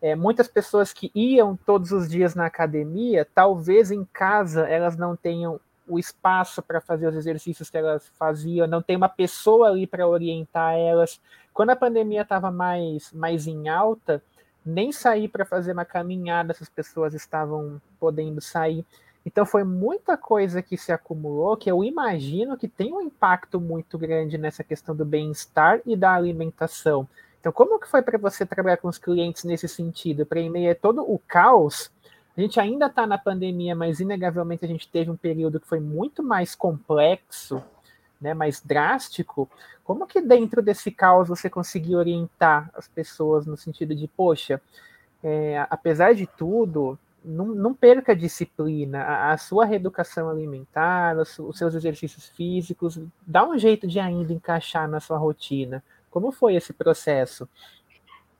é, 0.00 0.14
muitas 0.14 0.48
pessoas 0.48 0.92
que 0.92 1.10
iam 1.14 1.56
todos 1.56 1.92
os 1.92 2.08
dias 2.08 2.34
na 2.34 2.46
academia, 2.46 3.26
talvez 3.34 3.90
em 3.90 4.04
casa 4.04 4.66
elas 4.66 4.96
não 4.96 5.14
tenham 5.14 5.60
o 5.86 5.98
espaço 5.98 6.62
para 6.62 6.80
fazer 6.80 7.08
os 7.08 7.16
exercícios 7.16 7.68
que 7.68 7.76
elas 7.76 8.08
faziam, 8.16 8.66
não 8.66 8.80
tem 8.80 8.96
uma 8.96 9.08
pessoa 9.08 9.68
ali 9.68 9.86
para 9.86 10.06
orientar 10.06 10.74
elas. 10.74 11.20
Quando 11.52 11.70
a 11.70 11.76
pandemia 11.76 12.22
estava 12.22 12.50
mais, 12.50 13.12
mais 13.12 13.46
em 13.46 13.68
alta, 13.68 14.22
nem 14.64 14.92
sair 14.92 15.28
para 15.28 15.44
fazer 15.44 15.72
uma 15.72 15.84
caminhada 15.84 16.52
essas 16.52 16.68
pessoas 16.68 17.14
estavam 17.14 17.80
podendo 17.98 18.40
sair. 18.40 18.84
Então 19.24 19.44
foi 19.44 19.64
muita 19.64 20.16
coisa 20.16 20.62
que 20.62 20.76
se 20.76 20.92
acumulou 20.92 21.56
que 21.56 21.70
eu 21.70 21.84
imagino 21.84 22.56
que 22.56 22.68
tem 22.68 22.92
um 22.92 23.00
impacto 23.00 23.60
muito 23.60 23.98
grande 23.98 24.38
nessa 24.38 24.64
questão 24.64 24.94
do 24.94 25.04
bem-estar 25.04 25.80
e 25.84 25.96
da 25.96 26.14
alimentação. 26.14 27.06
Então, 27.40 27.52
como 27.52 27.78
que 27.80 27.88
foi 27.88 28.02
para 28.02 28.18
você 28.18 28.44
trabalhar 28.44 28.76
com 28.76 28.88
os 28.88 28.98
clientes 28.98 29.44
nesse 29.44 29.66
sentido? 29.66 30.26
Para 30.26 30.40
em 30.40 30.50
meio 30.50 30.70
a 30.70 30.74
todo 30.74 31.02
o 31.02 31.18
caos, 31.18 31.90
a 32.36 32.40
gente 32.40 32.60
ainda 32.60 32.86
está 32.86 33.06
na 33.06 33.16
pandemia, 33.16 33.74
mas 33.74 33.98
inegavelmente 33.98 34.64
a 34.64 34.68
gente 34.68 34.86
teve 34.86 35.10
um 35.10 35.16
período 35.16 35.58
que 35.58 35.66
foi 35.66 35.80
muito 35.80 36.22
mais 36.22 36.54
complexo, 36.54 37.62
né, 38.20 38.34
mais 38.34 38.60
drástico. 38.60 39.48
Como 39.82 40.06
que 40.06 40.20
dentro 40.20 40.60
desse 40.60 40.90
caos 40.90 41.28
você 41.28 41.48
conseguiu 41.48 41.98
orientar 41.98 42.70
as 42.74 42.86
pessoas 42.86 43.46
no 43.46 43.56
sentido 43.56 43.94
de, 43.94 44.06
poxa, 44.06 44.60
é, 45.22 45.66
apesar 45.70 46.14
de 46.14 46.26
tudo, 46.26 46.98
não, 47.24 47.46
não, 47.46 47.74
perca 47.74 48.12
a 48.12 48.14
disciplina, 48.14 49.02
a, 49.02 49.32
a 49.32 49.38
sua 49.38 49.64
reeducação 49.64 50.28
alimentar, 50.28 51.16
os, 51.16 51.38
os 51.38 51.56
seus 51.56 51.74
exercícios 51.74 52.28
físicos, 52.28 53.00
dá 53.26 53.46
um 53.46 53.58
jeito 53.58 53.86
de 53.86 54.00
ainda 54.00 54.32
encaixar 54.32 54.88
na 54.88 55.00
sua 55.00 55.18
rotina. 55.18 55.82
Como 56.10 56.32
foi 56.32 56.56
esse 56.56 56.72
processo? 56.72 57.48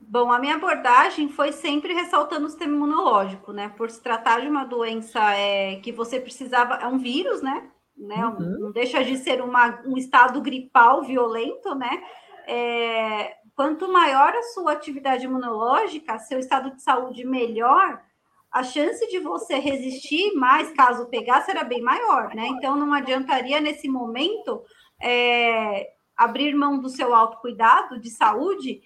Bom, 0.01 0.33
a 0.33 0.39
minha 0.39 0.55
abordagem 0.57 1.29
foi 1.29 1.53
sempre 1.53 1.93
ressaltando 1.93 2.47
o 2.47 2.49
sistema 2.49 2.75
imunológico, 2.75 3.53
né? 3.53 3.69
Por 3.77 3.91
se 3.91 4.01
tratar 4.03 4.41
de 4.41 4.49
uma 4.49 4.65
doença 4.65 5.21
é, 5.35 5.77
que 5.77 5.93
você 5.93 6.19
precisava, 6.19 6.77
é 6.77 6.87
um 6.87 6.99
vírus, 6.99 7.43
né? 7.43 7.71
Né? 8.01 8.27
Uhum. 8.27 8.59
Não 8.59 8.73
deixa 8.73 9.05
de 9.05 9.17
ser 9.19 9.43
uma, 9.43 9.83
um 9.87 9.97
estado 9.97 10.41
gripal 10.41 11.03
violento, 11.03 11.75
né? 11.75 12.03
É, 12.47 13.37
quanto 13.55 13.93
maior 13.93 14.35
a 14.35 14.43
sua 14.43 14.73
atividade 14.73 15.27
imunológica, 15.27 16.19
seu 16.19 16.39
estado 16.39 16.75
de 16.75 16.83
saúde 16.83 17.25
melhor, 17.25 18.03
a 18.51 18.65
chance 18.65 19.07
de 19.09 19.21
você 19.21 19.59
resistir 19.59 20.35
mais, 20.35 20.73
caso 20.73 21.07
pegar, 21.07 21.43
será 21.43 21.63
bem 21.63 21.81
maior, 21.83 22.35
né? 22.35 22.49
Então, 22.49 22.75
não 22.75 22.93
adiantaria 22.93 23.61
nesse 23.61 23.89
momento 23.89 24.63
é, 25.01 25.93
abrir 26.17 26.55
mão 26.55 26.81
do 26.81 26.89
seu 26.89 27.15
autocuidado 27.15 28.01
de 28.01 28.11
saúde, 28.11 28.83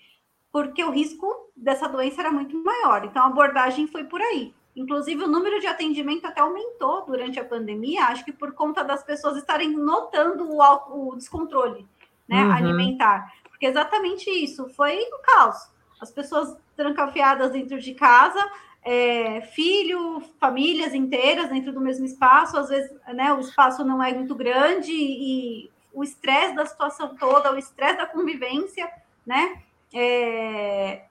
porque 0.52 0.84
o 0.84 0.90
risco 0.90 1.26
dessa 1.56 1.88
doença 1.88 2.20
era 2.20 2.30
muito 2.30 2.62
maior. 2.62 3.04
Então, 3.04 3.22
a 3.22 3.26
abordagem 3.26 3.86
foi 3.86 4.04
por 4.04 4.20
aí. 4.20 4.52
Inclusive, 4.76 5.22
o 5.22 5.28
número 5.28 5.60
de 5.60 5.66
atendimento 5.66 6.26
até 6.26 6.40
aumentou 6.40 7.04
durante 7.04 7.38
a 7.38 7.44
pandemia, 7.44 8.06
acho 8.06 8.24
que 8.24 8.32
por 8.32 8.52
conta 8.52 8.82
das 8.82 9.04
pessoas 9.04 9.36
estarem 9.36 9.70
notando 9.70 10.48
o, 10.50 11.10
o 11.10 11.16
descontrole 11.16 11.86
né, 12.28 12.42
uhum. 12.42 12.52
alimentar. 12.52 13.32
Porque 13.48 13.66
exatamente 13.66 14.28
isso, 14.28 14.68
foi 14.70 14.98
o 14.98 15.18
caos. 15.18 15.56
As 16.00 16.10
pessoas 16.10 16.56
trancafiadas 16.76 17.52
dentro 17.52 17.78
de 17.78 17.94
casa, 17.94 18.40
é, 18.82 19.42
filho, 19.42 20.20
famílias 20.40 20.92
inteiras 20.92 21.48
dentro 21.48 21.72
do 21.72 21.80
mesmo 21.80 22.04
espaço, 22.04 22.58
às 22.58 22.68
vezes 22.68 22.90
né, 23.14 23.32
o 23.32 23.40
espaço 23.40 23.84
não 23.84 24.02
é 24.02 24.12
muito 24.12 24.34
grande 24.34 24.92
e 24.92 25.70
o 25.92 26.02
estresse 26.02 26.54
da 26.54 26.66
situação 26.66 27.14
toda, 27.14 27.52
o 27.52 27.58
estresse 27.58 27.98
da 27.98 28.06
convivência, 28.06 28.90
né? 29.24 29.62
É, 29.94 31.04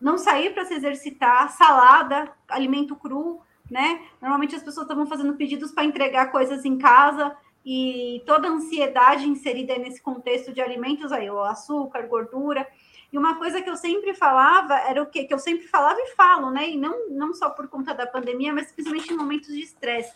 não 0.00 0.16
sair 0.16 0.54
para 0.54 0.64
se 0.64 0.74
exercitar, 0.74 1.50
salada, 1.50 2.32
alimento 2.48 2.96
cru, 2.96 3.40
né? 3.70 4.00
Normalmente 4.20 4.56
as 4.56 4.62
pessoas 4.62 4.84
estavam 4.84 5.06
fazendo 5.06 5.34
pedidos 5.34 5.70
para 5.70 5.84
entregar 5.84 6.32
coisas 6.32 6.64
em 6.64 6.78
casa 6.78 7.36
e 7.64 8.22
toda 8.26 8.48
a 8.48 8.50
ansiedade 8.50 9.28
inserida 9.28 9.76
nesse 9.76 10.00
contexto 10.00 10.52
de 10.52 10.60
alimentos 10.60 11.12
aí, 11.12 11.30
o 11.30 11.42
açúcar, 11.42 12.06
gordura. 12.06 12.66
E 13.12 13.18
uma 13.18 13.36
coisa 13.36 13.60
que 13.60 13.68
eu 13.68 13.76
sempre 13.76 14.14
falava 14.14 14.74
era 14.74 15.02
o 15.02 15.06
quê? 15.06 15.24
Que 15.24 15.34
eu 15.34 15.38
sempre 15.38 15.66
falava 15.66 15.98
e 16.00 16.14
falo, 16.14 16.50
né? 16.50 16.70
E 16.70 16.76
não, 16.76 17.10
não 17.10 17.34
só 17.34 17.50
por 17.50 17.68
conta 17.68 17.92
da 17.92 18.06
pandemia, 18.06 18.52
mas 18.52 18.72
principalmente 18.72 19.12
em 19.12 19.16
momentos 19.16 19.48
de 19.48 19.60
estresse. 19.60 20.14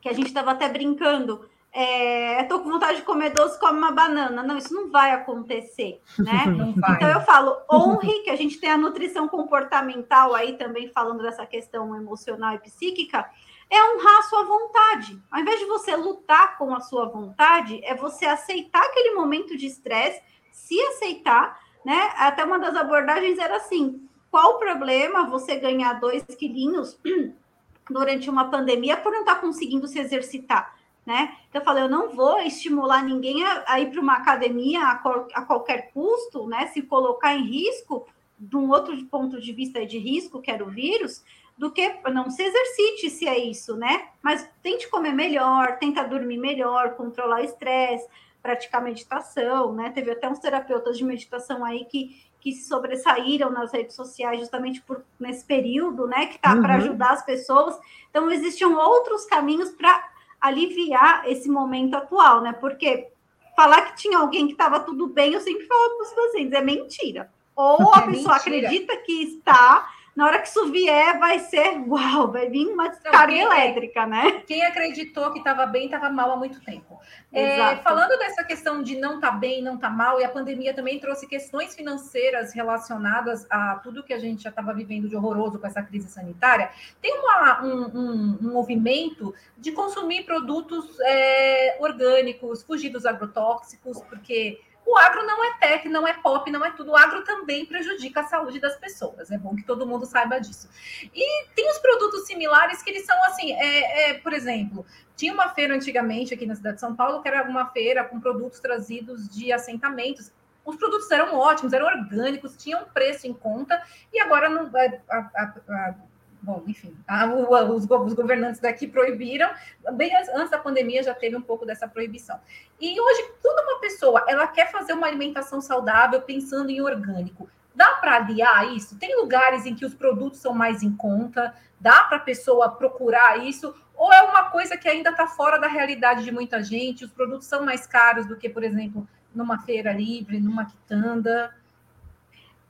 Que 0.00 0.08
a 0.08 0.12
gente 0.12 0.28
estava 0.28 0.52
até 0.52 0.68
brincando. 0.68 1.48
É, 1.72 2.42
tô 2.44 2.60
com 2.60 2.70
vontade 2.70 2.98
de 2.98 3.04
comer 3.04 3.30
doce, 3.30 3.58
come 3.60 3.78
uma 3.78 3.92
banana. 3.92 4.42
Não, 4.42 4.56
isso 4.56 4.74
não 4.74 4.90
vai 4.90 5.12
acontecer, 5.12 6.00
né? 6.18 6.44
Vai. 6.76 6.96
Então 6.96 7.08
eu 7.08 7.20
falo, 7.20 7.56
honre 7.72 8.22
que 8.22 8.30
a 8.30 8.36
gente 8.36 8.58
tem 8.58 8.70
a 8.70 8.76
nutrição 8.76 9.28
comportamental 9.28 10.34
aí 10.34 10.56
também 10.56 10.90
falando 10.92 11.22
dessa 11.22 11.46
questão 11.46 11.94
emocional 11.94 12.54
e 12.54 12.58
psíquica, 12.58 13.30
é 13.70 13.82
honrar 13.82 14.18
a 14.18 14.22
sua 14.24 14.44
vontade. 14.44 15.22
Ao 15.30 15.40
invés 15.40 15.60
de 15.60 15.66
você 15.66 15.94
lutar 15.94 16.58
com 16.58 16.74
a 16.74 16.80
sua 16.80 17.06
vontade, 17.06 17.80
é 17.84 17.94
você 17.94 18.26
aceitar 18.26 18.82
aquele 18.82 19.14
momento 19.14 19.56
de 19.56 19.66
estresse, 19.66 20.20
se 20.50 20.80
aceitar 20.80 21.56
né? 21.84 22.10
Até 22.16 22.44
uma 22.44 22.58
das 22.58 22.74
abordagens 22.76 23.38
era 23.38 23.56
assim: 23.56 24.08
qual 24.30 24.54
o 24.54 24.58
problema 24.58 25.28
você 25.28 25.56
ganhar 25.56 25.94
dois 25.94 26.24
quilinhos 26.24 26.98
durante 27.88 28.28
uma 28.28 28.50
pandemia 28.50 28.96
por 28.96 29.12
não 29.12 29.20
estar 29.20 29.36
tá 29.36 29.40
conseguindo 29.40 29.86
se 29.86 29.98
exercitar? 29.98 30.78
Né? 31.10 31.36
Então 31.48 31.60
eu 31.60 31.64
falei, 31.64 31.82
eu 31.82 31.88
não 31.88 32.10
vou 32.10 32.38
estimular 32.38 33.02
ninguém 33.02 33.44
a, 33.44 33.64
a 33.66 33.80
ir 33.80 33.90
para 33.90 34.00
uma 34.00 34.12
academia 34.12 34.80
a, 34.80 34.92
a, 35.34 35.42
qualquer 35.42 35.90
custo, 35.90 36.46
né? 36.46 36.68
Se 36.68 36.82
colocar 36.82 37.34
em 37.34 37.42
risco, 37.42 38.06
de 38.38 38.56
um 38.56 38.70
outro 38.70 38.96
ponto 39.06 39.40
de 39.40 39.52
vista 39.52 39.84
de 39.84 39.98
risco, 39.98 40.40
que 40.40 40.52
era 40.52 40.62
o 40.64 40.70
vírus, 40.70 41.24
do 41.58 41.68
que 41.72 41.96
não 42.12 42.30
se 42.30 42.44
exercite 42.44 43.10
se 43.10 43.26
é 43.26 43.36
isso, 43.36 43.76
né? 43.76 44.06
Mas 44.22 44.48
tente 44.62 44.88
comer 44.88 45.12
melhor, 45.12 45.78
tenta 45.80 46.04
dormir 46.04 46.38
melhor, 46.38 46.94
controlar 46.94 47.40
o 47.40 47.44
estresse, 47.44 48.06
praticar 48.40 48.80
meditação, 48.80 49.72
né? 49.72 49.90
Teve 49.90 50.12
até 50.12 50.28
uns 50.28 50.38
terapeutas 50.38 50.96
de 50.96 51.02
meditação 51.02 51.64
aí 51.64 51.86
que, 51.86 52.24
que 52.40 52.52
se 52.52 52.68
sobressaíram 52.68 53.50
nas 53.50 53.72
redes 53.72 53.96
sociais 53.96 54.38
justamente 54.38 54.80
por 54.80 55.04
nesse 55.18 55.44
período, 55.44 56.06
né? 56.06 56.26
Que 56.26 56.38
tá 56.38 56.54
uhum. 56.54 56.62
para 56.62 56.76
ajudar 56.76 57.10
as 57.14 57.24
pessoas. 57.24 57.76
Então 58.10 58.30
existiam 58.30 58.78
outros 58.78 59.24
caminhos 59.24 59.70
para 59.70 60.09
aliviar 60.40 61.28
esse 61.28 61.48
momento 61.48 61.94
atual, 61.94 62.40
né? 62.40 62.52
Porque 62.52 63.08
falar 63.56 63.82
que 63.82 63.96
tinha 63.96 64.18
alguém 64.18 64.46
que 64.46 64.52
estava 64.52 64.80
tudo 64.80 65.06
bem, 65.06 65.34
eu 65.34 65.40
sempre 65.40 65.66
falo 65.66 65.96
para 65.96 66.06
os 66.06 66.12
pacientes, 66.12 66.52
é 66.58 66.62
mentira. 66.62 67.30
Ou 67.54 67.92
a 67.94 67.98
é 67.98 68.06
pessoa 68.06 68.34
mentira. 68.34 68.36
acredita 68.36 68.96
que 68.98 69.22
está 69.22 69.88
na 70.14 70.26
hora 70.26 70.40
que 70.40 70.48
isso 70.48 70.70
vier, 70.70 71.18
vai 71.18 71.38
ser 71.38 71.78
uau, 71.86 72.30
vai 72.32 72.48
vir 72.48 72.66
uma 72.66 72.88
descarga 72.88 73.32
então, 73.32 73.52
elétrica, 73.52 74.06
né? 74.06 74.42
Quem 74.46 74.64
acreditou 74.64 75.32
que 75.32 75.38
estava 75.38 75.66
bem, 75.66 75.84
estava 75.84 76.10
mal 76.10 76.32
há 76.32 76.36
muito 76.36 76.60
tempo. 76.60 77.00
É, 77.32 77.76
falando 77.76 78.18
dessa 78.18 78.42
questão 78.42 78.82
de 78.82 78.96
não 78.96 79.16
estar 79.16 79.30
tá 79.30 79.36
bem, 79.36 79.62
não 79.62 79.76
estar 79.76 79.88
tá 79.88 79.94
mal, 79.94 80.20
e 80.20 80.24
a 80.24 80.28
pandemia 80.28 80.74
também 80.74 80.98
trouxe 80.98 81.26
questões 81.28 81.74
financeiras 81.74 82.52
relacionadas 82.52 83.46
a 83.48 83.76
tudo 83.76 84.02
que 84.02 84.12
a 84.12 84.18
gente 84.18 84.42
já 84.42 84.50
estava 84.50 84.74
vivendo 84.74 85.08
de 85.08 85.14
horroroso 85.14 85.58
com 85.58 85.66
essa 85.66 85.82
crise 85.82 86.08
sanitária, 86.08 86.70
tem 87.00 87.16
uma, 87.18 87.62
um, 87.62 87.84
um, 87.84 88.38
um, 88.42 88.52
movimento 88.52 89.32
de 89.56 89.70
consumir 89.70 90.24
produtos 90.24 90.98
é, 91.00 91.76
orgânicos, 91.80 92.62
fugir 92.62 92.90
dos 92.90 93.06
agrotóxicos, 93.06 94.00
porque 94.08 94.60
o 94.90 94.98
agro 94.98 95.24
não 95.24 95.44
é 95.44 95.52
tech, 95.58 95.88
não 95.88 96.06
é 96.06 96.12
pop, 96.14 96.50
não 96.50 96.64
é 96.64 96.72
tudo. 96.72 96.90
O 96.90 96.96
agro 96.96 97.22
também 97.22 97.64
prejudica 97.64 98.20
a 98.20 98.24
saúde 98.24 98.58
das 98.58 98.76
pessoas. 98.76 99.30
É 99.30 99.38
bom 99.38 99.54
que 99.54 99.62
todo 99.62 99.86
mundo 99.86 100.04
saiba 100.04 100.40
disso. 100.40 100.68
E 101.14 101.46
tem 101.54 101.70
os 101.70 101.78
produtos 101.78 102.26
similares 102.26 102.82
que 102.82 102.90
eles 102.90 103.06
são 103.06 103.16
assim, 103.26 103.52
é, 103.52 104.10
é, 104.10 104.14
por 104.14 104.32
exemplo, 104.32 104.84
tinha 105.14 105.32
uma 105.32 105.50
feira 105.50 105.74
antigamente 105.74 106.34
aqui 106.34 106.44
na 106.44 106.56
cidade 106.56 106.74
de 106.76 106.80
São 106.80 106.96
Paulo, 106.96 107.22
que 107.22 107.28
era 107.28 107.48
uma 107.48 107.66
feira 107.70 108.02
com 108.02 108.18
produtos 108.18 108.58
trazidos 108.58 109.28
de 109.28 109.52
assentamentos. 109.52 110.32
Os 110.64 110.74
produtos 110.74 111.08
eram 111.10 111.38
ótimos, 111.38 111.72
eram 111.72 111.86
orgânicos, 111.86 112.56
tinham 112.56 112.84
preço 112.92 113.28
em 113.28 113.32
conta, 113.32 113.80
e 114.12 114.20
agora 114.20 114.48
não, 114.48 114.76
é, 114.76 115.00
a, 115.08 115.18
a, 115.18 115.54
a, 115.68 115.94
bom, 116.42 116.62
enfim, 116.66 116.96
a, 117.06 117.26
os, 117.26 117.84
os, 117.84 118.14
governantes 118.14 118.60
daqui 118.60 118.86
proibiram, 118.86 119.50
bem 119.92 120.10
antes 120.34 120.50
da 120.50 120.58
pandemia 120.58 121.02
já 121.02 121.14
teve 121.14 121.36
um 121.36 121.42
pouco 121.42 121.66
dessa 121.66 121.86
proibição. 121.86 122.40
E 122.80 122.98
hoje, 123.00 123.30
quando 123.42 123.68
uma 123.68 123.80
pessoa 123.80 124.24
ela 124.28 124.46
quer 124.46 124.70
fazer 124.70 124.92
uma 124.92 125.06
alimentação 125.06 125.60
saudável 125.60 126.22
pensando 126.22 126.70
em 126.70 126.80
orgânico, 126.80 127.48
dá 127.74 127.94
para 127.94 128.16
aliar 128.16 128.74
isso? 128.74 128.98
Tem 128.98 129.16
lugares 129.16 129.66
em 129.66 129.74
que 129.74 129.84
os 129.84 129.94
produtos 129.94 130.40
são 130.40 130.54
mais 130.54 130.82
em 130.82 130.94
conta, 130.94 131.54
dá 131.78 132.04
para 132.04 132.16
a 132.16 132.20
pessoa 132.20 132.70
procurar 132.70 133.38
isso, 133.44 133.74
ou 133.94 134.12
é 134.12 134.22
uma 134.22 134.50
coisa 134.50 134.76
que 134.76 134.88
ainda 134.88 135.10
está 135.10 135.26
fora 135.26 135.58
da 135.58 135.68
realidade 135.68 136.24
de 136.24 136.32
muita 136.32 136.62
gente, 136.62 137.04
os 137.04 137.10
produtos 137.10 137.46
são 137.46 137.64
mais 137.64 137.86
caros 137.86 138.26
do 138.26 138.36
que, 138.36 138.48
por 138.48 138.64
exemplo, 138.64 139.06
numa 139.34 139.58
feira 139.58 139.92
livre, 139.92 140.40
numa 140.40 140.64
quitanda? 140.64 141.54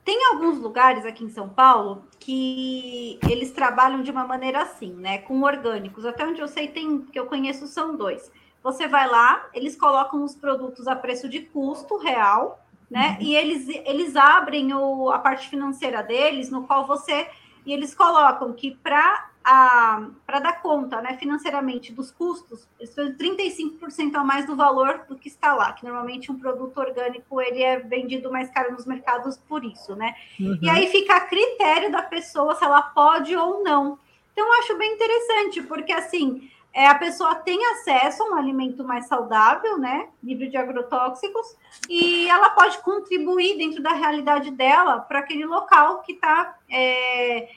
Tem 0.03 0.25
alguns 0.27 0.59
lugares 0.59 1.05
aqui 1.05 1.23
em 1.23 1.29
São 1.29 1.47
Paulo 1.47 2.03
que 2.19 3.19
eles 3.29 3.51
trabalham 3.51 4.01
de 4.01 4.09
uma 4.09 4.25
maneira 4.25 4.61
assim, 4.61 4.93
né? 4.93 5.19
Com 5.19 5.41
orgânicos. 5.41 6.05
Até 6.05 6.25
onde 6.25 6.41
eu 6.41 6.47
sei, 6.47 6.67
tem 6.67 7.01
que 7.01 7.19
eu 7.19 7.27
conheço 7.27 7.67
são 7.67 7.95
dois. 7.95 8.31
Você 8.63 8.87
vai 8.87 9.07
lá, 9.07 9.47
eles 9.53 9.75
colocam 9.75 10.23
os 10.23 10.35
produtos 10.35 10.87
a 10.87 10.95
preço 10.95 11.29
de 11.29 11.41
custo 11.41 11.97
real, 11.97 12.63
né? 12.89 13.17
Uhum. 13.19 13.27
E 13.27 13.35
eles, 13.35 13.67
eles 13.85 14.15
abrem 14.15 14.73
o, 14.73 15.09
a 15.09 15.19
parte 15.19 15.49
financeira 15.49 16.03
deles, 16.03 16.49
no 16.49 16.63
qual 16.67 16.85
você. 16.85 17.27
E 17.65 17.71
eles 17.71 17.93
colocam 17.93 18.53
que 18.53 18.75
para 18.77 19.30
para 19.43 20.39
dar 20.39 20.61
conta 20.61 21.01
né, 21.01 21.17
financeiramente 21.17 21.91
dos 21.91 22.11
custos, 22.11 22.67
eles 22.79 22.93
fazem 22.93 23.13
35% 23.15 24.15
a 24.15 24.23
mais 24.23 24.45
do 24.45 24.55
valor 24.55 25.05
do 25.07 25.17
que 25.17 25.27
está 25.27 25.53
lá, 25.53 25.73
que 25.73 25.83
normalmente 25.83 26.31
um 26.31 26.39
produto 26.39 26.77
orgânico 26.77 27.41
ele 27.41 27.63
é 27.63 27.79
vendido 27.79 28.31
mais 28.31 28.49
caro 28.51 28.71
nos 28.71 28.85
mercados 28.85 29.37
por 29.37 29.63
isso, 29.63 29.95
né? 29.95 30.13
Uhum. 30.39 30.59
E 30.61 30.69
aí 30.69 30.87
fica 30.87 31.15
a 31.15 31.21
critério 31.21 31.91
da 31.91 32.03
pessoa 32.03 32.55
se 32.55 32.63
ela 32.63 32.81
pode 32.81 33.35
ou 33.35 33.63
não. 33.63 33.97
Então, 34.31 34.45
eu 34.45 34.53
acho 34.59 34.77
bem 34.77 34.93
interessante, 34.93 35.61
porque 35.63 35.91
assim, 35.91 36.49
é, 36.73 36.87
a 36.87 36.95
pessoa 36.95 37.35
tem 37.35 37.59
acesso 37.73 38.23
a 38.23 38.29
um 38.29 38.35
alimento 38.35 38.83
mais 38.83 39.07
saudável, 39.07 39.77
né? 39.77 40.07
Livre 40.23 40.47
de 40.47 40.55
agrotóxicos, 40.55 41.57
e 41.89 42.29
ela 42.29 42.51
pode 42.51 42.77
contribuir 42.79 43.57
dentro 43.57 43.83
da 43.83 43.91
realidade 43.93 44.51
dela 44.51 44.99
para 44.99 45.19
aquele 45.19 45.45
local 45.45 46.01
que 46.01 46.13
está. 46.13 46.57
É, 46.69 47.49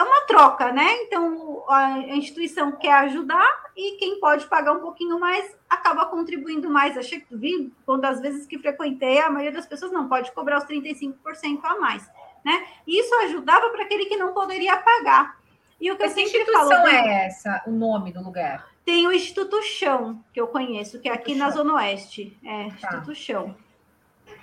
é 0.00 0.02
uma 0.02 0.22
troca, 0.22 0.72
né? 0.72 1.02
Então 1.02 1.62
a 1.68 1.98
instituição 2.16 2.72
quer 2.72 2.92
ajudar 3.04 3.46
e 3.76 3.96
quem 3.98 4.18
pode 4.18 4.46
pagar 4.46 4.72
um 4.72 4.80
pouquinho 4.80 5.18
mais 5.20 5.54
acaba 5.68 6.06
contribuindo 6.06 6.70
mais. 6.70 6.96
Achei 6.96 7.20
que 7.20 7.36
vi, 7.36 7.72
quando 7.84 8.04
as 8.06 8.20
vezes 8.20 8.46
que 8.46 8.58
frequentei, 8.58 9.20
a 9.20 9.30
maioria 9.30 9.52
das 9.52 9.66
pessoas 9.66 9.92
não 9.92 10.08
pode 10.08 10.32
cobrar 10.32 10.58
os 10.58 10.64
35% 10.64 11.60
a 11.62 11.78
mais, 11.78 12.08
né? 12.44 12.66
E 12.86 12.98
isso 12.98 13.14
ajudava 13.16 13.68
para 13.70 13.84
aquele 13.84 14.06
que 14.06 14.16
não 14.16 14.32
poderia 14.32 14.76
pagar. 14.78 15.38
E 15.78 15.90
o 15.90 15.96
que 15.96 16.02
Mas 16.02 16.16
eu 16.16 16.24
sempre 16.24 16.40
instituição 16.40 16.68
falo, 16.68 16.88
é 16.88 17.26
essa, 17.26 17.62
o 17.66 17.70
nome 17.70 18.12
do 18.12 18.22
lugar? 18.22 18.68
Tem 18.84 19.06
o 19.06 19.12
Instituto 19.12 19.62
Chão, 19.62 20.22
que 20.32 20.40
eu 20.40 20.48
conheço, 20.48 20.98
que 20.98 21.08
é 21.08 21.12
aqui 21.12 21.34
na 21.34 21.50
Zona 21.50 21.74
Oeste. 21.74 22.36
É, 22.44 22.64
tá. 22.64 22.66
Instituto 22.68 23.14
Chão. 23.14 23.54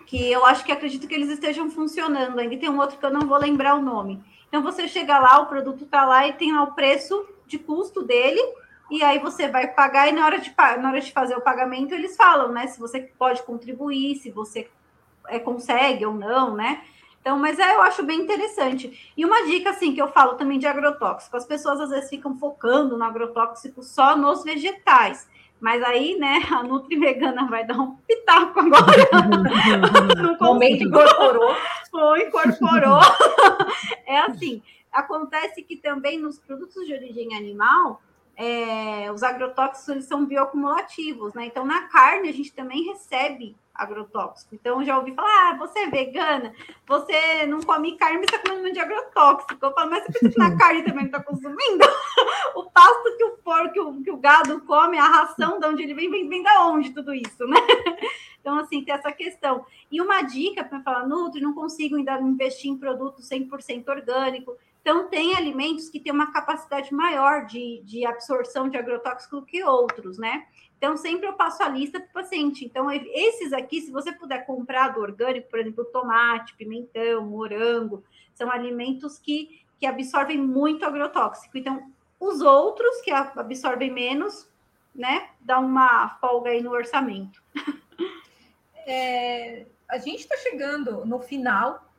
Que 0.05 0.31
eu 0.31 0.45
acho 0.45 0.63
que 0.63 0.71
acredito 0.71 1.07
que 1.07 1.13
eles 1.13 1.29
estejam 1.29 1.69
funcionando 1.69 2.39
ainda. 2.39 2.57
Tem 2.57 2.69
um 2.69 2.79
outro 2.79 2.97
que 2.97 3.05
eu 3.05 3.11
não 3.11 3.27
vou 3.27 3.37
lembrar 3.37 3.75
o 3.75 3.81
nome 3.81 4.23
então 4.47 4.61
você 4.61 4.87
chega 4.87 5.19
lá, 5.19 5.39
o 5.39 5.47
produto 5.47 5.83
está 5.83 6.05
lá 6.05 6.27
e 6.27 6.33
tem 6.33 6.53
lá 6.53 6.63
o 6.63 6.73
preço 6.73 7.27
de 7.45 7.57
custo 7.57 8.03
dele, 8.03 8.41
e 8.89 9.03
aí 9.03 9.19
você 9.19 9.47
vai 9.47 9.67
pagar, 9.67 10.07
e 10.07 10.13
na 10.13 10.25
hora 10.25 10.39
de, 10.39 10.53
na 10.79 10.89
hora 10.89 11.01
de 11.01 11.11
fazer 11.11 11.35
o 11.35 11.41
pagamento, 11.41 11.93
eles 11.93 12.15
falam, 12.15 12.51
né? 12.51 12.67
Se 12.67 12.79
você 12.79 13.01
pode 13.17 13.43
contribuir, 13.43 14.15
se 14.15 14.31
você 14.31 14.69
é, 15.27 15.39
consegue 15.39 16.05
ou 16.05 16.13
não, 16.13 16.55
né? 16.55 16.81
Então, 17.19 17.37
mas 17.37 17.59
é, 17.59 17.75
eu 17.75 17.81
acho 17.81 18.03
bem 18.03 18.21
interessante. 18.21 19.11
E 19.17 19.25
uma 19.25 19.45
dica, 19.45 19.71
assim, 19.71 19.93
que 19.93 20.01
eu 20.01 20.07
falo 20.07 20.35
também 20.35 20.57
de 20.57 20.65
agrotóxico: 20.65 21.35
as 21.35 21.45
pessoas 21.45 21.81
às 21.81 21.89
vezes 21.89 22.09
ficam 22.09 22.37
focando 22.37 22.97
no 22.97 23.03
agrotóxico 23.03 23.83
só 23.83 24.15
nos 24.15 24.45
vegetais. 24.45 25.27
Mas 25.59 25.81
aí, 25.83 26.17
né, 26.17 26.41
a 26.51 26.63
Nutri 26.63 26.97
Vegana 26.97 27.47
vai 27.47 27.65
dar 27.65 27.79
um 27.79 27.95
pitaco 28.07 28.59
agora. 28.59 29.09
no 30.21 30.37
momento 30.39 30.83
incorporou. 30.83 31.55
Foi, 31.89 32.23
incorporou. 32.23 32.99
é 34.05 34.19
assim, 34.19 34.61
acontece 34.91 35.61
que 35.63 35.75
também 35.75 36.19
nos 36.19 36.39
produtos 36.39 36.85
de 36.85 36.93
origem 36.93 37.35
animal, 37.35 38.01
é, 38.35 39.11
os 39.11 39.23
agrotóxicos 39.23 39.89
eles 39.89 40.05
são 40.05 40.25
bioacumulativos, 40.25 41.33
né? 41.33 41.45
Então, 41.45 41.65
na 41.65 41.87
carne, 41.87 42.29
a 42.29 42.33
gente 42.33 42.53
também 42.53 42.83
recebe 42.83 43.55
agrotóxico. 43.73 44.55
Então, 44.55 44.83
já 44.83 44.97
ouvi 44.97 45.13
falar, 45.13 45.51
ah, 45.51 45.57
você 45.57 45.79
é 45.79 45.89
vegana, 45.89 46.53
você 46.87 47.45
não 47.45 47.61
come 47.61 47.95
carne, 47.97 48.17
mas 48.17 48.25
está 48.25 48.39
comendo 48.39 48.61
muito 48.61 48.73
de 48.73 48.79
agrotóxico. 48.79 49.57
Eu 49.59 49.71
falo, 49.71 49.89
mas 49.89 50.03
você 50.03 50.11
pensa 50.13 50.29
que 50.29 50.39
na 50.39 50.57
carne 50.57 50.83
também 50.83 51.09
não 51.09 51.17
está 51.17 51.23
consumindo? 51.23 51.85
O 52.55 52.63
pasto 52.63 53.17
que 53.17 53.23
o 53.23 53.37
porco, 53.37 53.73
que 53.73 53.79
o, 53.79 54.03
que 54.03 54.11
o, 54.11 54.17
gado 54.17 54.61
come, 54.61 54.97
a 54.97 55.07
ração 55.07 55.59
de 55.59 55.65
onde 55.65 55.83
ele 55.83 55.93
vem, 55.93 56.09
vem, 56.09 56.27
vem 56.27 56.43
da 56.43 56.65
onde 56.65 56.93
tudo 56.93 57.13
isso, 57.13 57.45
né? 57.47 57.57
Então, 58.39 58.59
assim, 58.59 58.81
tem 58.81 58.93
essa 58.95 59.11
questão. 59.11 59.65
E 59.91 59.99
uma 59.99 60.21
dica 60.21 60.63
para 60.63 60.79
falar, 60.79 61.05
Nutri, 61.05 61.41
não 61.41 61.53
consigo 61.53 61.97
ainda 61.97 62.17
investir 62.21 62.71
em 62.71 62.77
produto 62.77 63.21
100% 63.21 63.85
orgânico. 63.89 64.55
Então, 64.81 65.09
tem 65.09 65.35
alimentos 65.35 65.89
que 65.89 65.99
têm 65.99 66.13
uma 66.13 66.31
capacidade 66.31 66.93
maior 66.93 67.45
de, 67.45 67.81
de 67.83 68.05
absorção 68.05 68.69
de 68.69 68.77
agrotóxico 68.77 69.41
que 69.41 69.61
outros, 69.65 70.17
né? 70.17 70.45
Então, 70.77 70.95
sempre 70.95 71.27
eu 71.27 71.33
passo 71.33 71.61
a 71.61 71.67
lista 71.67 71.99
para 71.99 72.07
o 72.09 72.13
paciente. 72.13 72.63
Então, 72.63 72.89
esses 72.89 73.51
aqui, 73.51 73.81
se 73.81 73.91
você 73.91 74.13
puder 74.13 74.45
comprar 74.45 74.89
do 74.89 75.01
orgânico, 75.01 75.49
por 75.49 75.59
exemplo, 75.59 75.83
tomate, 75.83 76.55
pimentão, 76.55 77.25
morango, 77.25 78.03
são 78.33 78.49
alimentos 78.49 79.17
que, 79.17 79.59
que 79.77 79.85
absorvem 79.85 80.37
muito 80.37 80.85
agrotóxico. 80.85 81.57
Então, 81.57 81.91
os 82.19 82.41
outros 82.41 83.01
que 83.01 83.11
absorvem 83.11 83.91
menos, 83.91 84.49
né, 84.93 85.29
dá 85.39 85.59
uma 85.59 86.09
folga 86.19 86.49
aí 86.49 86.61
no 86.61 86.71
orçamento. 86.71 87.41
É, 88.89 89.65
a 89.89 89.97
gente 89.97 90.21
está 90.21 90.37
chegando 90.37 91.05
no 91.05 91.19
final 91.19 91.91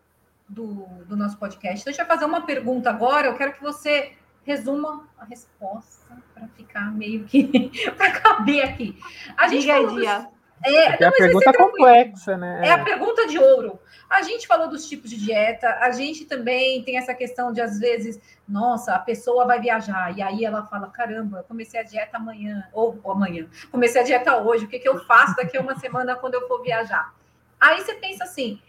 do, 0.48 0.86
do 1.04 1.14
nosso 1.14 1.36
podcast. 1.36 1.84
Deixa 1.84 2.00
eu 2.00 2.06
fazer 2.06 2.24
uma 2.24 2.40
pergunta 2.46 2.88
agora. 2.88 3.26
Eu 3.26 3.36
quero 3.36 3.52
que 3.52 3.60
você 3.60 4.14
resuma 4.42 5.06
a 5.18 5.26
resposta 5.26 6.16
para 6.32 6.48
ficar 6.48 6.90
meio 6.90 7.24
que 7.24 7.70
para 7.94 8.10
caber 8.12 8.64
aqui. 8.64 8.98
A 9.36 9.48
gente 9.48 9.60
Diga 9.60 9.74
falou 9.74 9.94
dos... 9.96 10.37
é, 10.64 11.00
não, 11.00 11.08
a 11.08 11.12
pergunta 11.12 11.52
complexa, 11.52 12.36
né? 12.36 12.62
É 12.64 12.70
a 12.70 12.82
pergunta 12.82 13.26
de 13.26 13.38
ouro. 13.38 13.78
A 14.08 14.22
gente 14.22 14.46
falou 14.46 14.68
dos 14.68 14.88
tipos 14.88 15.10
de 15.10 15.16
dieta, 15.16 15.68
a 15.80 15.90
gente 15.90 16.24
também 16.24 16.82
tem 16.82 16.96
essa 16.96 17.12
questão 17.14 17.52
de, 17.52 17.60
às 17.60 17.78
vezes, 17.78 18.18
nossa, 18.48 18.94
a 18.94 18.98
pessoa 18.98 19.46
vai 19.46 19.60
viajar, 19.60 20.16
e 20.16 20.22
aí 20.22 20.44
ela 20.44 20.64
fala: 20.66 20.88
caramba, 20.88 21.44
comecei 21.46 21.78
a 21.78 21.82
dieta 21.82 22.16
amanhã, 22.16 22.66
ou, 22.72 22.98
ou 23.04 23.12
amanhã, 23.12 23.46
comecei 23.70 24.00
a 24.00 24.04
dieta 24.04 24.38
hoje, 24.38 24.64
o 24.64 24.68
que, 24.68 24.78
que 24.78 24.88
eu 24.88 25.04
faço 25.04 25.36
daqui 25.36 25.58
a 25.58 25.60
uma 25.60 25.78
semana 25.78 26.16
quando 26.16 26.34
eu 26.34 26.48
for 26.48 26.62
viajar? 26.62 27.14
Aí 27.60 27.80
você 27.82 27.94
pensa 27.94 28.24
assim: 28.24 28.60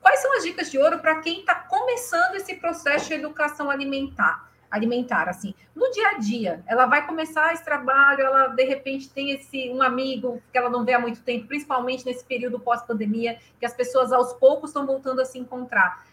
quais 0.00 0.20
são 0.20 0.34
as 0.36 0.44
dicas 0.44 0.70
de 0.70 0.78
ouro 0.78 0.98
para 0.98 1.20
quem 1.20 1.40
está 1.40 1.54
começando 1.54 2.36
esse 2.36 2.54
processo 2.54 3.08
de 3.08 3.14
educação 3.14 3.70
alimentar? 3.70 4.49
Alimentar, 4.70 5.28
assim, 5.28 5.54
no 5.74 5.90
dia 5.90 6.08
a 6.10 6.18
dia, 6.18 6.62
ela 6.66 6.86
vai 6.86 7.06
começar 7.06 7.52
esse 7.52 7.64
trabalho, 7.64 8.22
ela 8.22 8.48
de 8.48 8.64
repente 8.64 9.10
tem 9.10 9.32
esse 9.32 9.68
um 9.70 9.82
amigo 9.82 10.40
que 10.52 10.58
ela 10.58 10.70
não 10.70 10.84
vê 10.84 10.92
há 10.92 11.00
muito 11.00 11.22
tempo, 11.22 11.48
principalmente 11.48 12.06
nesse 12.06 12.24
período 12.24 12.60
pós-pandemia, 12.60 13.38
que 13.58 13.66
as 13.66 13.74
pessoas 13.74 14.12
aos 14.12 14.32
poucos 14.34 14.70
estão 14.70 14.86
voltando 14.86 15.20
a 15.20 15.24
se 15.24 15.38
encontrar. 15.38 16.06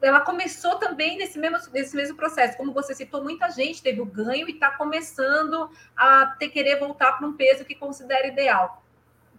Ela 0.00 0.20
começou 0.20 0.76
também 0.76 1.16
nesse 1.16 1.38
mesmo, 1.38 1.58
nesse 1.72 1.94
mesmo 1.94 2.16
processo, 2.16 2.56
como 2.56 2.72
você 2.72 2.92
citou, 2.92 3.22
muita 3.22 3.48
gente 3.50 3.82
teve 3.82 4.00
o 4.00 4.04
ganho 4.04 4.48
e 4.48 4.52
está 4.52 4.72
começando 4.72 5.70
a 5.96 6.26
ter 6.38 6.48
querer 6.48 6.80
voltar 6.80 7.12
para 7.12 7.26
um 7.26 7.32
peso 7.32 7.64
que 7.64 7.74
considera 7.74 8.26
ideal 8.26 8.81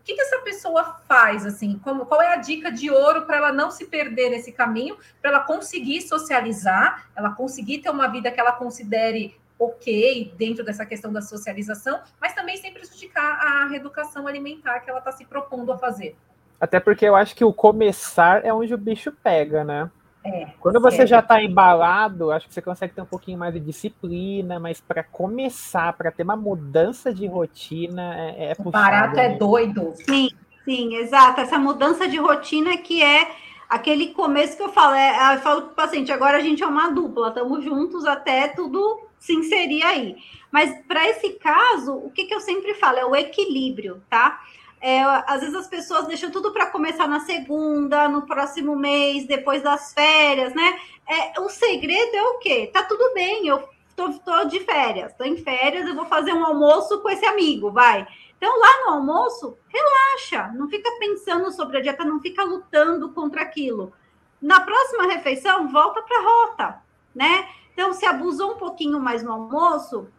que, 0.03 0.15
que 0.15 0.21
essa 0.21 0.39
pessoa 0.39 0.97
faz 1.07 1.45
assim? 1.45 1.79
Como, 1.83 2.05
qual 2.05 2.21
é 2.21 2.33
a 2.33 2.35
dica 2.35 2.71
de 2.71 2.91
ouro 2.91 3.23
para 3.23 3.37
ela 3.37 3.51
não 3.51 3.71
se 3.71 3.85
perder 3.85 4.29
nesse 4.29 4.51
caminho, 4.51 4.97
para 5.21 5.31
ela 5.31 5.39
conseguir 5.41 6.01
socializar, 6.01 7.07
ela 7.15 7.31
conseguir 7.31 7.79
ter 7.79 7.89
uma 7.89 8.07
vida 8.07 8.31
que 8.31 8.39
ela 8.39 8.51
considere 8.51 9.35
ok 9.57 10.33
dentro 10.37 10.63
dessa 10.63 10.85
questão 10.85 11.11
da 11.13 11.21
socialização, 11.21 12.01
mas 12.19 12.33
também 12.33 12.57
sem 12.57 12.73
prejudicar 12.73 13.39
a 13.39 13.67
reeducação 13.67 14.27
alimentar 14.27 14.79
que 14.81 14.89
ela 14.89 14.99
está 14.99 15.11
se 15.11 15.25
propondo 15.25 15.71
a 15.71 15.77
fazer. 15.77 16.15
Até 16.59 16.79
porque 16.79 17.05
eu 17.05 17.15
acho 17.15 17.35
que 17.35 17.45
o 17.45 17.53
começar 17.53 18.45
é 18.45 18.53
onde 18.53 18.73
o 18.73 18.77
bicho 18.77 19.11
pega, 19.11 19.63
né? 19.63 19.89
É, 20.25 20.47
Quando 20.59 20.79
você 20.79 21.05
já 21.05 21.19
está 21.19 21.43
embalado, 21.43 22.31
acho 22.31 22.47
que 22.47 22.53
você 22.53 22.61
consegue 22.61 22.93
ter 22.93 23.01
um 23.01 23.05
pouquinho 23.05 23.37
mais 23.37 23.53
de 23.53 23.59
disciplina, 23.59 24.57
mas 24.57 24.79
para 24.79 25.03
começar, 25.03 25.91
para 25.93 26.11
ter 26.11 26.23
uma 26.23 26.37
mudança 26.37 27.13
de 27.13 27.27
rotina, 27.27 28.15
é, 28.17 28.51
é 28.51 28.55
O 28.57 28.71
barato 28.71 29.19
é 29.19 29.29
né? 29.29 29.37
doido. 29.37 29.93
Sim, 29.95 30.29
sim, 30.63 30.95
exato. 30.95 31.41
Essa 31.41 31.59
mudança 31.59 32.07
de 32.07 32.17
rotina 32.17 32.77
que 32.77 33.03
é 33.03 33.31
aquele 33.67 34.13
começo 34.13 34.55
que 34.55 34.63
eu 34.63 34.69
falo, 34.71 34.93
é, 34.93 35.35
eu 35.35 35.41
falo 35.41 35.63
para 35.63 35.71
o 35.71 35.75
paciente, 35.75 36.11
agora 36.11 36.37
a 36.37 36.41
gente 36.41 36.63
é 36.63 36.67
uma 36.67 36.89
dupla, 36.89 37.29
estamos 37.29 37.63
juntos 37.63 38.05
até 38.05 38.47
tudo 38.47 39.01
se 39.19 39.33
inserir 39.33 39.83
aí. 39.83 40.15
Mas 40.51 40.73
para 40.87 41.07
esse 41.09 41.31
caso, 41.33 41.95
o 41.95 42.11
que, 42.11 42.25
que 42.25 42.33
eu 42.33 42.39
sempre 42.39 42.75
falo? 42.75 42.97
É 42.97 43.05
o 43.05 43.15
equilíbrio, 43.15 44.01
tá? 44.09 44.39
É, 44.85 45.01
às 45.01 45.39
vezes 45.39 45.55
as 45.55 45.67
pessoas 45.67 46.07
deixam 46.07 46.29
tudo 46.29 46.51
para 46.51 46.65
começar 46.65 47.07
na 47.07 47.21
segunda, 47.21 48.09
no 48.09 48.23
próximo 48.23 48.75
mês, 48.75 49.25
depois 49.25 49.63
das 49.63 49.93
férias, 49.93 50.53
né? 50.53 50.77
É, 51.07 51.39
o 51.39 51.47
segredo 51.47 52.13
é 52.13 52.21
o 52.21 52.39
quê? 52.39 52.69
Tá 52.73 52.83
tudo 52.83 53.13
bem, 53.13 53.47
eu 53.47 53.63
tô, 53.95 54.11
tô 54.19 54.43
de 54.43 54.59
férias, 54.59 55.13
tô 55.13 55.23
em 55.23 55.37
férias, 55.37 55.87
eu 55.87 55.95
vou 55.95 56.03
fazer 56.03 56.33
um 56.33 56.45
almoço 56.45 56.99
com 57.01 57.09
esse 57.09 57.25
amigo, 57.25 57.71
vai. 57.71 58.05
Então, 58.35 58.59
lá 58.59 58.81
no 58.81 58.93
almoço, 58.95 59.57
relaxa, 59.69 60.51
não 60.53 60.67
fica 60.67 60.91
pensando 60.99 61.49
sobre 61.53 61.77
a 61.77 61.81
dieta, 61.81 62.03
não 62.03 62.19
fica 62.19 62.43
lutando 62.43 63.13
contra 63.13 63.41
aquilo. 63.41 63.93
Na 64.41 64.59
próxima 64.59 65.07
refeição, 65.07 65.69
volta 65.69 66.01
para 66.01 66.19
a 66.19 66.23
rota, 66.23 66.81
né? 67.15 67.47
Então, 67.71 67.93
se 67.93 68.05
abusou 68.05 68.51
um 68.51 68.57
pouquinho 68.57 68.99
mais 68.99 69.23
no 69.23 69.31
almoço, 69.31 70.09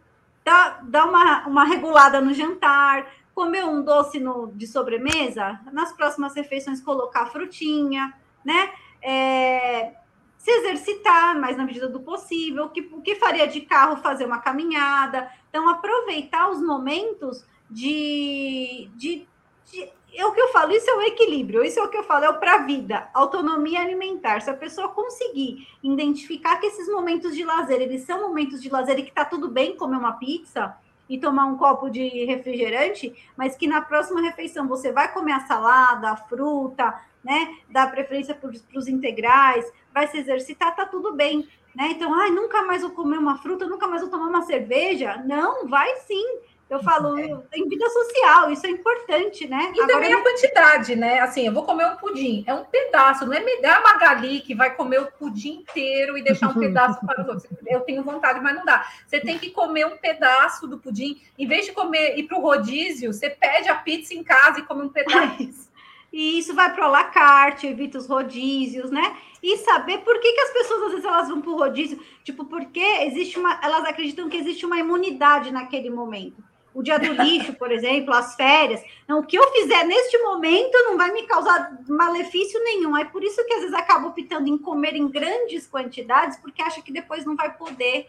dá, 0.43 0.79
dá 0.81 1.05
uma, 1.05 1.45
uma 1.45 1.65
regulada 1.65 2.19
no 2.19 2.33
jantar, 2.33 3.05
comer 3.35 3.65
um 3.65 3.83
doce 3.83 4.17
no, 4.17 4.47
de 4.47 4.65
sobremesa, 4.65 5.59
nas 5.73 5.91
próximas 5.91 6.33
refeições 6.33 6.79
colocar 6.79 7.25
frutinha, 7.25 8.13
né? 8.43 8.71
É, 9.01 9.93
se 10.37 10.49
exercitar 10.49 11.39
mais 11.39 11.57
na 11.57 11.65
medida 11.65 11.89
do 11.89 11.99
possível, 11.99 12.65
o 12.65 12.69
que, 12.69 12.81
o 12.93 13.01
que 13.01 13.15
faria 13.15 13.47
de 13.47 13.61
carro 13.61 13.97
fazer 13.97 14.25
uma 14.25 14.39
caminhada. 14.39 15.29
Então, 15.49 15.67
aproveitar 15.67 16.49
os 16.49 16.61
momentos 16.61 17.43
de, 17.69 18.89
de, 18.95 19.27
de 19.65 19.89
é 20.13 20.25
o 20.25 20.31
que 20.31 20.39
eu 20.39 20.47
falo, 20.49 20.71
isso 20.71 20.89
é 20.89 20.95
o 20.95 21.01
equilíbrio, 21.01 21.63
isso 21.63 21.77
é 21.77 21.83
o 21.83 21.89
que 21.89 21.97
eu 21.97 22.03
falo, 22.03 22.23
é 22.23 22.29
o 22.29 22.39
para 22.39 22.55
a 22.55 22.57
vida, 22.59 23.09
autonomia 23.13 23.81
alimentar. 23.81 24.41
Se 24.41 24.49
a 24.49 24.53
pessoa 24.53 24.89
conseguir 24.89 25.67
identificar 25.83 26.55
que 26.57 26.67
esses 26.67 26.87
momentos 26.87 27.35
de 27.35 27.43
lazer, 27.43 27.81
eles 27.81 28.03
são 28.03 28.21
momentos 28.21 28.61
de 28.61 28.69
lazer 28.69 28.97
e 28.99 29.03
que 29.03 29.11
tá 29.11 29.25
tudo 29.25 29.49
bem 29.49 29.75
comer 29.75 29.97
uma 29.97 30.13
pizza, 30.13 30.77
e 31.09 31.17
tomar 31.19 31.45
um 31.45 31.57
copo 31.57 31.89
de 31.89 32.25
refrigerante, 32.25 33.13
mas 33.37 33.55
que 33.55 33.67
na 33.67 33.81
próxima 33.81 34.21
refeição 34.21 34.67
você 34.67 34.91
vai 34.91 35.11
comer 35.13 35.33
a 35.33 35.41
salada, 35.41 36.09
a 36.09 36.17
fruta, 36.17 36.93
né? 37.23 37.55
Dar 37.69 37.91
preferência 37.91 38.35
para 38.35 38.49
os 38.49 38.87
integrais, 38.87 39.65
vai 39.93 40.07
se 40.07 40.17
exercitar, 40.17 40.75
tá 40.75 40.85
tudo 40.85 41.13
bem, 41.13 41.47
né? 41.75 41.89
Então, 41.91 42.13
ai, 42.13 42.29
nunca 42.29 42.63
mais 42.63 42.81
vou 42.81 42.91
comer 42.91 43.17
uma 43.17 43.37
fruta, 43.37 43.67
nunca 43.67 43.87
mais 43.87 44.01
vou 44.01 44.09
tomar 44.09 44.27
uma 44.27 44.43
cerveja. 44.43 45.21
Não, 45.25 45.67
vai 45.67 45.95
sim. 45.97 46.39
Eu 46.67 46.79
falo, 46.79 47.17
é. 47.19 47.29
em 47.53 47.69
vida 47.69 47.87
social, 47.89 48.51
isso 48.51 48.65
é 48.65 48.69
importante, 48.71 49.47
né? 49.47 49.71
E 49.75 49.81
Agora, 49.81 49.93
também 49.93 50.13
a 50.13 50.21
quantidade, 50.21 50.95
né? 50.95 51.19
Assim, 51.19 51.45
eu 51.45 51.53
vou 51.53 51.63
comer 51.63 51.85
um 51.85 51.95
pudim, 51.95 52.43
é 52.47 52.53
um 52.55 52.65
pedaço, 52.65 53.23
não 53.23 53.33
é, 53.33 53.37
é 53.39 53.69
a 53.69 53.81
Magali 53.81 54.41
que 54.41 54.55
vai 54.55 54.75
comer 54.75 54.99
o 54.99 55.11
pudim 55.11 55.59
inteiro 55.59 56.17
e 56.17 56.23
deixar 56.23 56.49
um 56.49 56.55
pedaço 56.59 57.05
para 57.05 57.21
os 57.21 57.27
outros. 57.27 57.45
Eu 57.67 57.81
tenho 57.81 58.03
vontade, 58.03 58.41
mas 58.41 58.55
não 58.55 58.65
dá. 58.65 58.83
Você 59.05 59.19
tem 59.19 59.37
que 59.37 59.51
comer 59.51 59.85
um 59.85 59.97
pedaço 59.97 60.67
do 60.67 60.79
pudim, 60.79 61.21
em 61.37 61.47
vez 61.47 61.67
de 61.67 61.71
comer 61.71 62.17
ir 62.17 62.23
para 62.23 62.39
o 62.39 62.41
rodízio, 62.41 63.13
você 63.13 63.29
pede 63.29 63.69
a 63.69 63.75
pizza 63.75 64.15
em 64.15 64.23
casa 64.23 64.59
e 64.59 64.63
come 64.63 64.83
um 64.83 64.89
pedaço. 64.89 65.65
E 66.13 66.39
isso 66.39 66.55
vai 66.55 66.73
para 66.73 66.87
o 66.87 66.91
la 66.91 67.03
carte, 67.03 67.67
evita 67.67 67.97
os 67.97 68.07
rodízios, 68.07 68.89
né? 68.89 69.17
E 69.43 69.57
saber 69.57 69.97
por 69.97 70.17
que, 70.21 70.31
que 70.31 70.39
as 70.39 70.53
pessoas 70.53 70.83
às 70.83 70.91
vezes 70.91 71.05
elas 71.05 71.27
vão 71.27 71.41
para 71.41 71.51
o 71.51 71.57
rodízio, 71.57 72.01
tipo, 72.23 72.45
porque 72.45 72.79
existe 72.79 73.37
uma, 73.37 73.59
elas 73.61 73.83
acreditam 73.83 74.29
que 74.29 74.37
existe 74.37 74.65
uma 74.65 74.79
imunidade 74.79 75.51
naquele 75.51 75.89
momento 75.89 76.41
o 76.75 76.83
dia 76.83 76.99
do 76.99 77.13
lixo, 77.13 77.53
por 77.53 77.71
exemplo, 77.71 78.13
as 78.13 78.35
férias. 78.35 78.83
Não, 79.07 79.19
o 79.19 79.25
que 79.25 79.37
eu 79.37 79.51
fizer 79.53 79.85
neste 79.85 80.17
momento 80.17 80.73
não 80.83 80.97
vai 80.97 81.09
me 81.11 81.23
causar 81.23 81.79
malefício 81.87 82.61
nenhum. 82.65 82.97
É 82.97 83.05
por 83.05 83.23
isso 83.23 83.43
que 83.45 83.53
às 83.53 83.61
vezes 83.61 83.73
acabo 83.73 84.09
optando 84.09 84.49
em 84.49 84.57
comer 84.57 84.93
em 84.93 85.07
grandes 85.07 85.65
quantidades, 85.65 86.37
porque 86.37 86.61
acha 86.61 86.81
que 86.81 86.91
depois 86.91 87.25
não 87.25 87.37
vai 87.37 87.55
poder 87.55 88.07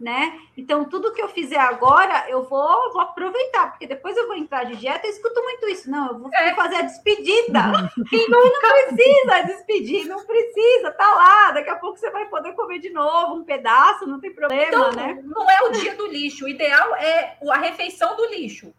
né? 0.00 0.38
Então, 0.56 0.84
tudo 0.84 1.12
que 1.12 1.20
eu 1.20 1.28
fizer 1.28 1.58
agora, 1.58 2.28
eu 2.28 2.44
vou, 2.44 2.92
vou 2.92 3.00
aproveitar, 3.00 3.70
porque 3.70 3.86
depois 3.86 4.16
eu 4.16 4.26
vou 4.26 4.36
entrar 4.36 4.64
de 4.64 4.76
dieta 4.76 5.06
eu 5.06 5.10
escuto 5.10 5.42
muito 5.42 5.68
isso. 5.68 5.90
Não, 5.90 6.08
eu 6.08 6.18
vou 6.18 6.30
é. 6.32 6.54
fazer 6.54 6.76
a 6.76 6.82
despedida. 6.82 7.90
Quem 8.08 8.28
não, 8.28 8.40
não 8.40 8.60
precisa 8.60 9.42
despedir, 9.46 10.06
não 10.06 10.24
precisa, 10.24 10.92
tá 10.92 11.14
lá. 11.14 11.50
Daqui 11.52 11.70
a 11.70 11.76
pouco 11.76 11.98
você 11.98 12.10
vai 12.10 12.26
poder 12.26 12.52
comer 12.52 12.78
de 12.78 12.90
novo 12.90 13.34
um 13.34 13.44
pedaço, 13.44 14.06
não 14.06 14.20
tem 14.20 14.32
problema, 14.32 14.66
então, 14.66 14.92
né? 14.92 15.20
Não 15.24 15.50
é 15.50 15.62
o 15.62 15.72
dia 15.72 15.94
do 15.94 16.06
lixo, 16.06 16.44
o 16.44 16.48
ideal 16.48 16.94
é 16.96 17.36
a 17.50 17.58
refeição 17.58 18.16
do 18.16 18.26
lixo. 18.26 18.72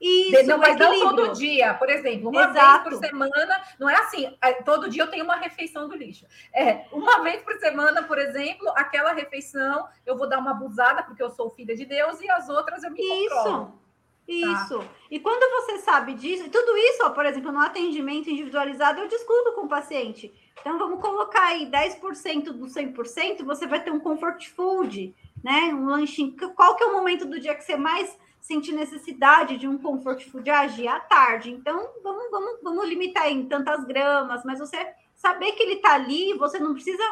Isso, 0.00 0.46
não, 0.46 0.56
mas 0.56 0.78
não 0.78 0.98
todo 0.98 1.32
dia, 1.34 1.74
por 1.74 1.90
exemplo, 1.90 2.30
uma 2.30 2.48
Exato. 2.48 2.88
vez 2.88 3.00
por 3.00 3.06
semana, 3.06 3.62
não 3.78 3.88
é 3.88 3.96
assim, 3.96 4.34
é, 4.40 4.54
todo 4.54 4.88
dia 4.88 5.02
eu 5.02 5.10
tenho 5.10 5.24
uma 5.24 5.36
refeição 5.36 5.86
do 5.88 5.94
lixo. 5.94 6.26
É, 6.54 6.86
uma 6.90 7.22
vez 7.22 7.42
por 7.42 7.54
semana, 7.58 8.02
por 8.04 8.18
exemplo, 8.18 8.66
aquela 8.76 9.12
refeição 9.12 9.86
eu 10.06 10.16
vou 10.16 10.26
dar 10.26 10.38
uma 10.38 10.52
abusada, 10.52 11.02
porque 11.02 11.22
eu 11.22 11.30
sou 11.30 11.50
filha 11.50 11.76
de 11.76 11.84
Deus, 11.84 12.18
e 12.22 12.30
as 12.30 12.48
outras 12.48 12.82
eu 12.82 12.90
me 12.90 12.98
Isso. 12.98 13.34
controlo. 13.34 13.80
Isso. 14.26 14.78
Tá. 14.78 14.84
E 15.10 15.18
quando 15.18 15.66
você 15.66 15.78
sabe 15.78 16.14
disso, 16.14 16.48
tudo 16.48 16.76
isso, 16.76 17.04
ó, 17.04 17.10
por 17.10 17.26
exemplo, 17.26 17.50
no 17.50 17.58
atendimento 17.58 18.30
individualizado, 18.30 19.00
eu 19.00 19.08
discuto 19.08 19.52
com 19.52 19.62
o 19.62 19.68
paciente. 19.68 20.32
Então, 20.60 20.78
vamos 20.78 21.00
colocar 21.00 21.48
aí 21.48 21.66
10% 21.66 22.52
do 22.52 22.66
100%, 22.66 23.44
você 23.44 23.66
vai 23.66 23.82
ter 23.82 23.90
um 23.90 23.98
comfort 23.98 24.48
food, 24.50 25.14
né? 25.42 25.74
Um 25.74 25.86
lanchinho. 25.86 26.36
Qual 26.54 26.76
que 26.76 26.84
é 26.84 26.86
o 26.86 26.92
momento 26.92 27.26
do 27.26 27.40
dia 27.40 27.54
que 27.54 27.64
você 27.64 27.76
mais 27.76 28.16
sente 28.40 28.72
necessidade 28.72 29.56
de 29.56 29.68
um 29.68 29.78
comfort 29.78 30.28
food? 30.28 30.48
Agir 30.50 30.88
à 30.88 31.00
tarde. 31.00 31.50
Então, 31.50 31.90
vamos, 32.02 32.30
vamos, 32.30 32.60
vamos 32.62 32.88
limitar 32.88 33.28
em 33.28 33.46
tantas 33.46 33.84
gramas, 33.84 34.42
mas 34.44 34.58
você 34.58 34.94
saber 35.14 35.52
que 35.52 35.62
ele 35.62 35.74
está 35.74 35.94
ali, 35.94 36.34
você 36.34 36.58
não 36.58 36.72
precisa 36.72 37.02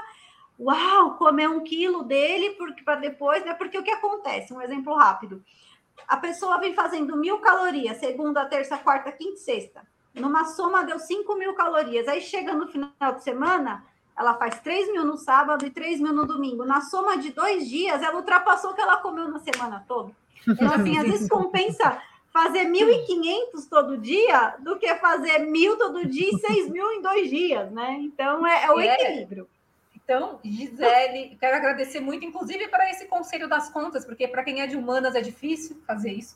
uau, 0.58 1.16
comer 1.16 1.48
um 1.48 1.62
quilo 1.62 2.02
dele 2.02 2.56
para 2.84 2.96
depois, 2.96 3.44
né? 3.44 3.54
Porque 3.54 3.78
o 3.78 3.82
que 3.82 3.90
acontece? 3.90 4.52
Um 4.52 4.60
exemplo 4.60 4.94
rápido. 4.94 5.42
A 6.06 6.16
pessoa 6.16 6.58
vem 6.58 6.74
fazendo 6.74 7.16
mil 7.16 7.38
calorias, 7.38 7.98
segunda, 7.98 8.46
terça, 8.46 8.78
quarta, 8.78 9.12
quinta 9.12 9.34
e 9.34 9.38
sexta. 9.38 9.86
Numa 10.14 10.44
soma 10.46 10.84
deu 10.84 10.98
5 10.98 11.34
mil 11.36 11.54
calorias. 11.54 12.08
Aí 12.08 12.20
chega 12.20 12.52
no 12.54 12.66
final 12.66 13.14
de 13.14 13.22
semana, 13.22 13.84
ela 14.16 14.34
faz 14.34 14.60
3 14.60 14.92
mil 14.92 15.04
no 15.04 15.16
sábado 15.16 15.64
e 15.64 15.70
3 15.70 16.00
mil 16.00 16.12
no 16.12 16.26
domingo. 16.26 16.64
Na 16.64 16.80
soma 16.80 17.16
de 17.18 17.30
dois 17.30 17.68
dias, 17.68 18.02
ela 18.02 18.16
ultrapassou 18.16 18.72
o 18.72 18.74
que 18.74 18.80
ela 18.80 18.96
comeu 18.96 19.28
na 19.28 19.38
semana 19.38 19.84
toda. 19.86 20.12
Então, 20.46 20.72
assim, 20.72 20.98
às 20.98 21.06
vezes 21.06 21.28
compensa 21.28 22.00
fazer 22.32 22.66
1.500 22.66 23.68
todo 23.68 23.98
dia 23.98 24.56
do 24.60 24.78
que 24.78 24.94
fazer 24.96 25.38
mil 25.38 25.76
todo 25.76 26.06
dia 26.06 26.28
e 26.30 26.38
6 26.38 26.70
mil 26.70 26.92
em 26.92 27.02
dois 27.02 27.28
dias, 27.28 27.70
né? 27.72 27.98
Então, 28.00 28.46
é, 28.46 28.64
é 28.64 28.70
o 28.70 28.80
é. 28.80 28.94
equilíbrio. 28.94 29.48
Então, 30.08 30.40
Gisele, 30.42 31.36
quero 31.38 31.56
agradecer 31.56 32.00
muito, 32.00 32.24
inclusive 32.24 32.66
para 32.68 32.88
esse 32.90 33.06
conselho 33.06 33.46
das 33.46 33.68
contas, 33.68 34.06
porque 34.06 34.26
para 34.26 34.42
quem 34.42 34.62
é 34.62 34.66
de 34.66 34.74
humanas 34.74 35.14
é 35.14 35.20
difícil 35.20 35.76
fazer 35.86 36.12
isso. 36.12 36.34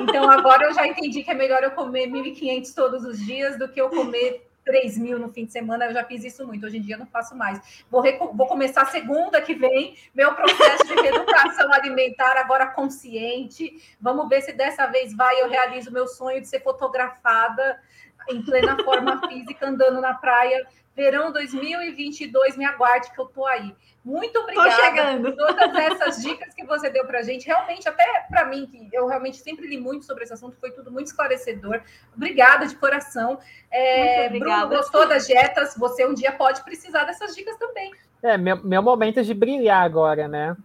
Então, 0.00 0.30
agora 0.30 0.64
eu 0.64 0.72
já 0.72 0.86
entendi 0.86 1.22
que 1.22 1.30
é 1.30 1.34
melhor 1.34 1.62
eu 1.62 1.72
comer 1.72 2.06
1.500 2.06 2.74
todos 2.74 3.04
os 3.04 3.18
dias 3.18 3.58
do 3.58 3.68
que 3.68 3.78
eu 3.78 3.90
comer 3.90 4.49
3 4.64 4.98
mil 4.98 5.18
no 5.18 5.32
fim 5.32 5.44
de 5.44 5.52
semana. 5.52 5.86
Eu 5.86 5.92
já 5.92 6.04
fiz 6.04 6.24
isso 6.24 6.46
muito, 6.46 6.64
hoje 6.66 6.78
em 6.78 6.82
dia 6.82 6.96
não 6.96 7.06
faço 7.06 7.34
mais. 7.36 7.84
Vou, 7.90 8.02
vou 8.34 8.46
começar 8.46 8.84
segunda 8.86 9.40
que 9.40 9.54
vem, 9.54 9.96
meu 10.14 10.34
processo 10.34 10.84
de 10.86 10.94
reeducação 10.94 11.72
alimentar 11.74 12.36
agora 12.36 12.66
consciente. 12.66 13.96
Vamos 14.00 14.28
ver 14.28 14.42
se 14.42 14.52
dessa 14.52 14.86
vez 14.86 15.14
vai 15.14 15.40
eu 15.40 15.48
realizo 15.48 15.92
meu 15.92 16.06
sonho 16.06 16.40
de 16.40 16.48
ser 16.48 16.60
fotografada 16.60 17.80
em 18.28 18.42
plena 18.42 18.76
forma 18.82 19.20
física, 19.28 19.68
andando 19.68 20.00
na 20.00 20.14
praia 20.14 20.66
Verão 20.94 21.32
2022, 21.32 22.56
me 22.56 22.64
aguarde 22.64 23.10
que 23.12 23.18
eu 23.18 23.26
tô 23.26 23.46
aí. 23.46 23.74
Muito 24.04 24.38
obrigada 24.38 25.20
por 25.20 25.36
todas 25.36 25.74
essas 25.76 26.22
dicas 26.22 26.52
que 26.52 26.64
você 26.64 26.90
deu 26.90 27.06
para 27.06 27.20
a 27.20 27.22
gente. 27.22 27.46
Realmente, 27.46 27.88
até 27.88 28.26
para 28.28 28.44
mim, 28.46 28.66
que 28.66 28.88
eu 28.92 29.06
realmente 29.06 29.38
sempre 29.38 29.66
li 29.66 29.78
muito 29.78 30.04
sobre 30.04 30.24
esse 30.24 30.32
assunto, 30.32 30.56
foi 30.58 30.70
tudo 30.72 30.90
muito 30.90 31.06
esclarecedor. 31.06 31.80
Obrigada 32.14 32.66
de 32.66 32.74
coração. 32.76 33.38
É, 33.70 34.28
Bruno, 34.28 34.68
gostou 34.68 35.08
das 35.08 35.26
dietas? 35.26 35.74
Você 35.76 36.06
um 36.06 36.14
dia 36.14 36.32
pode 36.32 36.62
precisar 36.64 37.04
dessas 37.04 37.34
dicas 37.34 37.56
também. 37.56 37.92
É, 38.22 38.36
meu, 38.36 38.62
meu 38.62 38.82
momento 38.82 39.20
é 39.20 39.22
de 39.22 39.32
brilhar 39.32 39.82
agora, 39.82 40.28
né? 40.28 40.56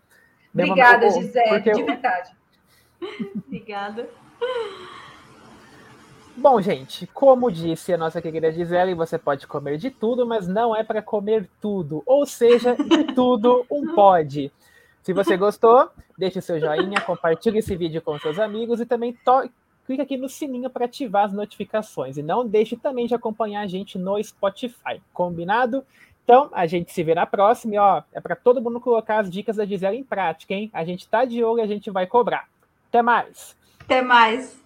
Obrigada, 0.53 1.05
momento, 1.07 1.21
Gisele, 1.21 1.59
de 1.61 1.83
verdade. 1.83 2.35
Obrigada. 3.47 4.09
Bom, 6.37 6.61
gente, 6.61 7.07
como 7.07 7.49
disse 7.49 7.93
a 7.93 7.97
nossa 7.97 8.21
querida 8.21 8.51
Gisele, 8.51 8.93
você 8.93 9.17
pode 9.17 9.47
comer 9.47 9.77
de 9.77 9.89
tudo, 9.89 10.27
mas 10.27 10.47
não 10.47 10.75
é 10.75 10.83
para 10.83 11.01
comer 11.01 11.49
tudo. 11.61 12.03
Ou 12.05 12.25
seja, 12.25 12.75
de 12.75 13.05
tudo 13.15 13.65
um 13.71 13.95
pode. 13.95 14.51
Se 15.01 15.13
você 15.13 15.37
gostou, 15.37 15.89
deixe 16.17 16.41
seu 16.41 16.59
joinha, 16.59 16.99
compartilhe 17.01 17.59
esse 17.59 17.75
vídeo 17.75 18.01
com 18.01 18.19
seus 18.19 18.37
amigos 18.37 18.81
e 18.81 18.85
também 18.85 19.15
clique 19.85 20.01
aqui 20.01 20.17
no 20.17 20.27
sininho 20.27 20.69
para 20.69 20.85
ativar 20.85 21.25
as 21.25 21.33
notificações. 21.33 22.17
E 22.17 22.23
não 22.23 22.45
deixe 22.45 22.75
também 22.75 23.07
de 23.07 23.15
acompanhar 23.15 23.61
a 23.61 23.67
gente 23.67 23.97
no 23.97 24.21
Spotify. 24.21 25.01
Combinado? 25.13 25.85
Então, 26.23 26.49
a 26.51 26.65
gente 26.65 26.91
se 26.91 27.03
vê 27.03 27.15
na 27.15 27.25
próxima. 27.25 27.75
E, 27.75 27.77
ó, 27.77 28.01
é 28.11 28.19
para 28.19 28.35
todo 28.35 28.61
mundo 28.61 28.81
colocar 28.81 29.19
as 29.19 29.29
dicas 29.29 29.55
da 29.55 29.65
Gisele 29.65 29.97
em 29.97 30.03
prática, 30.03 30.53
hein? 30.53 30.69
A 30.73 30.83
gente 30.83 31.07
tá 31.07 31.23
de 31.23 31.43
olho 31.43 31.59
e 31.59 31.61
a 31.61 31.67
gente 31.67 31.89
vai 31.91 32.07
cobrar. 32.07 32.49
Até 32.89 33.01
mais. 33.01 33.55
Até 33.79 34.01
mais. 34.01 34.59